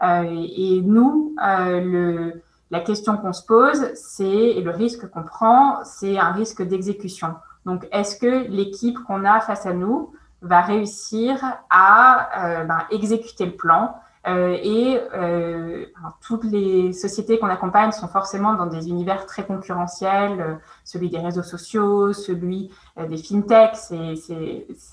Euh, 0.02 0.24
et 0.24 0.80
nous, 0.82 1.34
euh, 1.42 1.80
le, 1.80 2.42
la 2.74 2.80
question 2.80 3.16
qu'on 3.16 3.32
se 3.32 3.46
pose, 3.46 3.94
c'est, 3.94 4.54
le 4.54 4.70
risque 4.72 5.08
qu'on 5.08 5.22
prend, 5.22 5.84
c'est 5.84 6.18
un 6.18 6.32
risque 6.32 6.60
d'exécution. 6.60 7.36
Donc, 7.66 7.86
est-ce 7.92 8.16
que 8.16 8.48
l'équipe 8.48 8.98
qu'on 9.06 9.24
a 9.24 9.38
face 9.38 9.64
à 9.64 9.72
nous 9.72 10.12
va 10.42 10.60
réussir 10.60 11.38
à 11.70 12.30
euh, 12.36 12.64
ben, 12.64 12.80
exécuter 12.90 13.46
le 13.46 13.52
plan? 13.52 13.94
Euh, 14.26 14.56
et 14.60 15.00
euh, 15.14 15.84
toutes 16.26 16.42
les 16.42 16.92
sociétés 16.92 17.38
qu'on 17.38 17.46
accompagne 17.46 17.92
sont 17.92 18.08
forcément 18.08 18.54
dans 18.54 18.66
des 18.66 18.88
univers 18.88 19.24
très 19.26 19.46
concurrentiels, 19.46 20.58
celui 20.82 21.10
des 21.10 21.20
réseaux 21.20 21.44
sociaux, 21.44 22.12
celui 22.12 22.72
des 23.08 23.18
fintechs, 23.18 23.76
c'est 23.76 24.16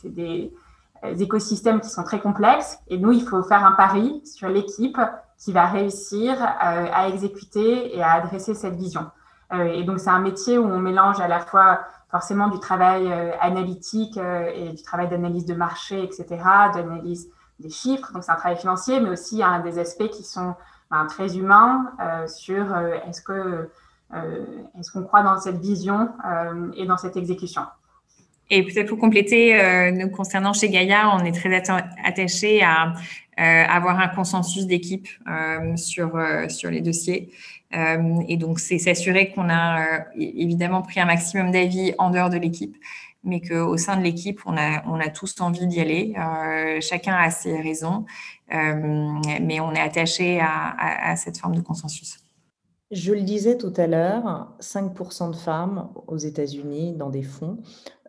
des, 0.05 0.53
écosystèmes 1.17 1.81
qui 1.81 1.89
sont 1.89 2.03
très 2.03 2.19
complexes. 2.19 2.77
Et 2.89 2.99
nous, 2.99 3.11
il 3.11 3.23
faut 3.23 3.41
faire 3.41 3.65
un 3.65 3.71
pari 3.71 4.21
sur 4.23 4.49
l'équipe 4.49 4.99
qui 5.43 5.51
va 5.51 5.65
réussir 5.65 6.33
euh, 6.33 6.85
à 6.93 7.09
exécuter 7.09 7.95
et 7.95 8.01
à 8.01 8.13
adresser 8.13 8.53
cette 8.53 8.75
vision. 8.75 9.07
Euh, 9.53 9.65
et 9.65 9.83
donc, 9.83 9.99
c'est 9.99 10.09
un 10.09 10.19
métier 10.19 10.57
où 10.57 10.65
on 10.65 10.79
mélange 10.79 11.19
à 11.19 11.27
la 11.27 11.39
fois 11.39 11.81
forcément 12.09 12.49
du 12.49 12.59
travail 12.59 13.09
analytique 13.39 14.17
et 14.17 14.73
du 14.73 14.83
travail 14.83 15.07
d'analyse 15.07 15.45
de 15.45 15.53
marché, 15.53 16.03
etc., 16.03 16.25
d'analyse 16.73 17.29
des 17.57 17.69
chiffres. 17.69 18.11
Donc, 18.11 18.25
c'est 18.25 18.33
un 18.33 18.35
travail 18.35 18.57
financier, 18.57 18.99
mais 18.99 19.09
aussi 19.09 19.41
un 19.41 19.61
des 19.61 19.79
aspects 19.79 20.09
qui 20.09 20.23
sont 20.23 20.55
ben, 20.89 21.05
très 21.05 21.37
humains 21.37 21.89
sur 22.27 22.75
est-ce 23.07 23.21
que 23.21 23.69
est-ce 24.77 24.91
qu'on 24.91 25.03
croit 25.03 25.23
dans 25.23 25.39
cette 25.39 25.59
vision 25.59 26.09
et 26.75 26.85
dans 26.85 26.97
cette 26.97 27.15
exécution. 27.15 27.61
Et 28.53 28.63
peut-être 28.63 28.89
pour 28.89 28.99
compléter, 28.99 29.57
euh, 29.57 29.91
nous 29.91 30.09
concernant 30.09 30.51
chez 30.51 30.67
Gaïa, 30.67 31.09
on 31.15 31.23
est 31.23 31.31
très 31.31 31.63
attaché 32.03 32.61
à 32.61 32.87
euh, 32.89 32.91
avoir 33.43 33.99
un 33.99 34.07
consensus 34.07 34.65
d'équipe 34.65 35.07
euh, 35.27 35.75
sur, 35.75 36.11
sur 36.49 36.69
les 36.69 36.81
dossiers. 36.81 37.31
et 38.27 38.37
donc, 38.37 38.59
c'est 38.59 38.77
s'assurer 38.77 39.31
qu'on 39.31 39.49
a 39.49 40.05
évidemment 40.15 40.81
pris 40.81 40.99
un 40.99 41.05
maximum 41.05 41.51
d'avis 41.51 41.93
en 41.97 42.09
dehors 42.09 42.29
de 42.29 42.37
l'équipe, 42.37 42.75
mais 43.23 43.39
qu'au 43.41 43.77
sein 43.77 43.97
de 43.97 44.03
l'équipe, 44.03 44.41
on 44.45 44.57
a, 44.57 44.83
on 44.87 44.99
a 44.99 45.09
tous 45.09 45.39
envie 45.41 45.67
d'y 45.67 45.79
aller. 45.79 46.13
chacun 46.81 47.15
a 47.15 47.29
ses 47.31 47.61
raisons, 47.61 48.05
mais 48.49 49.59
on 49.59 49.73
est 49.73 49.79
attaché 49.79 50.39
à, 50.41 51.11
à 51.11 51.15
cette 51.15 51.37
forme 51.37 51.55
de 51.55 51.61
consensus. 51.61 52.17
Je 52.91 53.13
le 53.13 53.21
disais 53.21 53.57
tout 53.57 53.73
à 53.77 53.87
l'heure, 53.87 54.51
5% 54.59 55.31
de 55.31 55.35
femmes 55.37 55.89
aux 56.07 56.17
États-Unis 56.17 56.93
dans 56.93 57.09
des 57.09 57.23
fonds. 57.23 57.59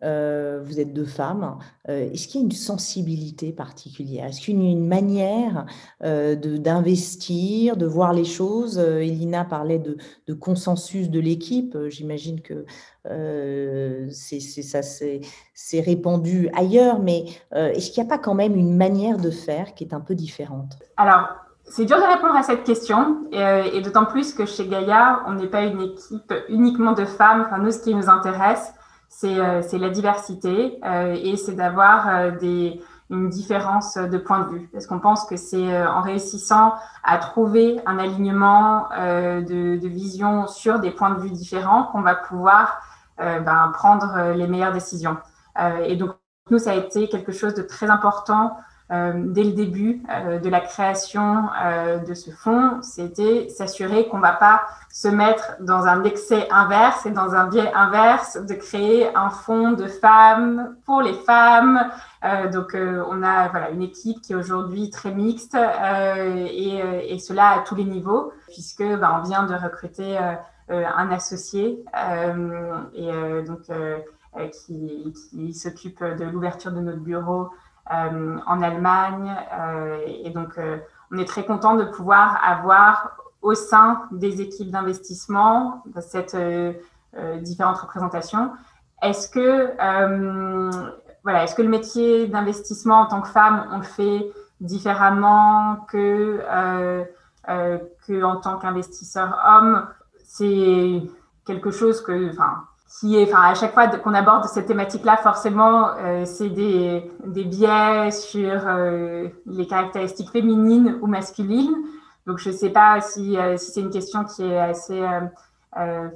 Euh, 0.03 0.61
vous 0.65 0.81
êtes 0.81 0.93
deux 0.93 1.05
femmes. 1.05 1.59
Euh, 1.89 2.11
est-ce 2.13 2.27
qu'il 2.27 2.41
y 2.41 2.45
a 2.45 2.47
une 2.47 2.53
sensibilité 2.53 3.53
particulière? 3.53 4.27
Est-ce 4.27 4.41
qu'il 4.41 4.61
y 4.61 4.67
a 4.67 4.71
une 4.71 4.87
manière 4.87 5.67
euh, 6.03 6.35
d'investir, 6.35 7.77
de, 7.77 7.87
voir 7.87 8.13
les 8.13 8.25
choses? 8.25 8.79
Elina 8.79 9.45
parlait 9.45 9.79
de, 9.79 10.35
consensus 10.35 11.09
de 11.09 11.21
l'équipe. 11.21 11.77
J'imagine 11.89 12.41
que 12.41 12.65
c'est 14.11 14.41
ça 14.41 14.81
c'est 14.83 15.81
répandu 15.81 16.49
ailleurs, 16.55 16.99
mais 16.99 17.25
est-ce 17.53 17.91
qu'il 17.91 18.03
n'y 18.03 18.09
a 18.09 18.11
pas 18.11 18.19
quand 18.19 18.35
même 18.35 18.57
une 18.57 18.77
manière 18.77 19.19
de 19.19 19.31
faire 19.31 19.75
qui 19.75 19.85
est 19.85 19.95
un 19.95 20.01
peu 20.01 20.15
différente? 20.15 20.79
Alors, 20.97 21.29
c'est 21.65 21.85
dur 21.85 21.99
de 21.99 22.03
répondre 22.03 22.35
à 22.35 22.43
cette 22.43 22.65
question, 22.65 23.25
et, 23.31 23.81
d'autant 23.83 24.07
plus 24.07 24.33
que 24.33 24.47
chez 24.47 24.67
Gaïa, 24.67 25.23
on 25.27 25.35
n'est 25.35 25.47
pas 25.47 25.63
une 25.63 25.81
équipe 25.81 26.33
uniquement 26.49 26.93
de 26.93 27.05
femmes. 27.05 27.45
Enfin, 27.47 27.59
nous, 27.59 27.71
ce 27.71 27.83
qui 27.83 27.95
nous 27.95 28.09
intéresse, 28.09 28.73
c'est 29.13 29.79
la 29.79 29.91
diversité 29.91 30.81
et 30.83 31.37
c'est 31.37 31.55
d'avoir 31.55 32.33
des 32.39 32.81
une 33.11 33.29
différence 33.29 33.99
de 33.99 34.17
point 34.17 34.41
de 34.41 34.49
vue. 34.49 34.71
Parce 34.73 34.87
qu'on 34.87 34.99
pense 34.99 35.27
que 35.27 35.37
c'est 35.37 35.85
en 35.87 36.01
réussissant 36.01 36.73
à 37.05 37.19
trouver 37.19 37.79
un 37.85 37.99
alignement 37.99 38.89
de, 38.97 39.87
vision 39.87 40.47
sur 40.47 40.79
des 40.79 40.91
points 40.91 41.11
de 41.11 41.21
vue 41.21 41.31
différents 41.31 41.85
qu'on 41.93 42.01
va 42.01 42.15
pouvoir 42.15 42.81
ben, 43.19 43.71
prendre 43.75 44.33
les 44.35 44.47
meilleures 44.47 44.73
décisions. 44.73 45.19
et 45.85 45.97
donc, 45.97 46.13
nous, 46.51 46.59
ça 46.59 46.73
a 46.73 46.75
été 46.75 47.09
quelque 47.09 47.33
chose 47.33 47.55
de 47.55 47.63
très 47.63 47.89
important 47.89 48.47
euh, 48.47 48.72
dès 48.93 49.45
le 49.45 49.53
début 49.53 50.03
euh, 50.11 50.39
de 50.39 50.49
la 50.51 50.61
création 50.61 51.45
euh, 51.65 51.99
de 51.99 52.13
ce 52.13 52.31
fonds, 52.31 52.83
c'était 52.83 53.49
s'assurer 53.49 54.07
qu'on 54.09 54.19
ne 54.19 54.23
va 54.23 54.33
pas 54.33 54.63
se 54.91 55.09
mettre 55.09 55.57
dans 55.61 55.87
un 55.87 56.05
excès 56.05 56.47
inverse 56.51 57.07
et 57.07 57.11
dans 57.11 57.35
un 57.35 57.47
biais 57.49 57.73
inverse 57.75 58.37
de 58.37 58.53
créer 58.55 59.15
un 59.17 59.31
fonds 59.31 59.73
de 59.73 59.87
femmes 59.87 60.77
pour 60.85 61.01
les 61.01 61.15
femmes. 61.15 61.91
donc, 62.53 62.77
on 62.77 63.23
a 63.23 63.49
voilà, 63.49 63.71
une 63.71 63.83
équipe 63.83 64.21
qui 64.21 64.33
est 64.33 64.37
aujourd'hui 64.37 64.91
très 64.91 65.11
mixte 65.13 65.55
et, 65.57 67.19
cela 67.19 67.49
à 67.49 67.59
tous 67.61 67.75
les 67.75 67.85
niveaux, 67.85 68.33
puisque 68.49 68.85
ben, 68.85 69.21
on 69.21 69.27
vient 69.27 69.45
de 69.45 69.55
recruter 69.55 70.19
un 70.69 71.11
associé 71.11 71.83
et 72.95 73.43
donc 73.47 73.63
qui, 74.53 75.55
s'occupe 75.55 76.05
de 76.05 76.25
l'ouverture 76.25 76.73
de 76.73 76.81
notre 76.81 77.01
bureau 77.01 77.49
euh, 77.49 77.72
en 77.91 78.63
Allemagne. 78.63 79.35
Euh, 79.53 79.99
et 80.07 80.31
donc, 80.31 80.59
euh, 80.59 80.79
on 81.11 81.19
est 81.19 81.25
très 81.25 81.45
content 81.45 81.75
de 81.75 81.85
pouvoir 81.85 82.41
avoir 82.45 83.17
au 83.43 83.55
sein 83.55 84.03
des 84.13 84.41
équipes 84.41 84.71
d'investissement 84.71 85.83
cette 86.01 86.37
différentes 87.41 87.77
représentations. 87.77 88.53
Est-ce 89.03 89.29
que, 89.29 89.75
voilà, 91.25 91.43
est-ce 91.43 91.55
que 91.57 91.63
le 91.63 91.69
métier 91.69 92.29
d'investissement 92.29 93.01
en 93.01 93.07
tant 93.07 93.21
que 93.21 93.29
femme, 93.29 93.67
on 93.73 93.79
le 93.79 93.83
fait 93.83 94.33
différemment 94.61 95.85
que, 95.91 96.41
que 98.07 98.23
en 98.23 98.37
tant 98.37 98.59
qu'investisseur 98.59 99.37
homme? 99.45 99.89
C'est 100.25 101.03
quelque 101.45 101.73
chose 101.73 102.01
que, 102.01 102.31
enfin, 102.31 102.63
qui 102.99 103.17
est, 103.17 103.25
enfin, 103.25 103.43
à 103.43 103.55
chaque 103.55 103.73
fois 103.73 103.89
qu'on 103.89 104.15
aborde 104.15 104.45
cette 104.45 104.67
thématique-là, 104.67 105.17
forcément, 105.17 105.91
euh, 105.97 106.25
c'est 106.25 106.51
des, 106.51 107.11
biais 107.25 108.11
sur 108.11 108.67
euh, 108.67 109.29
les 109.47 109.67
caractéristiques 109.67 110.31
féminines 110.31 110.99
ou 111.01 111.07
masculines. 111.07 111.75
Donc, 112.27 112.39
je 112.39 112.51
ne 112.51 112.55
sais 112.55 112.71
pas 112.71 113.01
si, 113.01 113.39
euh, 113.39 113.57
si 113.57 113.73
c'est 113.73 113.81
une 113.81 113.91
question 113.91 114.25
qui 114.25 114.45
est 114.45 114.59
assez 114.59 115.03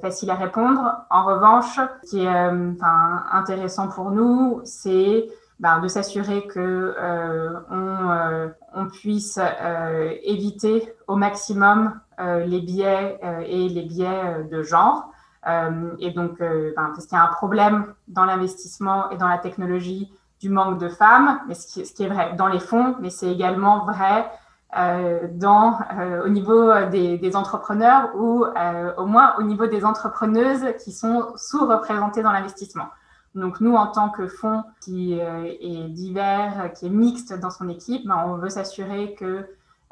facile 0.01 0.29
à 0.29 0.35
répondre. 0.35 0.97
En 1.09 1.25
revanche, 1.25 1.79
ce 2.03 2.09
qui 2.09 2.23
est 2.23 2.49
intéressant 3.31 3.87
pour 3.87 4.11
nous, 4.11 4.61
c'est 4.63 5.27
ben, 5.59 5.79
de 5.79 5.87
s'assurer 5.87 6.45
que 6.45 6.95
on, 7.71 8.51
on, 8.75 8.85
puisse 8.85 9.39
éviter 10.21 10.93
au 11.07 11.15
maximum 11.15 11.99
les 12.19 12.61
biais 12.61 13.19
et 13.47 13.67
les 13.67 13.81
biais 13.81 14.43
de 14.51 14.61
genre. 14.61 15.09
Euh, 15.47 15.95
et 15.99 16.11
donc, 16.11 16.41
euh, 16.41 16.73
ben, 16.75 16.91
parce 16.93 17.05
qu'il 17.05 17.17
y 17.17 17.21
a 17.21 17.23
un 17.23 17.33
problème 17.33 17.93
dans 18.07 18.25
l'investissement 18.25 19.09
et 19.11 19.17
dans 19.17 19.27
la 19.27 19.37
technologie 19.37 20.11
du 20.41 20.49
manque 20.49 20.77
de 20.77 20.89
femmes, 20.89 21.39
mais 21.47 21.55
ce 21.55 21.67
qui, 21.81 22.03
est 22.03 22.07
vrai 22.07 22.33
dans 22.35 22.47
les 22.47 22.59
fonds, 22.59 22.95
mais 22.99 23.09
c'est 23.09 23.31
également 23.31 23.85
vrai 23.85 24.29
euh, 24.77 25.27
au 26.23 26.29
niveau 26.29 26.71
des, 26.91 27.35
entrepreneurs 27.35 28.11
ou 28.15 28.45
au 28.97 29.05
moins 29.05 29.33
au 29.39 29.43
niveau 29.43 29.65
des 29.65 29.83
entrepreneuses 29.83 30.65
qui 30.83 30.91
sont 30.91 31.29
sous-représentées 31.35 32.21
dans 32.21 32.31
l'investissement. 32.31 32.89
Donc 33.33 33.61
nous, 33.61 33.75
en 33.75 33.87
tant 33.87 34.09
que 34.09 34.27
fonds 34.27 34.63
qui 34.79 35.13
est 35.13 35.89
divers, 35.89 36.71
qui 36.75 36.85
est 36.85 36.91
mixte 36.91 37.33
dans 37.39 37.49
son 37.49 37.67
équipe, 37.67 38.05
ben, 38.05 38.23
on 38.27 38.35
veut 38.35 38.49
s'assurer 38.49 39.15
que 39.15 39.47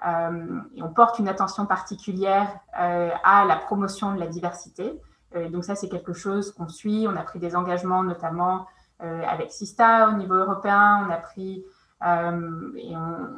on 0.06 0.90
porte 0.94 1.18
une 1.18 1.28
attention 1.28 1.66
particulière 1.66 2.48
à 2.74 3.46
la 3.46 3.56
promotion 3.56 4.14
de 4.14 4.20
la 4.20 4.28
diversité. 4.28 5.02
Euh, 5.36 5.50
donc 5.50 5.64
ça, 5.66 5.76
c'est 5.76 5.90
quelque 5.90 6.14
chose 6.14 6.52
qu'on 6.52 6.68
suit. 6.68 7.06
On 7.08 7.16
a 7.16 7.24
pris 7.24 7.40
des 7.40 7.56
engagements, 7.56 8.04
notamment 8.04 8.68
euh, 9.04 9.24
avec 9.28 9.52
Sista 9.52 10.10
au 10.10 10.14
niveau 10.14 10.36
européen. 10.36 11.06
On 11.08 11.12
a 11.12 11.18
pris 11.18 11.64
euh, 12.06 12.72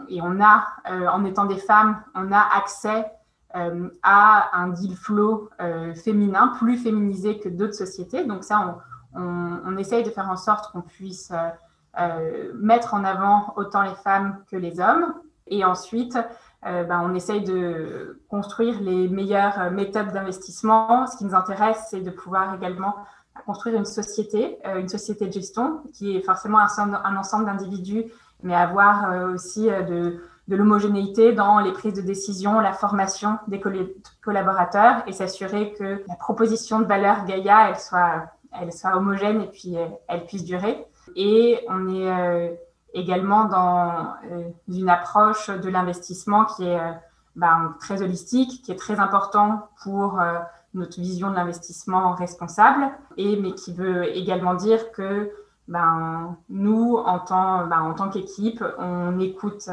et 0.09 0.21
on, 0.21 0.41
a, 0.41 0.67
en 1.11 1.23
étant 1.23 1.45
des 1.45 1.57
femmes, 1.57 2.01
on 2.15 2.31
a 2.31 2.39
accès 2.57 3.05
à 3.53 4.49
un 4.53 4.69
deal 4.69 4.95
flow 4.95 5.49
féminin, 5.95 6.53
plus 6.57 6.77
féminisé 6.77 7.39
que 7.39 7.49
d'autres 7.49 7.75
sociétés. 7.75 8.25
Donc 8.25 8.43
ça, 8.43 8.79
on, 9.13 9.21
on, 9.21 9.59
on, 9.65 9.77
essaye 9.77 10.03
de 10.03 10.09
faire 10.09 10.29
en 10.29 10.35
sorte 10.35 10.71
qu'on 10.71 10.81
puisse 10.81 11.31
mettre 12.55 12.93
en 12.93 13.03
avant 13.05 13.53
autant 13.55 13.83
les 13.83 13.95
femmes 13.95 14.43
que 14.51 14.57
les 14.57 14.79
hommes. 14.79 15.13
Et 15.45 15.63
ensuite, 15.63 16.17
euh, 16.65 16.83
ben, 16.83 17.01
on 17.05 17.13
essaye 17.13 17.43
de 17.43 18.19
construire 18.29 18.81
les 18.81 19.07
meilleures 19.07 19.71
méthodes 19.71 20.11
d'investissement. 20.11 21.05
Ce 21.07 21.17
qui 21.17 21.25
nous 21.25 21.35
intéresse, 21.35 21.87
c'est 21.89 22.01
de 22.01 22.09
pouvoir 22.09 22.55
également 22.55 22.95
construire 23.45 23.75
une 23.75 23.85
société, 23.85 24.57
euh, 24.65 24.79
une 24.79 24.89
société 24.89 25.27
de 25.27 25.33
gestion 25.33 25.83
qui 25.93 26.17
est 26.17 26.21
forcément 26.21 26.57
un, 26.59 27.15
ensemble 27.15 27.45
d'individus, 27.45 28.05
mais 28.41 28.55
avoir 28.55 29.11
euh, 29.11 29.33
aussi 29.33 29.67
de, 29.67 30.19
l'homogénéité 30.47 31.33
dans 31.33 31.59
les 31.59 31.71
prises 31.73 31.93
de 31.93 32.01
décision, 32.01 32.59
la 32.59 32.73
formation 32.73 33.37
des 33.47 33.61
collaborateurs 34.21 35.03
et 35.05 35.11
s'assurer 35.11 35.73
que 35.73 36.03
la 36.07 36.15
proposition 36.15 36.79
de 36.79 36.85
valeur 36.85 37.25
Gaïa, 37.25 37.69
elle 37.69 37.79
soit, 37.79 38.31
elle 38.59 38.73
soit 38.73 38.95
homogène 38.95 39.41
et 39.41 39.47
puis 39.47 39.75
elle 40.07 40.25
puisse 40.25 40.45
durer. 40.45 40.85
Et 41.15 41.59
on 41.67 41.89
est 41.93 42.57
également 42.93 43.45
dans 43.45 44.15
euh, 44.31 44.49
une 44.67 44.89
approche 44.89 45.49
de 45.49 45.69
l'investissement 45.69 46.45
qui 46.45 46.65
est 46.65 46.79
euh, 46.79 46.91
ben, 47.35 47.75
très 47.79 48.01
holistique, 48.01 48.63
qui 48.63 48.71
est 48.71 48.75
très 48.75 48.99
important 48.99 49.69
pour 49.83 50.19
euh, 50.19 50.39
notre 50.73 50.99
vision 50.99 51.29
de 51.29 51.35
l'investissement 51.35 52.13
responsable, 52.13 52.89
et, 53.17 53.37
mais 53.37 53.53
qui 53.53 53.73
veut 53.73 54.15
également 54.15 54.53
dire 54.53 54.91
que 54.91 55.31
ben, 55.67 56.37
nous, 56.49 56.97
ben, 56.97 57.81
en 57.81 57.93
tant 57.93 58.09
qu'équipe, 58.09 58.63
on 58.77 59.19
écoute 59.19 59.67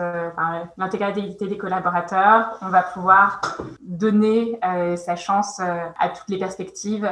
l'intégralité 0.76 1.46
des 1.46 1.56
collaborateurs, 1.56 2.58
on 2.62 2.68
va 2.68 2.82
pouvoir 2.82 3.40
donner 3.80 4.58
sa 4.96 5.14
chance 5.14 5.60
à 5.60 6.08
toutes 6.08 6.28
les 6.30 6.38
perspectives 6.38 7.08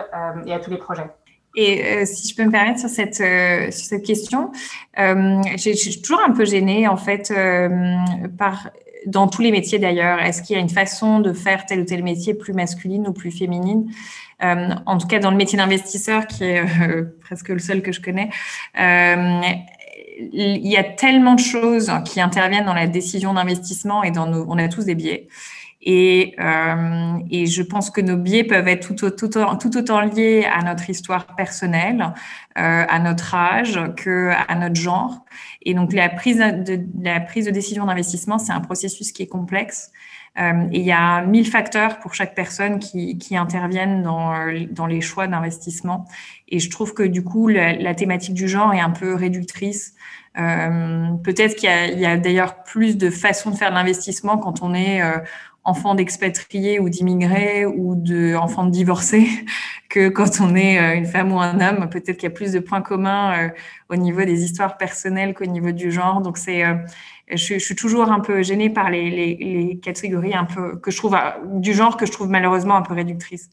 et 0.47 0.53
à 0.53 0.59
tous 0.59 0.71
les 0.71 0.79
projets. 0.79 1.15
Et 1.55 1.85
euh, 1.85 2.05
si 2.07 2.29
je 2.29 2.35
peux 2.35 2.45
me 2.45 2.51
permettre 2.51 2.81
sur 2.81 2.89
cette, 2.89 3.21
euh, 3.21 3.71
sur 3.71 3.85
cette 3.85 4.05
question, 4.05 4.51
euh, 4.99 5.41
je 5.57 5.73
suis 5.73 6.01
toujours 6.01 6.23
un 6.27 6.33
peu 6.33 6.45
gênée 6.45 6.89
en 6.89 6.97
fait 6.97 7.31
euh, 7.31 7.97
par 8.39 8.71
dans 9.07 9.27
tous 9.27 9.43
les 9.43 9.51
métiers 9.51 9.79
d'ailleurs. 9.79 10.21
Est-ce 10.21 10.43
qu'il 10.43 10.55
y 10.55 10.59
a 10.59 10.63
une 10.63 10.69
façon 10.69 11.19
de 11.19 11.33
faire 11.33 11.67
tel 11.67 11.81
ou 11.81 11.85
tel 11.85 12.05
métier 12.05 12.35
plus 12.35 12.53
masculine 12.53 13.07
ou 13.09 13.13
plus 13.13 13.33
féminine? 13.33 13.91
En 14.41 14.99
tout 14.99 15.07
cas, 15.07 15.21
dans 15.21 15.31
le 15.31 15.37
métier 15.37 15.57
d'investisseur, 15.57 16.27
qui 16.27 16.43
est 16.43 16.65
presque 17.21 17.49
le 17.49 17.61
seul 17.61 17.81
que 17.81 17.93
je 17.93 18.01
connais, 18.01 18.29
il 18.77 20.67
y 20.67 20.77
a 20.77 20.85
tellement 20.85 21.35
de 21.35 21.41
choses 21.41 21.93
qui 22.05 22.21
interviennent 22.21 22.65
dans 22.65 22.75
la 22.75 22.87
décision 22.87 23.35
d'investissement 23.35 24.03
et 24.03 24.11
dans 24.11 24.27
nos, 24.27 24.45
on 24.49 24.59
a 24.59 24.69
tous 24.69 24.85
des 24.85 24.95
biais. 24.95 25.29
Et, 25.85 26.37
euh, 26.39 27.19
et, 27.31 27.47
je 27.47 27.63
pense 27.63 27.91
que 27.91 28.01
nos 28.01 28.17
biais 28.17 28.45
peuvent 28.45 28.69
être 28.69 28.95
tout, 28.95 29.11
tout, 29.11 29.29
tout 29.29 29.77
autant 29.77 30.01
liés 30.01 30.45
à 30.45 30.63
notre 30.63 30.89
histoire 30.89 31.27
personnelle, 31.35 32.15
euh, 32.57 32.85
à 32.89 32.99
notre 33.01 33.35
âge, 33.35 33.81
que 33.97 34.31
à 34.31 34.55
notre 34.55 34.77
genre. 34.77 35.25
Et 35.63 35.75
donc 35.75 35.93
la 35.93 36.09
prise 36.09 36.39
de, 36.39 36.81
la 37.03 37.19
prise 37.19 37.47
de 37.47 37.51
décision 37.51 37.87
d'investissement, 37.87 38.39
c'est 38.39 38.53
un 38.53 38.61
processus 38.61 39.11
qui 39.11 39.25
est 39.25 39.29
complexe. 39.29 39.91
Euh, 40.39 40.69
et 40.73 40.79
il 40.79 40.87
y 40.87 40.93
a 40.93 41.23
mille 41.23 41.47
facteurs 41.47 41.99
pour 41.99 42.15
chaque 42.15 42.35
personne 42.35 42.79
qui, 42.79 43.19
qui 43.19 43.37
interviennent 43.37 44.03
dans, 44.03 44.33
dans 44.71 44.87
les 44.87 45.01
choix 45.01 45.27
d'investissement. 45.27 46.07
Et 46.49 46.59
je 46.59 46.71
trouve 46.71 46.95
que 46.95 47.03
du 47.03 47.23
coup, 47.23 47.49
la, 47.49 47.95
thématique 47.95 48.35
du 48.35 48.49
genre 48.49 48.73
est 48.73 48.81
un 48.81 48.91
peu 48.91 49.15
réductrice. 49.15 49.95
Euh, 50.39 51.09
Peut-être 51.23 51.57
qu'il 51.57 51.69
y 51.69 52.07
a, 52.07 52.11
a 52.13 52.17
d'ailleurs 52.17 52.63
plus 52.63 52.97
de 52.97 53.11
façons 53.11 53.51
de 53.51 53.57
faire 53.57 53.71
de 53.71 53.75
l'investissement 53.75 54.39
quand 54.39 54.63
on 54.63 54.73
est 54.73 55.03
euh, 55.03 55.19
enfants 55.65 55.95
d'expatriés 55.95 56.81
ou 56.81 56.89
d'immigrés 56.89 57.67
ou 57.67 57.95
d'enfants 57.95 58.65
de 58.65 58.71
divorcés 58.71 59.29
que 59.89 60.09
quand 60.09 60.41
on 60.41 60.55
est 60.57 60.81
euh, 60.81 60.97
une 60.97 61.07
femme 61.07 61.33
ou 61.33 61.41
un 61.41 61.61
homme. 61.61 61.89
Peut-être 61.89 62.17
qu'il 62.17 62.25
y 62.25 62.33
a 62.33 62.35
plus 62.35 62.53
de 62.53 62.59
points 62.59 62.83
communs 62.83 63.39
euh, 63.39 63.49
au 63.91 63.97
niveau 63.97 64.25
des 64.25 64.43
histoires 64.45 64.77
personnelles 64.77 65.35
qu'au 65.35 65.47
niveau 65.47 65.71
du 65.71 65.93
genre. 65.93 66.21
Donc, 66.21 66.39
c'est, 66.39 66.65
euh, 66.65 66.75
je, 67.31 67.59
suis 67.59 67.77
toujours 67.77 68.11
un 68.11 68.21
peu 68.21 68.43
gênée 68.43 68.71
par 68.71 68.91
les, 68.91 69.11
les, 69.11 69.79
catégories 69.79 70.35
un 70.35 70.45
peu 70.45 70.77
que 70.77 70.91
je 70.91 70.97
trouve 70.97 71.17
du 71.55 71.75
genre 71.75 71.97
que 71.97 72.07
je 72.07 72.13
trouve 72.13 72.29
malheureusement 72.29 72.77
un 72.77 72.83
peu 72.83 72.95
réductrices. 72.95 73.51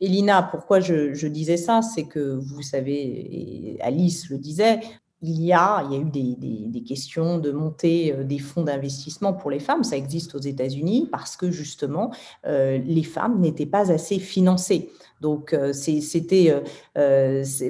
Elina, 0.00 0.42
pourquoi 0.42 0.80
je, 0.80 1.26
disais 1.26 1.56
ça? 1.56 1.80
C'est 1.82 2.04
que 2.04 2.38
vous 2.38 2.62
savez, 2.62 3.78
Alice 3.80 4.28
le 4.28 4.38
disait, 4.38 4.80
il 5.26 5.42
y 5.42 5.54
a, 5.54 5.82
eu 5.90 6.04
des, 6.04 6.82
questions 6.82 7.38
de 7.38 7.50
montée 7.50 8.12
euh, 8.12 8.24
des 8.24 8.38
fonds 8.38 8.62
d'investissement 8.62 9.32
pour 9.32 9.50
les 9.50 9.58
femmes. 9.58 9.82
Ça 9.82 9.96
existe 9.96 10.34
aux 10.34 10.40
États-Unis 10.40 11.08
parce 11.10 11.36
que 11.36 11.50
justement, 11.50 12.12
euh, 12.46 12.78
les 12.84 13.02
femmes 13.02 13.40
n'étaient 13.40 13.64
pas 13.64 13.90
assez 13.90 14.18
financées. 14.18 14.90
Donc, 15.22 15.54
euh, 15.54 15.72
c'était 15.72 16.54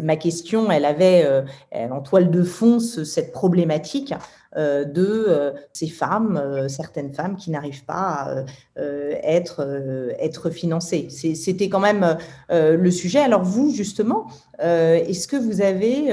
ma 0.03 0.17
question, 0.17 0.71
elle 0.73 0.85
avait 0.85 1.45
en 1.73 2.01
toile 2.01 2.31
de 2.31 2.43
fond 2.43 2.81
cette 2.81 3.31
problématique 3.31 4.12
de 4.57 5.25
euh, 5.29 5.53
ces 5.73 5.88
femmes, 5.88 6.37
euh, 6.37 6.69
certaines 6.69 7.12
femmes 7.12 7.37
qui 7.37 7.51
n'arrivent 7.51 7.85
pas 7.85 8.45
à 8.77 8.85
être, 9.25 10.51
financées. 10.51 11.09
C'était 11.11 11.69
quand 11.69 11.81
même 11.81 12.17
le 12.51 12.90
sujet. 12.90 13.21
Alors 13.21 13.43
vous, 13.43 13.71
justement, 13.71 14.27
est-ce 14.59 15.29
que 15.29 15.37
vous 15.37 15.61
avez, 15.61 16.12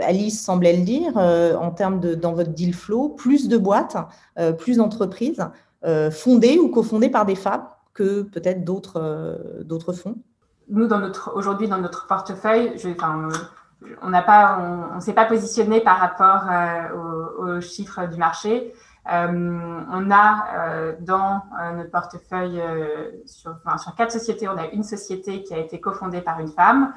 Alice 0.00 0.42
semblait 0.42 0.76
le 0.76 0.84
dire, 0.84 1.16
en 1.16 1.70
termes 1.70 2.00
de, 2.00 2.14
dans 2.14 2.32
votre 2.32 2.50
deal 2.50 2.74
flow, 2.74 3.08
plus 3.08 3.48
de 3.48 3.58
boîtes, 3.58 3.96
plus 4.58 4.76
d'entreprises 4.76 5.44
fondées 6.10 6.58
ou 6.58 6.68
cofondées 6.68 7.10
par 7.10 7.26
des 7.26 7.34
femmes 7.34 7.66
que 7.92 8.22
peut-être 8.22 8.64
d'autres 8.64 9.92
fonds? 9.92 10.16
Nous, 10.68 10.88
aujourd'hui 11.34 11.68
dans 11.68 11.78
notre 11.78 12.06
portefeuille, 12.06 12.72
je, 12.76 12.88
enfin, 12.90 13.28
on 14.02 14.10
n'a 14.10 14.22
pas, 14.22 14.58
on, 14.94 15.00
s'est 15.00 15.12
pas 15.12 15.24
positionné 15.24 15.80
par 15.80 15.98
rapport 15.98 16.48
euh, 16.50 17.56
aux, 17.56 17.60
chiffres 17.60 18.06
du 18.06 18.16
marché. 18.16 18.72
Euh, 19.12 19.80
on 19.92 20.10
a 20.10 20.46
euh, 20.56 20.92
dans 21.00 21.42
notre 21.76 21.90
portefeuille 21.90 22.60
sur, 23.26 23.54
quatre 23.96 24.12
sociétés, 24.12 24.48
on 24.48 24.56
a 24.56 24.68
une 24.68 24.82
société 24.82 25.42
qui 25.42 25.52
a 25.52 25.58
été 25.58 25.78
cofondée 25.80 26.22
par 26.22 26.40
une 26.40 26.48
femme. 26.48 26.94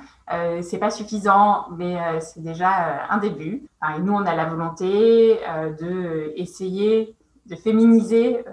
c'est 0.62 0.78
pas 0.78 0.90
suffisant, 0.90 1.68
mais 1.76 1.98
c'est 2.22 2.42
déjà 2.42 3.08
un 3.10 3.18
début. 3.18 3.68
et 3.96 4.00
nous, 4.00 4.14
on 4.14 4.26
a 4.26 4.36
la 4.36 4.46
volonté 4.46 5.40
de 5.80 6.34
essayer 6.38 7.16
de 7.46 7.56
féminiser 7.56 8.44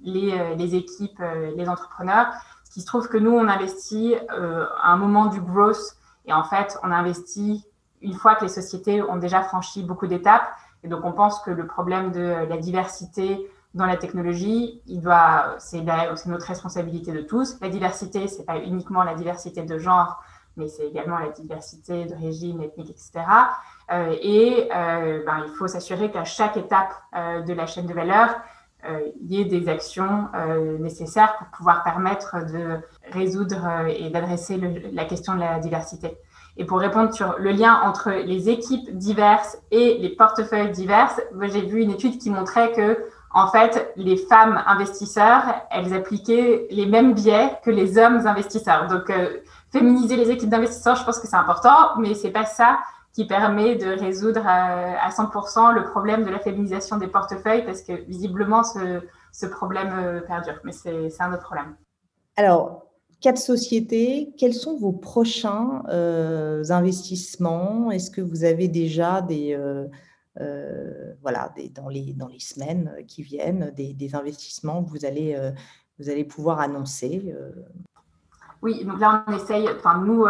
les, 0.00 0.56
les, 0.56 0.74
équipes, 0.74 1.22
les 1.56 1.68
entrepreneurs. 1.68 2.32
Ce 2.64 2.74
qui 2.74 2.80
se 2.82 2.86
trouve 2.86 3.08
que 3.08 3.18
nous, 3.18 3.32
on 3.32 3.48
investit 3.48 4.14
à 4.30 4.92
un 4.92 4.96
moment 4.96 5.26
du 5.26 5.40
growth 5.40 5.96
et 6.26 6.32
en 6.32 6.44
fait, 6.44 6.78
on 6.82 6.90
investit 6.90 7.64
une 8.02 8.14
fois 8.14 8.34
que 8.34 8.44
les 8.44 8.50
sociétés 8.50 9.02
ont 9.02 9.16
déjà 9.16 9.42
franchi 9.42 9.82
beaucoup 9.82 10.06
d'étapes. 10.06 10.48
Et 10.82 10.88
donc, 10.88 11.04
on 11.04 11.12
pense 11.12 11.40
que 11.40 11.50
le 11.50 11.66
problème 11.66 12.12
de 12.12 12.46
la 12.48 12.56
diversité 12.56 13.50
dans 13.74 13.86
la 13.86 13.96
technologie, 13.96 14.82
il 14.86 15.00
doit, 15.00 15.54
c'est, 15.58 15.82
notre 16.26 16.46
responsabilité 16.46 17.12
de 17.12 17.20
tous. 17.20 17.58
La 17.60 17.68
diversité, 17.68 18.26
c'est 18.26 18.44
pas 18.44 18.58
uniquement 18.58 19.04
la 19.04 19.14
diversité 19.14 19.62
de 19.62 19.78
genre, 19.78 20.22
mais 20.56 20.68
c'est 20.68 20.86
également 20.86 21.18
la 21.18 21.28
diversité 21.28 22.06
de 22.06 22.14
régime, 22.14 22.60
ethnique, 22.62 22.90
etc. 22.90 23.24
Euh, 23.92 24.14
et 24.20 24.68
euh, 24.74 25.22
ben, 25.24 25.44
il 25.46 25.52
faut 25.56 25.68
s'assurer 25.68 26.10
qu'à 26.10 26.24
chaque 26.24 26.56
étape 26.56 26.92
euh, 27.14 27.42
de 27.42 27.52
la 27.52 27.66
chaîne 27.66 27.86
de 27.86 27.94
valeur, 27.94 28.34
il 29.20 29.32
y 29.32 29.40
ait 29.40 29.44
des 29.44 29.68
actions 29.68 30.28
nécessaires 30.78 31.36
pour 31.38 31.46
pouvoir 31.48 31.82
permettre 31.82 32.36
de 32.52 32.78
résoudre 33.12 33.86
et 33.88 34.10
d'adresser 34.10 34.60
la 34.92 35.04
question 35.04 35.34
de 35.34 35.40
la 35.40 35.58
diversité. 35.58 36.16
Et 36.56 36.64
pour 36.64 36.78
répondre 36.78 37.14
sur 37.14 37.36
le 37.38 37.52
lien 37.52 37.80
entre 37.84 38.10
les 38.10 38.50
équipes 38.50 38.96
diverses 38.96 39.56
et 39.70 39.98
les 39.98 40.10
portefeuilles 40.10 40.72
diverses, 40.72 41.20
j'ai 41.40 41.62
vu 41.62 41.80
une 41.80 41.90
étude 41.90 42.18
qui 42.18 42.30
montrait 42.30 42.72
que, 42.72 42.98
en 43.32 43.46
fait, 43.46 43.92
les 43.96 44.16
femmes 44.16 44.62
investisseurs, 44.66 45.42
elles 45.70 45.94
appliquaient 45.94 46.66
les 46.70 46.86
mêmes 46.86 47.14
biais 47.14 47.56
que 47.64 47.70
les 47.70 47.96
hommes 47.96 48.26
investisseurs. 48.26 48.88
Donc, 48.88 49.08
euh, 49.08 49.38
féminiser 49.72 50.16
les 50.16 50.30
équipes 50.30 50.50
d'investisseurs, 50.50 50.96
je 50.96 51.04
pense 51.04 51.18
que 51.20 51.28
c'est 51.28 51.36
important, 51.36 51.96
mais 51.98 52.14
c'est 52.14 52.30
pas 52.30 52.44
ça 52.44 52.80
qui 53.12 53.26
permet 53.26 53.76
de 53.76 53.88
résoudre 53.88 54.42
à, 54.46 55.08
100% 55.10 55.74
le 55.74 55.84
problème 55.84 56.24
de 56.24 56.30
la 56.30 56.38
féminisation 56.38 56.96
des 56.96 57.08
portefeuilles, 57.08 57.64
parce 57.64 57.82
que 57.82 57.92
visiblement, 57.92 58.62
ce, 58.62 59.46
problème 59.46 59.92
euh, 59.98 60.20
perdure. 60.20 60.60
Mais 60.64 60.72
c'est 60.72 61.20
un 61.20 61.32
autre 61.32 61.42
problème. 61.42 61.74
Alors, 62.36 62.86
quatre 63.20 63.38
sociétés. 63.38 64.32
Quels 64.38 64.54
sont 64.54 64.78
vos 64.78 64.92
prochains 64.92 65.82
euh, 65.88 66.62
investissements? 66.70 67.90
Est-ce 67.90 68.10
que 68.10 68.20
vous 68.20 68.44
avez 68.44 68.68
déjà 68.68 69.22
des, 69.22 69.58
euh, 70.40 71.14
voilà, 71.20 71.52
des, 71.56 71.68
dans, 71.68 71.88
les, 71.88 72.12
dans 72.12 72.28
les 72.28 72.40
semaines 72.40 72.94
qui 73.08 73.22
viennent, 73.22 73.72
des, 73.76 74.14
investissements 74.14 74.84
que 74.84 74.90
vous 74.90 75.04
allez, 75.04 75.36
vous 75.98 76.08
allez 76.10 76.24
pouvoir 76.24 76.60
annoncer 76.60 77.34
Oui, 78.62 78.84
donc 78.84 79.00
là, 79.00 79.24
on 79.26 79.32
essaye, 79.32 79.68
enfin, 79.74 79.98
nous, 79.98 80.26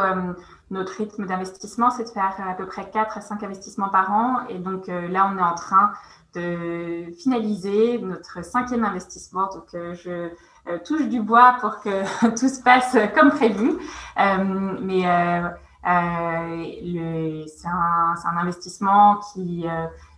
notre 0.71 0.93
rythme 0.99 1.27
d'investissement, 1.27 1.91
c'est 1.91 2.05
de 2.05 2.11
faire 2.11 2.37
à 2.49 2.55
peu 2.55 2.67
près 2.67 2.89
4 2.89 3.19
à 3.19 3.21
5 3.21 3.43
investissements 3.43 3.89
par 3.89 4.13
an. 4.13 4.47
Et 4.49 4.59
donc 4.59 4.87
là, 4.87 5.31
on 5.33 5.37
est 5.37 5.43
en 5.43 5.57
train 5.57 5.91
de 6.35 7.11
finaliser 7.19 7.99
notre 7.99 8.45
cinquième 8.45 8.85
investissement. 8.85 9.49
Donc, 9.53 9.67
je 9.73 10.31
euh, 10.69 10.79
touche 10.85 11.09
du 11.09 11.23
bois 11.23 11.57
pour 11.61 11.81
que 11.81 12.29
tout 12.39 12.49
se 12.49 12.63
passe 12.63 12.97
comme 13.15 13.31
prévu. 13.31 13.71
Euh, 14.19 14.77
mais 14.81 15.07
euh, 15.07 15.49
c'est 17.47 17.69
un, 17.69 18.15
un, 18.25 18.37
investissement 18.37 19.21
qui 19.33 19.65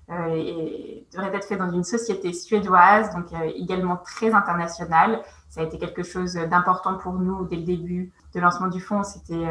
devrait 0.08 1.34
être 1.34 1.46
fait 1.46 1.56
dans 1.56 1.70
une 1.70 1.84
société 1.84 2.32
suédoise, 2.32 3.14
donc 3.14 3.26
également 3.54 3.96
très 3.96 4.34
internationale. 4.34 5.22
Ça 5.52 5.60
a 5.60 5.64
été 5.64 5.78
quelque 5.78 6.02
chose 6.02 6.32
d'important 6.32 6.96
pour 6.96 7.12
nous 7.12 7.44
dès 7.44 7.56
le 7.56 7.64
début 7.64 8.10
de 8.34 8.40
lancement 8.40 8.68
du 8.68 8.80
fonds, 8.80 9.04
c'était 9.04 9.46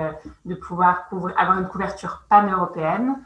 de 0.46 0.56
pouvoir 0.56 1.08
avoir 1.38 1.60
une 1.60 1.68
couverture 1.68 2.24
pan-européenne. 2.28 3.18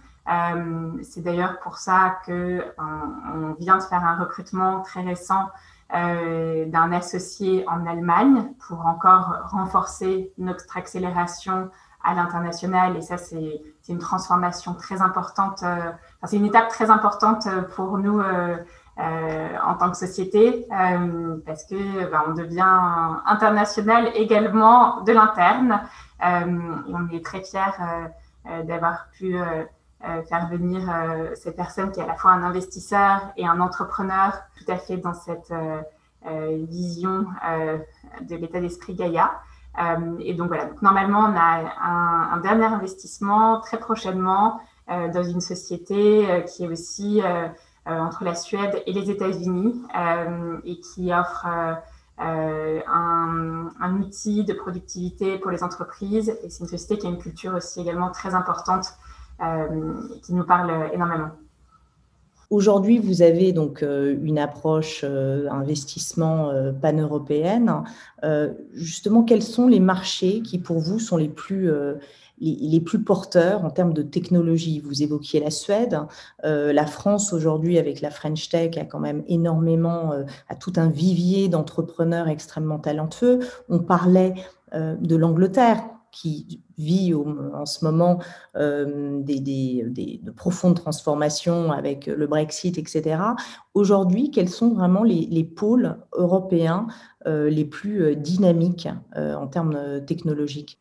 c'est 1.01 1.21
d'ailleurs 1.21 1.59
pour 1.59 1.77
ça 1.77 2.17
que 2.25 2.65
on, 2.77 3.53
vient 3.53 3.77
de 3.77 3.83
faire 3.83 4.03
un 4.03 4.19
recrutement 4.19 4.81
très 4.81 5.03
récent 5.03 5.49
euh, 5.93 6.65
d'un 6.65 6.91
associé 6.91 7.63
en 7.69 7.85
Allemagne 7.85 8.51
pour 8.67 8.88
encore 8.88 9.35
renforcer 9.45 10.33
notre 10.39 10.75
accélération 10.75 11.69
à 12.03 12.15
l'international. 12.15 12.97
Et 12.97 13.01
ça, 13.01 13.17
c'est 13.17 13.61
une 13.88 13.99
transformation 13.99 14.73
très 14.73 15.03
importante. 15.03 15.61
Euh, 15.61 15.91
c'est 16.23 16.38
une 16.38 16.45
étape 16.45 16.69
très 16.69 16.89
importante 16.89 17.47
pour 17.75 17.99
nous 17.99 18.19
euh, 18.19 18.57
en 18.97 19.75
tant 19.75 19.91
que 19.91 19.97
société 19.97 20.67
parce 21.45 21.65
que 21.65 22.10
ben, 22.10 22.23
on 22.27 22.34
devient 22.34 22.79
international 23.25 24.10
également 24.15 25.01
de 25.01 25.12
l'interne. 25.12 25.81
et 26.21 26.93
on 26.93 27.10
est 27.12 27.23
très 27.23 27.41
fiers 27.43 27.75
d'avoir 28.63 29.08
pu 29.17 29.36
euh, 30.08 30.21
faire 30.23 30.49
venir 30.49 30.88
euh, 30.88 31.34
cette 31.36 31.55
personne 31.55 31.91
qui 31.91 31.99
est 31.99 32.03
à 32.03 32.05
la 32.05 32.15
fois 32.15 32.31
un 32.31 32.43
investisseur 32.43 33.21
et 33.38 33.47
un 33.47 33.60
entrepreneur 33.60 34.34
tout 34.55 34.71
à 34.71 34.77
fait 34.77 34.97
dans 34.97 35.15
cette 35.15 35.51
euh, 35.51 35.81
vision 36.69 37.25
de 38.21 38.36
l'état 38.36 38.60
d'esprit 38.60 38.93
Gaïa. 38.93 39.31
et 40.19 40.34
donc 40.34 40.47
voilà, 40.47 40.69
normalement 40.81 41.19
on 41.19 41.36
a 41.36 42.34
un, 42.34 42.38
dernier 42.38 42.65
investissement 42.65 43.62
très 43.62 43.77
prochainement 43.77 44.60
dans 44.88 45.23
une 45.23 45.41
société 45.41 46.43
qui 46.47 46.63
est 46.63 46.67
aussi 46.67 47.21
entre 47.86 48.24
la 48.24 48.36
Suède 48.36 48.82
et 48.88 48.93
les 48.93 49.12
États-Unis 49.12 49.82
et 50.63 50.80
qui 50.80 51.13
offre 51.13 51.45
un, 52.17 53.71
un, 53.80 54.02
outil 54.02 54.43
de 54.43 54.54
productivité 54.54 55.38
pour 55.38 55.52
les 55.52 55.63
entreprises. 55.63 56.30
Et 56.43 56.50
c'est 56.50 56.62
une 56.62 56.69
société 56.69 56.98
qui 56.98 57.08
a 57.08 57.10
une 57.10 57.19
culture 57.19 57.54
aussi 57.54 57.82
également 57.82 58.12
très 58.12 58.34
importante 58.34 58.95
euh, 59.41 59.93
qui 60.24 60.34
nous 60.34 60.45
parle 60.45 60.91
énormément. 60.93 61.32
Aujourd'hui, 62.50 63.00
vous 63.00 63.21
avez 63.21 63.52
donc 63.52 63.84
euh, 63.84 64.15
une 64.24 64.39
approche 64.39 65.02
euh, 65.04 65.50
investissement 65.52 66.54
pan-européenne. 66.82 67.84
justement, 68.74 69.24
quels 69.24 69.43
sont 69.43 69.67
les 69.67 69.82
marchés 69.82 70.41
qui, 70.41 70.58
pour 70.58 70.80
vous, 70.80 71.00
sont 71.00 71.17
les 71.17 71.28
plus, 71.28 71.69
les, 72.39 72.80
plus 72.82 73.04
porteurs 73.04 73.63
en 73.63 73.69
termes 73.69 73.93
de 73.93 74.02
technologie 74.02 74.80
Vous 74.80 75.04
évoquiez 75.04 75.39
la 75.39 75.52
Suède. 75.52 76.00
la 76.43 76.86
France, 76.86 77.34
aujourd'hui, 77.34 77.78
avec 77.78 78.02
la 78.02 78.12
French 78.12 78.50
Tech, 78.50 78.78
a 78.78 78.86
quand 78.86 79.00
même 79.00 79.24
énormément, 79.28 80.13
a 80.50 80.56
tout 80.56 80.74
un 80.76 80.89
vivier 80.89 81.48
d'entrepreneurs 81.48 82.28
extrêmement 82.28 82.80
talentueux. 82.80 83.39
On 83.69 83.80
parlait 83.80 84.34
de 84.74 85.15
l'Angleterre 85.15 85.84
qui 86.15 86.62
vit 86.78 87.13
en 87.13 87.65
ce 87.65 87.84
moment 87.84 88.19
euh, 88.56 89.21
des, 89.21 89.84
de 90.24 90.32
profondes 90.32 90.76
transformations 90.76 91.74
avec 91.74 92.06
le 92.06 92.26
Brexit, 92.26 92.78
etc. 92.78 93.17
Aujourd'hui, 93.74 94.32
quels 94.32 94.48
sont 94.48 94.74
vraiment 94.74 95.04
les, 95.04 95.43
pôles 95.43 95.98
européens 96.13 96.88
euh, 97.28 97.50
les 97.50 97.65
plus 97.65 98.02
euh, 98.02 98.15
dynamiques 98.15 98.88
en 99.13 99.48
termes 99.48 100.06
technologiques? 100.06 100.80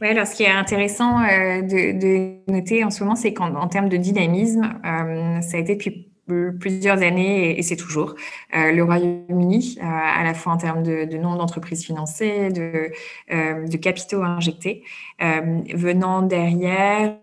Oui, 0.00 0.08
alors 0.08 0.26
ce 0.26 0.34
qui 0.34 0.42
est 0.42 0.50
intéressant 0.50 1.20
de, 1.20 2.50
noter 2.50 2.84
en 2.84 2.90
ce 2.90 3.02
moment, 3.02 3.16
c'est 3.16 3.32
qu'en 3.32 3.68
termes 3.68 3.88
de 3.88 3.96
dynamisme, 3.96 4.62
ça 4.82 5.56
a 5.56 5.60
été 5.60 5.74
depuis 5.74 6.10
plusieurs 6.58 7.02
années, 7.02 7.58
et, 7.58 7.62
c'est 7.62 7.76
toujours, 7.76 8.14
le 8.52 8.80
Royaume-Uni, 8.82 9.78
à 9.82 10.24
la 10.24 10.34
fois 10.34 10.54
en 10.54 10.56
termes 10.56 10.82
de, 10.82 11.16
nombre 11.18 11.38
d'entreprises 11.38 11.84
financées, 11.84 12.48
de, 12.50 12.90
de 13.30 13.76
capitaux 13.76 14.22
injectés. 14.22 14.84
venant 15.20 16.22
derrière, 16.22 17.16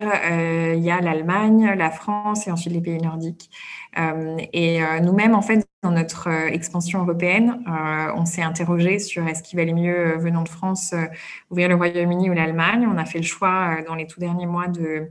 il 0.76 0.84
y 0.84 0.92
a 0.92 1.02
l'Allemagne, 1.02 1.74
la 1.76 1.90
France 1.90 2.48
et 2.48 2.52
ensuite 2.52 2.74
les 2.74 2.82
pays 2.82 3.02
nordiques. 3.02 3.50
et 3.98 4.80
nous-mêmes, 5.02 5.36
en 5.36 5.42
fait, 5.42 5.66
dans 5.84 5.92
notre 5.92 6.28
expansion 6.28 7.02
européenne, 7.02 7.64
on 8.16 8.26
s'est 8.26 8.44
interrogé 8.44 9.00
sur 9.00 9.28
est-ce 9.28 9.42
qu'il 9.42 9.58
valait 9.58 9.74
mieux, 9.74 10.18
venant 10.18 10.44
de 10.44 10.50
France, 10.50 10.94
ouvrir 11.50 11.70
le 11.70 11.76
Royaume-Uni 11.76 12.30
ou 12.30 12.34
l'Allemagne. 12.34 12.88
On 12.88 12.98
a 12.98 13.06
fait 13.06 13.18
le 13.18 13.26
choix 13.26 13.78
dans 13.88 13.96
les 13.96 14.06
tout 14.06 14.20
derniers 14.20 14.46
mois 14.46 14.68
de 14.68 15.10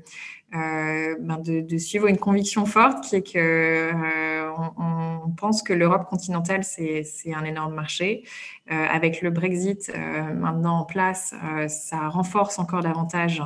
euh, 0.53 1.15
ben 1.21 1.39
de, 1.39 1.79
suivre 1.79 2.09
une 2.09 2.19
conviction 2.19 2.67
forte 2.67 3.05
qui 3.05 3.15
est 3.15 3.23
que 3.23 3.39
euh, 3.39 4.51
on, 4.77 5.31
pense 5.37 5.63
que 5.63 5.73
l'Europe 5.73 6.07
continentale 6.09 6.65
c'est 6.65 7.05
un 7.33 7.45
énorme 7.45 7.73
marché. 7.73 8.25
Euh, 8.73 8.87
avec 8.91 9.23
le 9.23 9.31
Brexit 9.31 9.93
maintenant 10.35 10.81
en 10.81 10.85
place, 10.85 11.35
ça 11.69 12.09
renforce 12.09 12.59
encore 12.59 12.83
davantage 12.83 13.43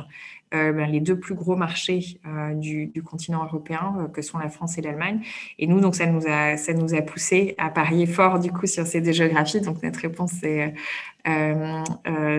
ben 0.73 0.89
les 0.89 0.99
deux 0.99 1.19
plus 1.19 1.35
gros 1.35 1.55
marchés 1.55 2.19
du, 2.55 2.87
du, 2.87 3.03
continent 3.03 3.43
européen, 3.43 4.09
que 4.13 4.21
sont 4.21 4.37
la 4.37 4.49
France 4.49 4.77
et 4.77 4.81
l'Allemagne. 4.81 5.21
Et 5.59 5.67
nous, 5.67 5.79
donc, 5.79 5.95
ça 5.95 6.05
nous 6.05 6.21
a, 6.27 6.57
ça 6.57 6.73
nous 6.73 6.93
a 6.93 7.01
poussé 7.01 7.55
à 7.57 7.69
parier 7.69 8.05
fort 8.05 8.39
du 8.39 8.51
coup 8.51 8.67
sur 8.67 8.85
ces 8.85 9.01
deux 9.01 9.11
géographies. 9.11 9.61
Donc, 9.61 9.83
notre 9.83 9.99
réponse 9.99 10.31
c'est 10.41 10.73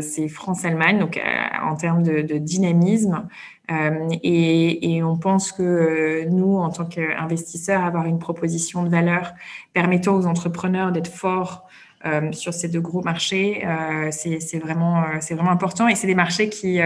c'est 0.01 0.29
France-Allemagne. 0.29 0.99
Donc, 0.99 1.21
en 1.63 1.75
termes 1.75 2.03
de, 2.03 2.39
dynamisme, 2.39 3.27
euh, 3.71 4.09
et, 4.23 5.03
on 5.03 5.17
pense 5.17 5.53
que 5.53 5.63
euh, 5.63 6.25
nous, 6.29 6.57
en 6.57 6.71
tant 6.71 6.85
qu'investisseurs, 6.85 7.85
avoir 7.85 8.07
une 8.07 8.19
proposition 8.19 8.83
de 8.85 8.89
valeur 8.89 9.35
permettant 9.73 10.15
aux 10.17 10.27
entrepreneurs 10.27 10.93
d'être 10.93 11.13
forts 11.13 11.67
euh, 12.05 12.31
sur 12.33 12.55
ces 12.55 12.69
deux 12.69 12.81
gros 12.81 13.03
marchés, 13.03 13.67
c'est 14.11 14.59
vraiment, 14.59 15.03
vraiment 15.31 15.51
important. 15.51 15.89
Et 15.89 15.95
c'est 15.95 16.07
des 16.07 16.15
marchés 16.15 16.49
qui 16.49 16.81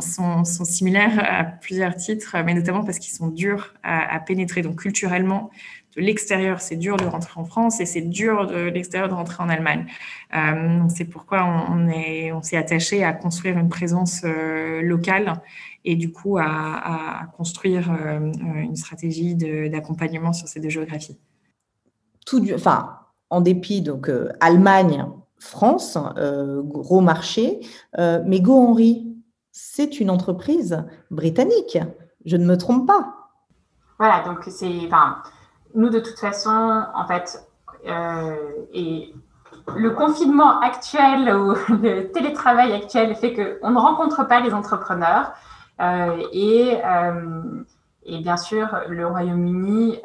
sont, 0.00 0.44
similaires 0.44 1.18
à 1.18 1.44
plusieurs 1.44 1.94
titres, 1.94 2.36
mais 2.44 2.54
notamment 2.54 2.84
parce 2.84 2.98
qu'ils 2.98 3.14
sont 3.14 3.28
durs 3.28 3.74
à, 3.82 4.18
pénétrer. 4.20 4.62
Donc 4.62 4.80
culturellement, 4.80 5.50
de 5.96 6.02
l'extérieur, 6.02 6.60
c'est 6.60 6.76
dur 6.76 6.96
de 6.96 7.04
rentrer 7.04 7.40
en 7.40 7.44
France 7.44 7.80
et 7.80 7.86
c'est 7.86 8.02
dur 8.02 8.46
de 8.46 8.68
l'extérieur 8.68 9.08
de 9.08 9.14
rentrer 9.14 9.42
en 9.42 9.48
Allemagne. 9.48 9.86
Euh, 10.34 10.82
c'est 10.94 11.06
pourquoi 11.06 11.44
on, 11.44 11.88
est, 11.88 12.30
on 12.32 12.42
s'est 12.42 12.56
attaché 12.56 13.04
à 13.04 13.12
construire 13.12 13.58
une 13.58 13.68
présence 13.68 14.22
euh, 14.24 14.82
locale 14.82 15.40
et 15.84 15.96
du 15.96 16.12
coup 16.12 16.38
à, 16.38 17.26
construire 17.36 17.90
euh, 17.90 18.32
une 18.60 18.76
stratégie 18.76 19.34
d'accompagnement 19.34 20.32
sur 20.32 20.46
ces 20.46 20.60
deux 20.60 20.68
géographies. 20.68 21.18
Enfin, 22.54 22.98
en 23.30 23.40
dépit, 23.40 23.80
donc 23.80 24.10
Allemagne, 24.40 25.06
France, 25.38 25.96
gros 26.64 27.00
marché, 27.00 27.60
mais 27.96 28.40
Go 28.40 28.54
Henry, 28.54 29.07
c'est 29.60 29.98
une 29.98 30.08
entreprise 30.08 30.84
britannique. 31.10 31.78
Je 32.24 32.36
ne 32.36 32.46
me 32.46 32.56
trompe 32.56 32.86
pas. 32.86 33.12
Voilà, 33.98 34.22
donc 34.22 34.44
c'est, 34.46 34.86
enfin, 34.86 35.16
nous, 35.74 35.88
de 35.88 35.98
toute 35.98 36.18
façon, 36.18 36.84
en 36.94 37.06
fait, 37.08 37.44
euh, 37.88 38.36
et 38.72 39.12
le 39.76 39.90
confinement 39.90 40.60
actuel 40.60 41.34
ou 41.34 41.54
le 41.82 42.04
télétravail 42.12 42.72
actuel 42.72 43.16
fait 43.16 43.34
qu'on 43.34 43.70
ne 43.72 43.78
rencontre 43.78 44.28
pas 44.28 44.38
les 44.38 44.54
entrepreneurs. 44.54 45.32
Euh, 45.80 46.22
et, 46.32 46.78
euh, 46.84 47.64
et, 48.04 48.20
bien 48.20 48.36
sûr, 48.36 48.68
le 48.88 49.08
Royaume-Uni 49.08 50.00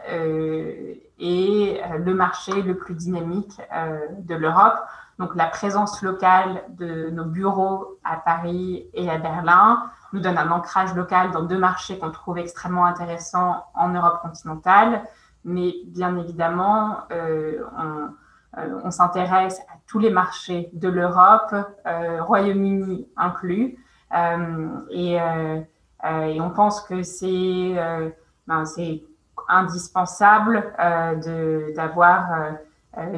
est 1.20 1.82
le 2.00 2.14
marché 2.16 2.60
le 2.64 2.76
plus 2.76 2.96
dynamique 2.96 3.62
de 4.18 4.34
l'Europe. 4.34 4.80
Donc, 5.20 5.36
la 5.36 5.46
présence 5.48 6.02
locale 6.02 6.64
de 6.70 7.10
nos 7.12 7.26
bureaux 7.26 8.00
à 8.04 8.18
Paris 8.18 8.88
et 8.94 9.10
à 9.10 9.18
Berlin 9.18 9.84
nous 10.12 10.20
donne 10.20 10.38
un 10.38 10.52
ancrage 10.52 10.94
local 10.96 11.32
dans 11.32 11.44
deux 11.44 11.58
marchés 11.58 12.00
qu'on 12.00 12.12
trouve 12.12 12.38
extrêmement 12.38 12.86
intéressants 12.86 13.66
en 13.76 13.90
Europe 13.90 14.22
continentale. 14.22 15.04
Mais 15.46 15.74
bien 15.88 16.18
évidemment, 16.18 17.00
euh, 17.12 17.64
euh, 18.58 18.80
on, 18.84 18.92
s'intéresse 18.92 19.60
à 19.62 19.74
tous 19.88 20.00
les 20.00 20.10
marchés 20.10 20.70
de 20.74 20.88
l'Europe, 20.88 21.54
euh, 21.86 22.24
Royaume-Uni 22.24 23.08
inclus, 23.18 23.78
et, 24.92 25.20
on 26.42 26.50
pense 26.52 26.82
que 26.82 27.02
c'est 27.02 27.76
ben, 28.48 28.64
indispensable 29.50 30.74
d'avoir 31.76 32.54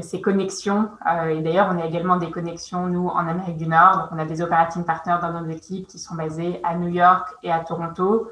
ces 0.02 0.22
connexions. 0.22 0.90
et 1.30 1.42
d'ailleurs, 1.42 1.70
on 1.72 1.80
a 1.82 1.86
également 1.86 2.18
des 2.18 2.32
connexions, 2.32 2.88
nous, 2.88 3.08
en 3.08 3.28
Amérique 3.28 3.58
du 3.58 3.68
Nord. 3.68 3.98
Donc, 3.98 4.08
on 4.12 4.20
a 4.20 4.26
des 4.26 4.42
operating 4.42 4.86
partners 4.86 5.18
dans 5.22 5.42
nos 5.42 5.50
équipes 5.50 5.88
qui 5.88 6.00
sont 6.00 6.16
basés 6.16 6.62
à 6.64 6.76
New 6.76 6.88
York 6.88 7.28
et 7.44 7.52
à 7.52 7.60
Toronto, 7.60 8.30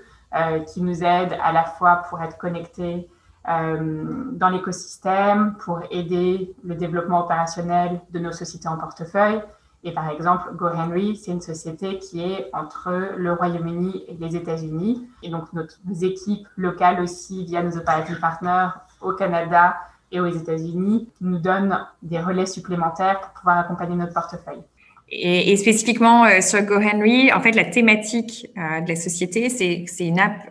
qui 0.68 0.82
nous 0.82 1.04
aident 1.04 1.38
à 1.44 1.52
la 1.52 1.66
fois 1.66 2.04
pour 2.10 2.22
être 2.22 2.38
connectés 2.38 3.10
euh, 3.50 4.32
dans 4.32 4.48
l'écosystème 4.48 5.56
pour 5.56 5.82
aider 5.92 6.56
le 6.64 6.76
développement 6.76 7.26
opérationnel 7.26 8.00
de 8.12 8.20
nos 8.20 8.32
sociétés 8.32 8.70
en 8.70 8.78
portefeuille. 8.78 9.42
Et 9.84 9.92
par 9.92 10.10
exemple, 10.10 10.56
GoHenry, 10.56 11.18
c'est 11.18 11.32
une 11.32 11.42
société 11.42 12.00
qui 12.00 12.22
est 12.22 12.50
entre 12.54 12.90
le 13.18 13.34
Royaume-Uni 13.34 14.06
et 14.08 14.14
les 14.14 14.38
États-Unis. 14.38 15.10
Et 15.24 15.30
donc, 15.30 15.52
nos 15.52 15.66
équipes 15.94 16.48
locales 16.56 17.02
aussi, 17.02 17.44
via 17.44 17.62
nos 17.62 17.76
operating 17.76 18.16
partners 18.16 18.70
au 19.02 19.12
Canada 19.12 19.76
et 20.14 20.20
aux 20.20 20.28
États-Unis, 20.28 21.10
nous 21.20 21.40
donnent 21.40 21.78
des 22.02 22.20
relais 22.20 22.46
supplémentaires 22.46 23.20
pour 23.20 23.30
pouvoir 23.32 23.60
accompagner 23.60 23.96
notre 23.96 24.14
portefeuille. 24.14 24.62
Et, 25.10 25.56
spécifiquement 25.58 26.26
euh, 26.26 26.42
sur 26.42 26.62
GoHenry, 26.62 27.32
en 27.34 27.42
fait, 27.42 27.52
la 27.52 27.66
thématique 27.66 28.48
euh, 28.58 28.82
de 28.82 28.90
la 28.90 28.96
société, 28.96 29.50
c'est 29.50 30.08
une 30.08 30.20
app, 30.20 30.50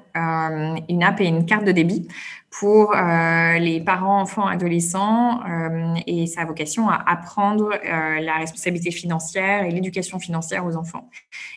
une 0.88 1.02
app 1.02 1.20
et 1.20 1.26
une 1.26 1.46
carte 1.46 1.64
de 1.64 1.72
débit 1.72 2.06
pour 2.52 2.94
euh, 2.94 3.58
les 3.58 3.80
parents, 3.80 4.20
enfants, 4.20 4.46
adolescents, 4.46 5.40
euh, 5.48 5.94
et 6.06 6.26
sa 6.26 6.44
vocation 6.44 6.90
à 6.90 7.02
apprendre 7.06 7.70
euh, 7.72 8.20
la 8.20 8.36
responsabilité 8.36 8.90
financière 8.90 9.64
et 9.64 9.70
l'éducation 9.70 10.18
financière 10.18 10.66
aux 10.66 10.76
enfants. 10.76 11.08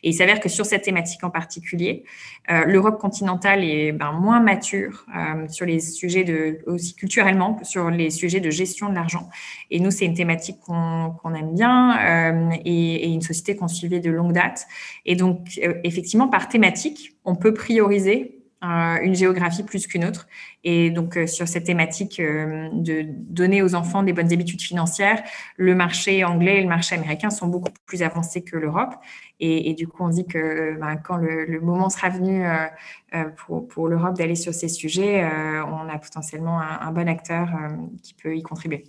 Et 0.04 0.10
il 0.10 0.14
s'avère 0.14 0.40
que 0.40 0.48
sur 0.48 0.66
cette 0.66 0.84
thématique 0.84 1.24
en 1.24 1.30
particulier, 1.30 2.06
l'Europe 2.48 3.00
continentale 3.00 3.64
est 3.64 3.92
ben, 3.92 4.12
moins 4.12 4.40
mature 4.40 5.06
sur 5.50 5.66
les 5.66 5.80
sujets 5.80 6.24
de, 6.24 6.60
aussi 6.68 6.96
culturellement, 6.96 7.60
sur 7.64 7.90
les 7.90 8.12
sujets 8.12 8.40
de 8.40 8.52
gestion 8.52 8.90
de 8.90 8.94
l'argent. 8.94 9.30
Et 9.72 9.80
nous, 9.80 9.90
c'est 9.90 10.06
une 10.06 10.14
thématique 10.14 10.60
qu'on 10.60 11.34
aime 11.36 11.56
bien 11.56 12.52
et, 12.64 13.08
et, 13.08 13.08
une 13.08 13.22
société 13.22 13.56
qu'on 13.56 13.68
suivait 13.68 14.00
de 14.00 14.12
longue 14.12 14.34
date. 14.34 14.68
Et 15.06 15.16
donc, 15.16 15.60
effectivement, 15.84 16.28
par 16.28 16.48
thématique, 16.48 17.16
on 17.26 17.36
peut 17.36 17.54
prioriser 17.54 18.35
une 19.02 19.16
géographie 19.16 19.64
plus 19.64 19.88
qu'une 19.88 20.06
autre. 20.06 20.28
Et 20.64 20.90
donc, 20.90 21.18
euh, 21.18 21.28
sur 21.28 21.48
cette 21.48 21.66
thématique 21.66 22.20
euh, 22.20 22.70
de 22.74 23.06
donner 23.08 23.62
aux 23.62 23.76
enfants 23.76 24.04
des 24.04 24.14
bonnes 24.14 24.34
habitudes 24.34 24.62
financières, 24.62 25.24
le 25.58 25.76
marché 25.76 26.24
anglais 26.24 26.58
et 26.58 26.62
le 26.62 26.68
marché 26.68 26.96
américain 26.96 27.30
sont 27.30 27.48
beaucoup 27.48 27.72
plus 27.86 28.02
avancés 28.02 28.44
que 28.44 28.58
l'Europe. 28.58 28.96
Et, 29.40 29.74
du 29.74 29.88
coup, 29.88 30.04
on 30.04 30.10
dit 30.10 30.26
que 30.26 30.80
ben, 30.80 30.96
quand 30.96 31.18
le, 31.18 31.60
moment 31.60 31.90
sera 31.90 32.10
venu 32.10 32.46
euh, 32.46 33.26
pour 33.70 33.90
l'Europe 33.90 34.16
d'aller 34.16 34.36
sur 34.36 34.54
ces 34.54 34.70
sujets, 34.70 35.30
on 35.68 35.90
a 35.90 36.00
potentiellement 36.00 36.62
un 36.62 36.92
bon 36.94 37.10
acteur 37.10 37.50
qui 38.02 38.14
peut 38.14 38.38
y 38.38 38.42
contribuer. 38.42 38.86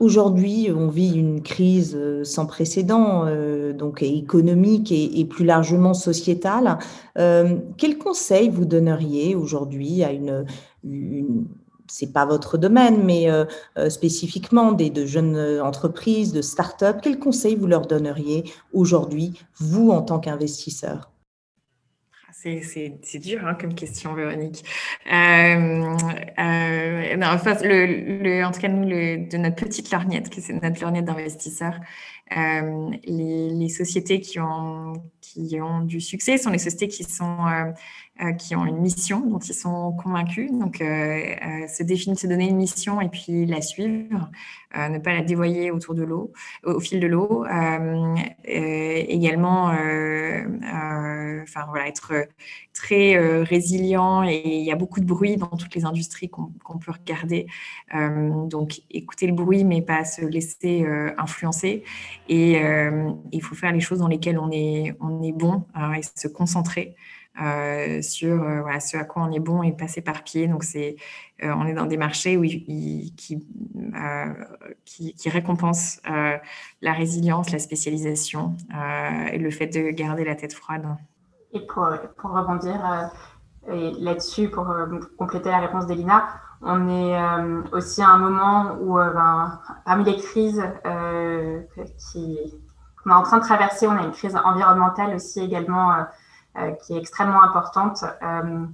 Aujourd'hui, 0.00 0.70
on 0.74 0.88
vit 0.88 1.14
une 1.14 1.40
crise 1.40 1.94
euh, 1.94 2.24
sans 2.24 2.46
précédent, 2.46 3.26
euh, 3.26 3.72
donc 3.72 4.02
économique 4.02 4.90
et, 4.90 5.24
plus 5.24 5.44
largement 5.44 5.94
sociétale. 5.94 6.78
Euh, 7.16 7.58
quel 7.78 7.96
conseil 7.96 8.48
vous 8.48 8.64
donneriez 8.64 9.36
aujourd'hui 9.36 10.02
à 10.02 10.10
une, 10.10 10.46
c'est 11.86 12.12
pas 12.12 12.26
votre 12.26 12.58
domaine, 12.58 13.04
mais 13.04 13.28
spécifiquement 13.88 14.72
des 14.72 14.90
de 14.90 15.06
jeunes 15.06 15.60
entreprises, 15.60 16.32
de 16.32 16.42
start-up, 16.42 16.98
quel 17.02 17.18
conseil 17.18 17.54
vous 17.54 17.66
leur 17.66 17.86
donneriez 17.86 18.44
aujourd'hui, 18.72 19.38
vous 19.58 19.90
en 19.90 20.02
tant 20.02 20.18
qu'investisseur? 20.18 21.13
C'est 22.34 23.18
dur 23.18 23.46
hein, 23.46 23.54
comme 23.54 23.74
question, 23.74 24.14
Véronique. 24.14 24.64
Euh, 25.06 25.96
euh, 26.38 27.16
non, 27.16 27.26
enfin, 27.28 27.56
le, 27.62 28.44
en 28.44 28.50
tout 28.50 28.60
cas, 28.60 28.68
nous, 28.68 28.86
de 28.86 29.36
notre 29.36 29.56
petite 29.56 29.90
lorgnette, 29.90 30.28
qui 30.30 30.42
c'est 30.42 30.52
notre 30.52 30.80
lorgnette 30.80 31.04
d'investisseurs, 31.04 31.78
euh, 32.36 32.90
les, 33.04 33.50
les, 33.50 33.68
sociétés 33.68 34.20
qui 34.20 34.40
ont, 34.40 34.94
qui 35.20 35.60
ont 35.60 35.80
du 35.80 36.00
succès 36.00 36.38
sont 36.38 36.50
les 36.50 36.58
sociétés 36.58 36.88
qui 36.88 37.04
sont 37.04 37.46
euh, 37.46 37.70
qui 38.38 38.54
ont 38.54 38.64
une 38.64 38.78
mission 38.78 39.26
dont 39.26 39.40
ils 39.40 39.54
sont 39.54 39.92
convaincus. 39.92 40.52
Donc, 40.52 40.80
euh, 40.80 40.84
euh, 40.84 41.66
se 41.66 41.82
définir, 41.82 42.16
se 42.18 42.28
donner 42.28 42.48
une 42.48 42.56
mission 42.56 43.00
et 43.00 43.08
puis 43.08 43.44
la 43.44 43.60
suivre, 43.60 44.30
ne 44.76 44.98
pas 44.98 45.14
la 45.14 45.22
dévoyer 45.22 45.70
autour 45.70 45.94
de 45.94 46.02
l'eau, 46.02 46.32
au, 46.64 46.80
fil 46.80 46.98
de 46.98 47.06
l'eau. 47.06 47.44
également, 48.44 49.66
enfin 51.42 51.66
voilà, 51.68 51.86
être 51.86 52.12
très 52.72 53.16
résilient 53.44 54.24
et 54.24 54.42
il 54.44 54.64
y 54.64 54.72
a 54.72 54.74
beaucoup 54.74 54.98
de 54.98 55.04
bruit 55.06 55.36
dans 55.36 55.46
toutes 55.46 55.76
les 55.76 55.84
industries 55.84 56.28
qu'on 56.28 56.78
peut 56.78 56.90
regarder. 56.90 57.46
donc, 57.92 58.80
écouter 58.90 59.28
le 59.28 59.34
bruit, 59.34 59.62
mais 59.62 59.80
pas 59.80 60.04
se 60.04 60.22
laisser 60.22 60.84
influencer. 61.18 61.84
Et 62.28 62.60
il 63.30 63.42
faut 63.42 63.54
faire 63.54 63.70
les 63.70 63.78
choses 63.78 64.00
dans 64.00 64.08
lesquelles 64.08 64.40
on 64.40 64.50
est, 64.50 64.96
on 65.00 65.22
est 65.22 65.32
bon 65.32 65.66
et 65.96 66.02
se 66.02 66.26
concentrer. 66.26 66.96
Euh, 67.42 68.00
sur 68.00 68.44
euh, 68.44 68.78
ce 68.78 68.96
à 68.96 69.02
quoi 69.02 69.24
on 69.24 69.32
est 69.32 69.40
bon 69.40 69.64
et 69.64 69.72
passer 69.72 70.00
par 70.00 70.22
pied. 70.22 70.46
Donc, 70.46 70.64
euh, 70.76 70.92
on 71.42 71.66
est 71.66 71.74
dans 71.74 71.86
des 71.86 71.96
marchés 71.96 72.40
qui, 73.16 73.44
récompensent 75.26 76.00
la 76.04 76.92
résilience, 76.92 77.50
la 77.50 77.58
spécialisation 77.58 78.56
et 79.32 79.38
le 79.38 79.50
fait 79.50 79.66
de 79.66 79.90
garder 79.90 80.24
la 80.24 80.36
tête 80.36 80.52
froide. 80.52 80.86
Et 81.52 81.66
pour, 81.66 81.88
pour 82.18 82.30
rebondir 82.30 83.10
là-dessus, 83.66 84.48
pour 84.48 84.72
compléter 85.18 85.48
la 85.48 85.58
réponse 85.58 85.86
d'Elina, 85.86 86.28
on 86.62 86.88
est 86.88 87.18
aussi 87.72 88.00
à 88.00 88.10
un 88.10 88.18
moment 88.18 88.76
où, 88.80 88.94
ben, 88.94 89.58
parmi 89.84 90.04
les 90.04 90.18
crises 90.18 90.62
qu'on 90.84 93.10
est 93.10 93.12
en 93.12 93.22
train 93.22 93.38
de 93.38 93.44
traverser, 93.44 93.88
on 93.88 93.96
a 93.96 94.04
une 94.04 94.12
crise 94.12 94.36
environnementale 94.36 95.16
aussi 95.16 95.40
également 95.40 96.06
qui 96.82 96.94
est 96.94 96.98
extrêmement 96.98 97.42
importante. 97.42 98.04
Euh, 98.22 98.66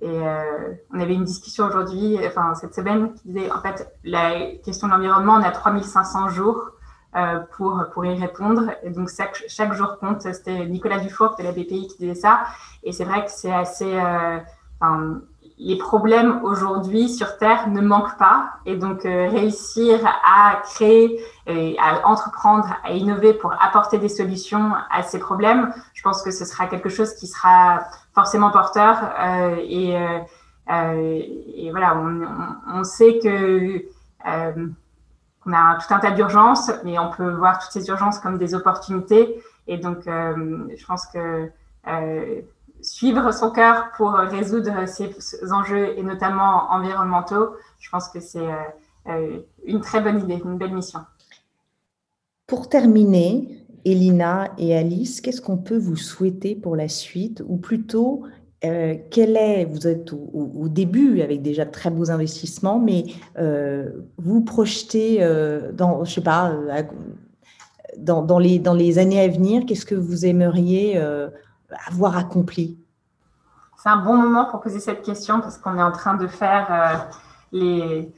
et 0.00 0.06
euh, 0.06 0.74
on 0.92 1.00
avait 1.00 1.14
une 1.14 1.24
discussion 1.24 1.66
aujourd'hui, 1.66 2.18
enfin 2.26 2.54
cette 2.54 2.74
semaine, 2.74 3.14
qui 3.14 3.28
disait 3.28 3.50
en 3.50 3.60
fait 3.60 3.92
la 4.04 4.52
question 4.64 4.86
de 4.86 4.92
l'environnement, 4.92 5.34
on 5.34 5.42
a 5.42 5.50
3500 5.50 6.28
jours 6.28 6.70
euh, 7.16 7.40
pour, 7.56 7.84
pour 7.92 8.04
y 8.04 8.18
répondre. 8.18 8.70
Et 8.84 8.90
donc 8.90 9.10
chaque, 9.14 9.42
chaque 9.48 9.72
jour 9.72 9.98
compte. 9.98 10.22
C'était 10.22 10.66
Nicolas 10.66 11.00
Dufour 11.00 11.34
de 11.36 11.42
la 11.42 11.52
BPI 11.52 11.88
qui 11.88 11.96
disait 11.98 12.14
ça. 12.14 12.44
Et 12.84 12.92
c'est 12.92 13.04
vrai 13.04 13.24
que 13.24 13.30
c'est 13.30 13.52
assez. 13.52 13.92
Euh, 13.92 14.38
les 15.58 15.76
problèmes 15.76 16.40
aujourd'hui 16.44 17.08
sur 17.08 17.36
Terre 17.36 17.68
ne 17.68 17.80
manquent 17.80 18.16
pas. 18.16 18.50
Et 18.64 18.76
donc, 18.76 19.04
euh, 19.04 19.28
réussir 19.28 19.98
à 20.06 20.62
créer, 20.62 21.20
et 21.46 21.76
à 21.78 22.06
entreprendre, 22.06 22.68
à 22.84 22.92
innover 22.92 23.34
pour 23.34 23.52
apporter 23.60 23.98
des 23.98 24.08
solutions 24.08 24.72
à 24.90 25.02
ces 25.02 25.18
problèmes, 25.18 25.72
je 25.94 26.02
pense 26.02 26.22
que 26.22 26.30
ce 26.30 26.44
sera 26.44 26.66
quelque 26.66 26.88
chose 26.88 27.14
qui 27.14 27.26
sera 27.26 27.80
forcément 28.14 28.50
porteur. 28.50 28.98
Euh, 29.18 29.56
et, 29.62 29.96
euh, 29.96 31.22
et, 31.56 31.70
voilà, 31.70 31.96
on 32.72 32.84
sait 32.84 33.18
que 33.18 33.84
on 35.46 35.52
a 35.52 35.78
tout 35.78 35.94
un 35.94 35.98
tas 35.98 36.10
d'urgences, 36.10 36.70
mais 36.84 36.98
on 36.98 37.10
peut 37.10 37.30
voir 37.30 37.58
toutes 37.58 37.72
ces 37.72 37.88
urgences 37.88 38.18
comme 38.18 38.36
des 38.36 38.54
opportunités. 38.54 39.42
Et 39.66 39.78
donc, 39.78 40.02
je 40.04 40.86
pense 40.86 41.06
que 41.06 41.50
suivre 42.82 43.32
son 43.32 43.50
cœur 43.50 43.90
pour 43.96 44.12
résoudre 44.12 44.86
ces 44.86 45.52
enjeux 45.52 45.98
et 45.98 46.02
notamment 46.02 46.70
environnementaux, 46.70 47.54
je 47.78 47.90
pense 47.90 48.08
que 48.08 48.20
c'est 48.20 48.38
euh, 48.38 48.54
euh, 49.08 49.38
une 49.64 49.80
très 49.80 50.00
bonne 50.00 50.20
idée, 50.20 50.40
une 50.44 50.58
belle 50.58 50.74
mission. 50.74 51.00
Pour 52.46 52.68
terminer, 52.68 53.64
Elina 53.84 54.52
et 54.58 54.76
Alice, 54.76 55.20
qu'est-ce 55.20 55.40
qu'on 55.40 55.58
peut 55.58 55.76
vous 55.76 55.96
souhaiter 55.96 56.54
pour 56.54 56.76
la 56.76 56.88
suite? 56.88 57.42
Ou 57.46 57.56
plutôt, 57.56 58.22
euh, 58.64 58.96
quel 59.10 59.36
est, 59.36 59.64
vous 59.66 59.86
êtes 59.86 60.12
au, 60.12 60.68
début 60.68 61.20
avec 61.20 61.42
déjà 61.42 61.64
de 61.64 61.70
très 61.70 61.90
beaux 61.90 62.10
investissements, 62.10 62.78
mais 62.78 63.04
vous 64.16 64.40
projetez 64.42 65.18
dans, 65.74 66.04
je 66.04 66.14
sais 66.14 66.20
pas, 66.22 66.54
dans, 67.98 68.38
les, 68.38 68.58
dans 68.58 68.74
les 68.74 68.98
années 68.98 69.20
à 69.20 69.28
venir, 69.28 69.66
qu'est-ce 69.66 69.86
que 69.86 69.94
vous 69.94 70.24
aimeriez 70.24 70.98
avoir 71.86 72.16
accompli 72.16 72.78
C'est 73.76 73.88
un 73.88 73.98
bon 73.98 74.16
moment 74.16 74.46
pour 74.46 74.60
poser 74.60 74.80
cette 74.80 75.02
question 75.02 75.40
parce 75.40 75.58
qu'on 75.58 75.78
est 75.78 75.82
en 75.82 75.92
train 75.92 76.14
de 76.14 76.26
faire 76.26 76.66
euh, 76.70 76.96
les 77.52 78.12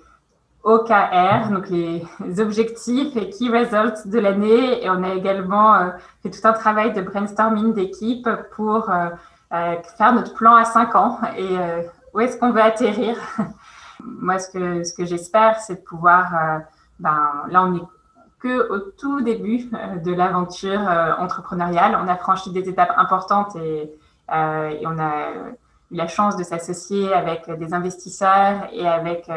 OKR, 0.62 1.48
donc 1.50 1.68
les 1.70 2.04
objectifs 2.38 3.16
et 3.16 3.30
key 3.30 3.48
results 3.48 4.06
de 4.06 4.18
l'année. 4.18 4.84
Et 4.84 4.90
on 4.90 5.02
a 5.02 5.14
également 5.14 5.74
euh, 5.74 5.90
fait 6.22 6.30
tout 6.30 6.46
un 6.46 6.52
travail 6.52 6.92
de 6.92 7.00
brainstorming 7.00 7.74
d'équipe 7.74 8.28
pour 8.54 8.90
euh, 8.90 9.08
faire 9.96 10.12
notre 10.12 10.34
plan 10.34 10.54
à 10.54 10.64
5 10.64 10.94
ans 10.94 11.18
et 11.36 11.56
où 12.14 12.20
est-ce 12.20 12.38
qu'on 12.38 12.52
veut 12.52 12.62
atterrir? 12.62 13.16
Moi, 14.04 14.38
ce 14.38 14.48
que, 14.48 15.04
j'espère, 15.04 15.58
c'est 15.60 15.76
de 15.76 15.80
pouvoir, 15.80 16.62
ben, 17.00 17.18
là, 17.48 17.64
on 17.64 17.74
est 17.74 17.82
que 18.40 18.70
au 18.70 18.78
tout 18.78 19.20
début 19.20 19.68
euh, 19.74 19.96
de 19.96 20.12
l'aventure 20.12 20.80
euh, 20.88 21.12
entrepreneuriale. 21.18 21.96
On 22.02 22.08
a 22.08 22.16
franchi 22.16 22.50
des 22.50 22.68
étapes 22.68 22.92
importantes 22.96 23.54
et, 23.56 23.92
euh, 24.32 24.68
et 24.70 24.86
on 24.86 24.98
a 24.98 25.30
eu 25.90 25.96
la 25.96 26.08
chance 26.08 26.36
de 26.36 26.42
s'associer 26.42 27.12
avec 27.12 27.50
des 27.50 27.74
investisseurs 27.74 28.68
et 28.72 28.86
avec 28.86 29.28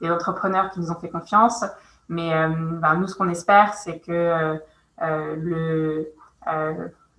des 0.00 0.10
entrepreneurs 0.10 0.70
qui 0.70 0.80
nous 0.80 0.90
ont 0.90 0.96
fait 0.96 1.08
confiance. 1.08 1.64
Mais 2.08 2.30
ben, 2.30 2.94
nous, 2.96 3.06
ce 3.06 3.14
qu'on 3.14 3.28
espère, 3.28 3.74
c'est 3.74 4.00
que 4.00 4.58
le, 5.00 6.12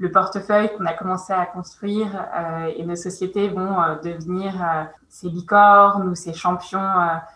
le 0.02 0.12
portefeuille 0.12 0.70
qu'on 0.76 0.86
a 0.86 0.94
commencé 0.94 1.32
à 1.32 1.46
construire 1.46 2.10
et 2.76 2.84
nos 2.84 2.96
sociétés 2.96 3.50
vont 3.50 3.78
devenir 4.04 4.54
ces 5.08 5.30
licornes 5.30 6.10
ou 6.10 6.16
ces 6.16 6.34
champions 6.34 6.92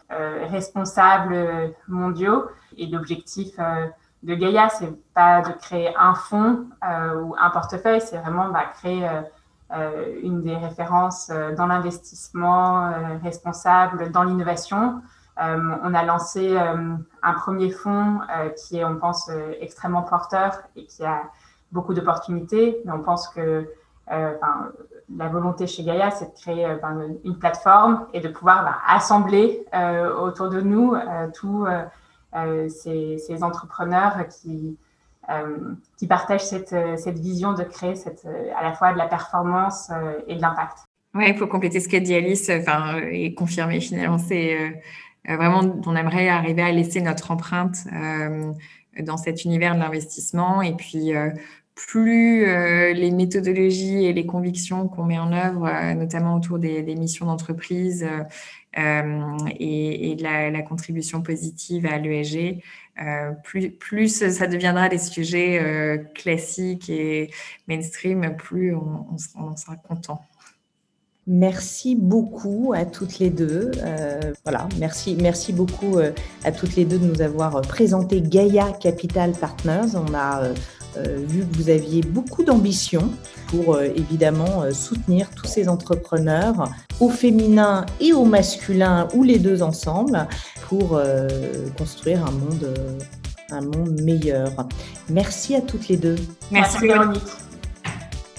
responsables 0.10 1.74
mondiaux. 1.88 2.46
Et 2.78 2.88
l'objectif 2.88 3.56
euh, 3.60 3.88
de 4.24 4.36
Gaïa, 4.36 4.70
c'est 4.70 4.92
pas 5.14 5.42
de 5.42 5.52
créer 5.54 5.94
un 5.98 6.16
fonds 6.16 6.66
euh, 6.84 7.22
ou 7.22 7.36
un 7.40 7.50
portefeuille, 7.50 8.02
c'est 8.02 8.18
vraiment 8.18 8.50
bah, 8.50 8.66
créer 8.74 9.08
euh, 9.72 10.16
une 10.22 10.42
des 10.42 10.56
références 10.56 11.32
dans 11.58 11.68
l'investissement 11.68 12.92
responsable, 13.24 14.12
dans 14.12 14.24
l'innovation. 14.24 15.02
on 15.38 15.94
a 15.94 16.04
lancé 16.04 16.56
un 16.56 17.34
premier 17.34 17.72
fonds 17.72 18.20
qui 18.56 18.78
est, 18.78 18.86
on 18.86 18.98
pense, 18.98 19.30
extrêmement 19.60 20.04
porteur 20.04 20.62
et 20.76 20.86
qui 20.86 21.04
a 21.04 21.24
beaucoup 21.76 21.94
d'opportunités, 21.94 22.82
mais 22.86 22.92
on 22.92 23.04
pense 23.04 23.28
que 23.28 23.70
la 24.10 25.28
volonté 25.30 25.68
chez 25.68 25.84
Gaïa, 25.84 26.10
c'est 26.10 26.26
de 26.26 26.34
créer 26.34 26.66
une 27.24 27.38
plateforme 27.38 28.08
et 28.14 28.22
de 28.22 28.28
pouvoir 28.28 28.64
bah, 28.64 28.78
assembler 28.88 29.66
autour 30.20 30.50
de 30.50 30.62
nous 30.62 30.96
euh, 32.36 32.68
ces, 32.68 33.44
entrepreneurs 33.44 34.28
qui, 34.28 34.78
euh, 35.30 35.74
partagent 36.10 36.44
cette, 36.44 37.20
vision 37.20 37.54
de 37.54 37.64
créer 37.64 37.94
à 38.58 38.64
la 38.64 38.74
fois 38.74 38.92
de 38.92 38.98
la 38.98 39.08
performance 39.08 39.90
euh, 39.90 40.20
et 40.28 40.36
de 40.36 40.42
l'impact. 40.42 40.80
Oui, 41.14 41.34
faut 41.38 41.48
compléter 41.48 41.80
ce 41.80 41.88
qu'a 41.88 42.02
dit 42.02 42.14
Alice 42.14 42.50
enfin, 42.50 42.98
et 43.10 43.34
confirmer 43.34 43.80
finalement. 43.80 44.18
C'est 44.18 44.82
vraiment, 45.26 45.62
on 45.86 45.96
aimerait 45.96 46.28
arriver 46.28 46.62
à 46.62 46.74
laisser 46.74 47.00
notre 47.00 47.32
empreinte 47.32 47.86
dans 49.00 49.16
cet 49.16 49.46
univers 49.46 49.76
de 49.76 49.80
l'investissement. 49.80 50.62
Et 50.62 50.74
puis, 50.74 51.14
plus 51.76 52.46
les 52.94 53.12
méthodologies 53.12 54.06
et 54.06 54.14
les 54.14 54.26
convictions 54.26 54.88
qu'on 54.88 55.04
met 55.04 55.20
en 55.20 55.34
œuvre, 55.34 55.70
notamment 55.94 56.36
autour 56.36 56.58
des, 56.58 56.84
missions 56.96 57.26
d'entreprise, 57.26 58.08
euh, 58.78 59.38
et, 59.58 60.16
de 60.16 60.24
la, 60.24 60.62
contribution 60.62 61.22
positive 61.22 61.86
à 61.86 61.98
l'ESG, 61.98 62.62
euh, 63.02 63.32
plus, 63.44 63.72
plus 63.72 64.30
ça 64.30 64.48
deviendra 64.48 64.90
des 64.90 64.98
sujets 64.98 65.60
euh, 65.62 65.98
classiques 66.14 66.90
et 66.90 67.30
mainstream, 67.70 68.36
plus 68.36 68.76
on, 68.76 69.06
on, 69.36 69.56
sera 69.56 69.78
content. 69.78 70.22
Merci 71.26 71.96
beaucoup 71.96 72.74
à 72.76 72.86
toutes 72.86 73.20
les 73.20 73.30
deux. 73.30 73.72
voilà, 74.44 74.68
merci, 74.78 75.18
merci 75.20 75.54
beaucoup 75.54 75.98
à 76.44 76.52
toutes 76.52 76.76
les 76.76 76.86
deux 76.86 77.00
de 77.00 77.06
nous 77.06 77.22
avoir 77.22 77.62
présenté 77.62 78.22
Gaia 78.22 78.74
Capital 78.74 79.32
Partners. 79.32 79.96
On 79.96 80.14
a 80.14 80.44
euh, 80.44 80.54
vu 80.98 81.46
que 81.46 81.58
vous 81.58 81.70
aviez 81.70 82.02
beaucoup 82.02 82.44
d'ambition 82.44 83.12
pour 83.48 83.76
euh, 83.76 83.88
évidemment 83.96 84.64
euh, 84.64 84.72
soutenir 84.72 85.30
tous 85.32 85.46
ces 85.46 85.70
entrepreneurs 85.70 86.70
au 87.00 87.10
féminin 87.10 87.86
et 88.00 88.14
au 88.14 88.26
masculin 88.26 89.08
ou 89.14 89.24
les 89.24 89.40
deux 89.40 89.62
ensemble 89.62 90.28
pour 90.68 91.00
construire 91.78 92.26
un 92.26 92.32
monde, 92.32 92.74
un 93.52 93.62
monde 93.62 94.02
meilleur. 94.02 94.50
Merci 95.10 95.56
à 95.56 95.62
toutes 95.62 95.90
les 95.90 95.98
deux. 95.98 96.16
Merci, 96.50 96.80
Véronique. 96.80 97.22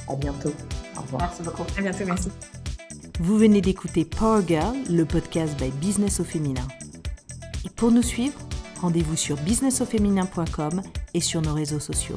À 0.08 0.16
bientôt. 0.16 0.52
Au 0.96 1.02
revoir. 1.02 1.22
Merci 1.22 1.42
beaucoup. 1.42 1.62
À 1.78 1.82
bientôt, 1.82 2.04
merci. 2.04 2.28
Vous 3.20 3.38
venez 3.38 3.60
d'écouter 3.60 4.04
Power 4.04 4.42
Girl, 4.46 4.74
le 4.90 5.04
podcast 5.04 5.56
by 5.56 5.70
Business 5.70 6.18
au 6.18 6.24
féminin. 6.24 6.66
Et 7.64 7.70
pour 7.70 7.92
nous 7.92 8.02
suivre, 8.02 8.38
rendez-vous 8.80 9.16
sur 9.16 9.36
businessauféminin.com 9.36 10.82
et 11.14 11.20
sur 11.20 11.42
nos 11.42 11.54
réseaux 11.54 11.80
sociaux 11.80 12.16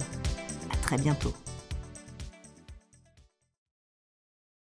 très 0.90 0.98
bientôt. 0.98 1.34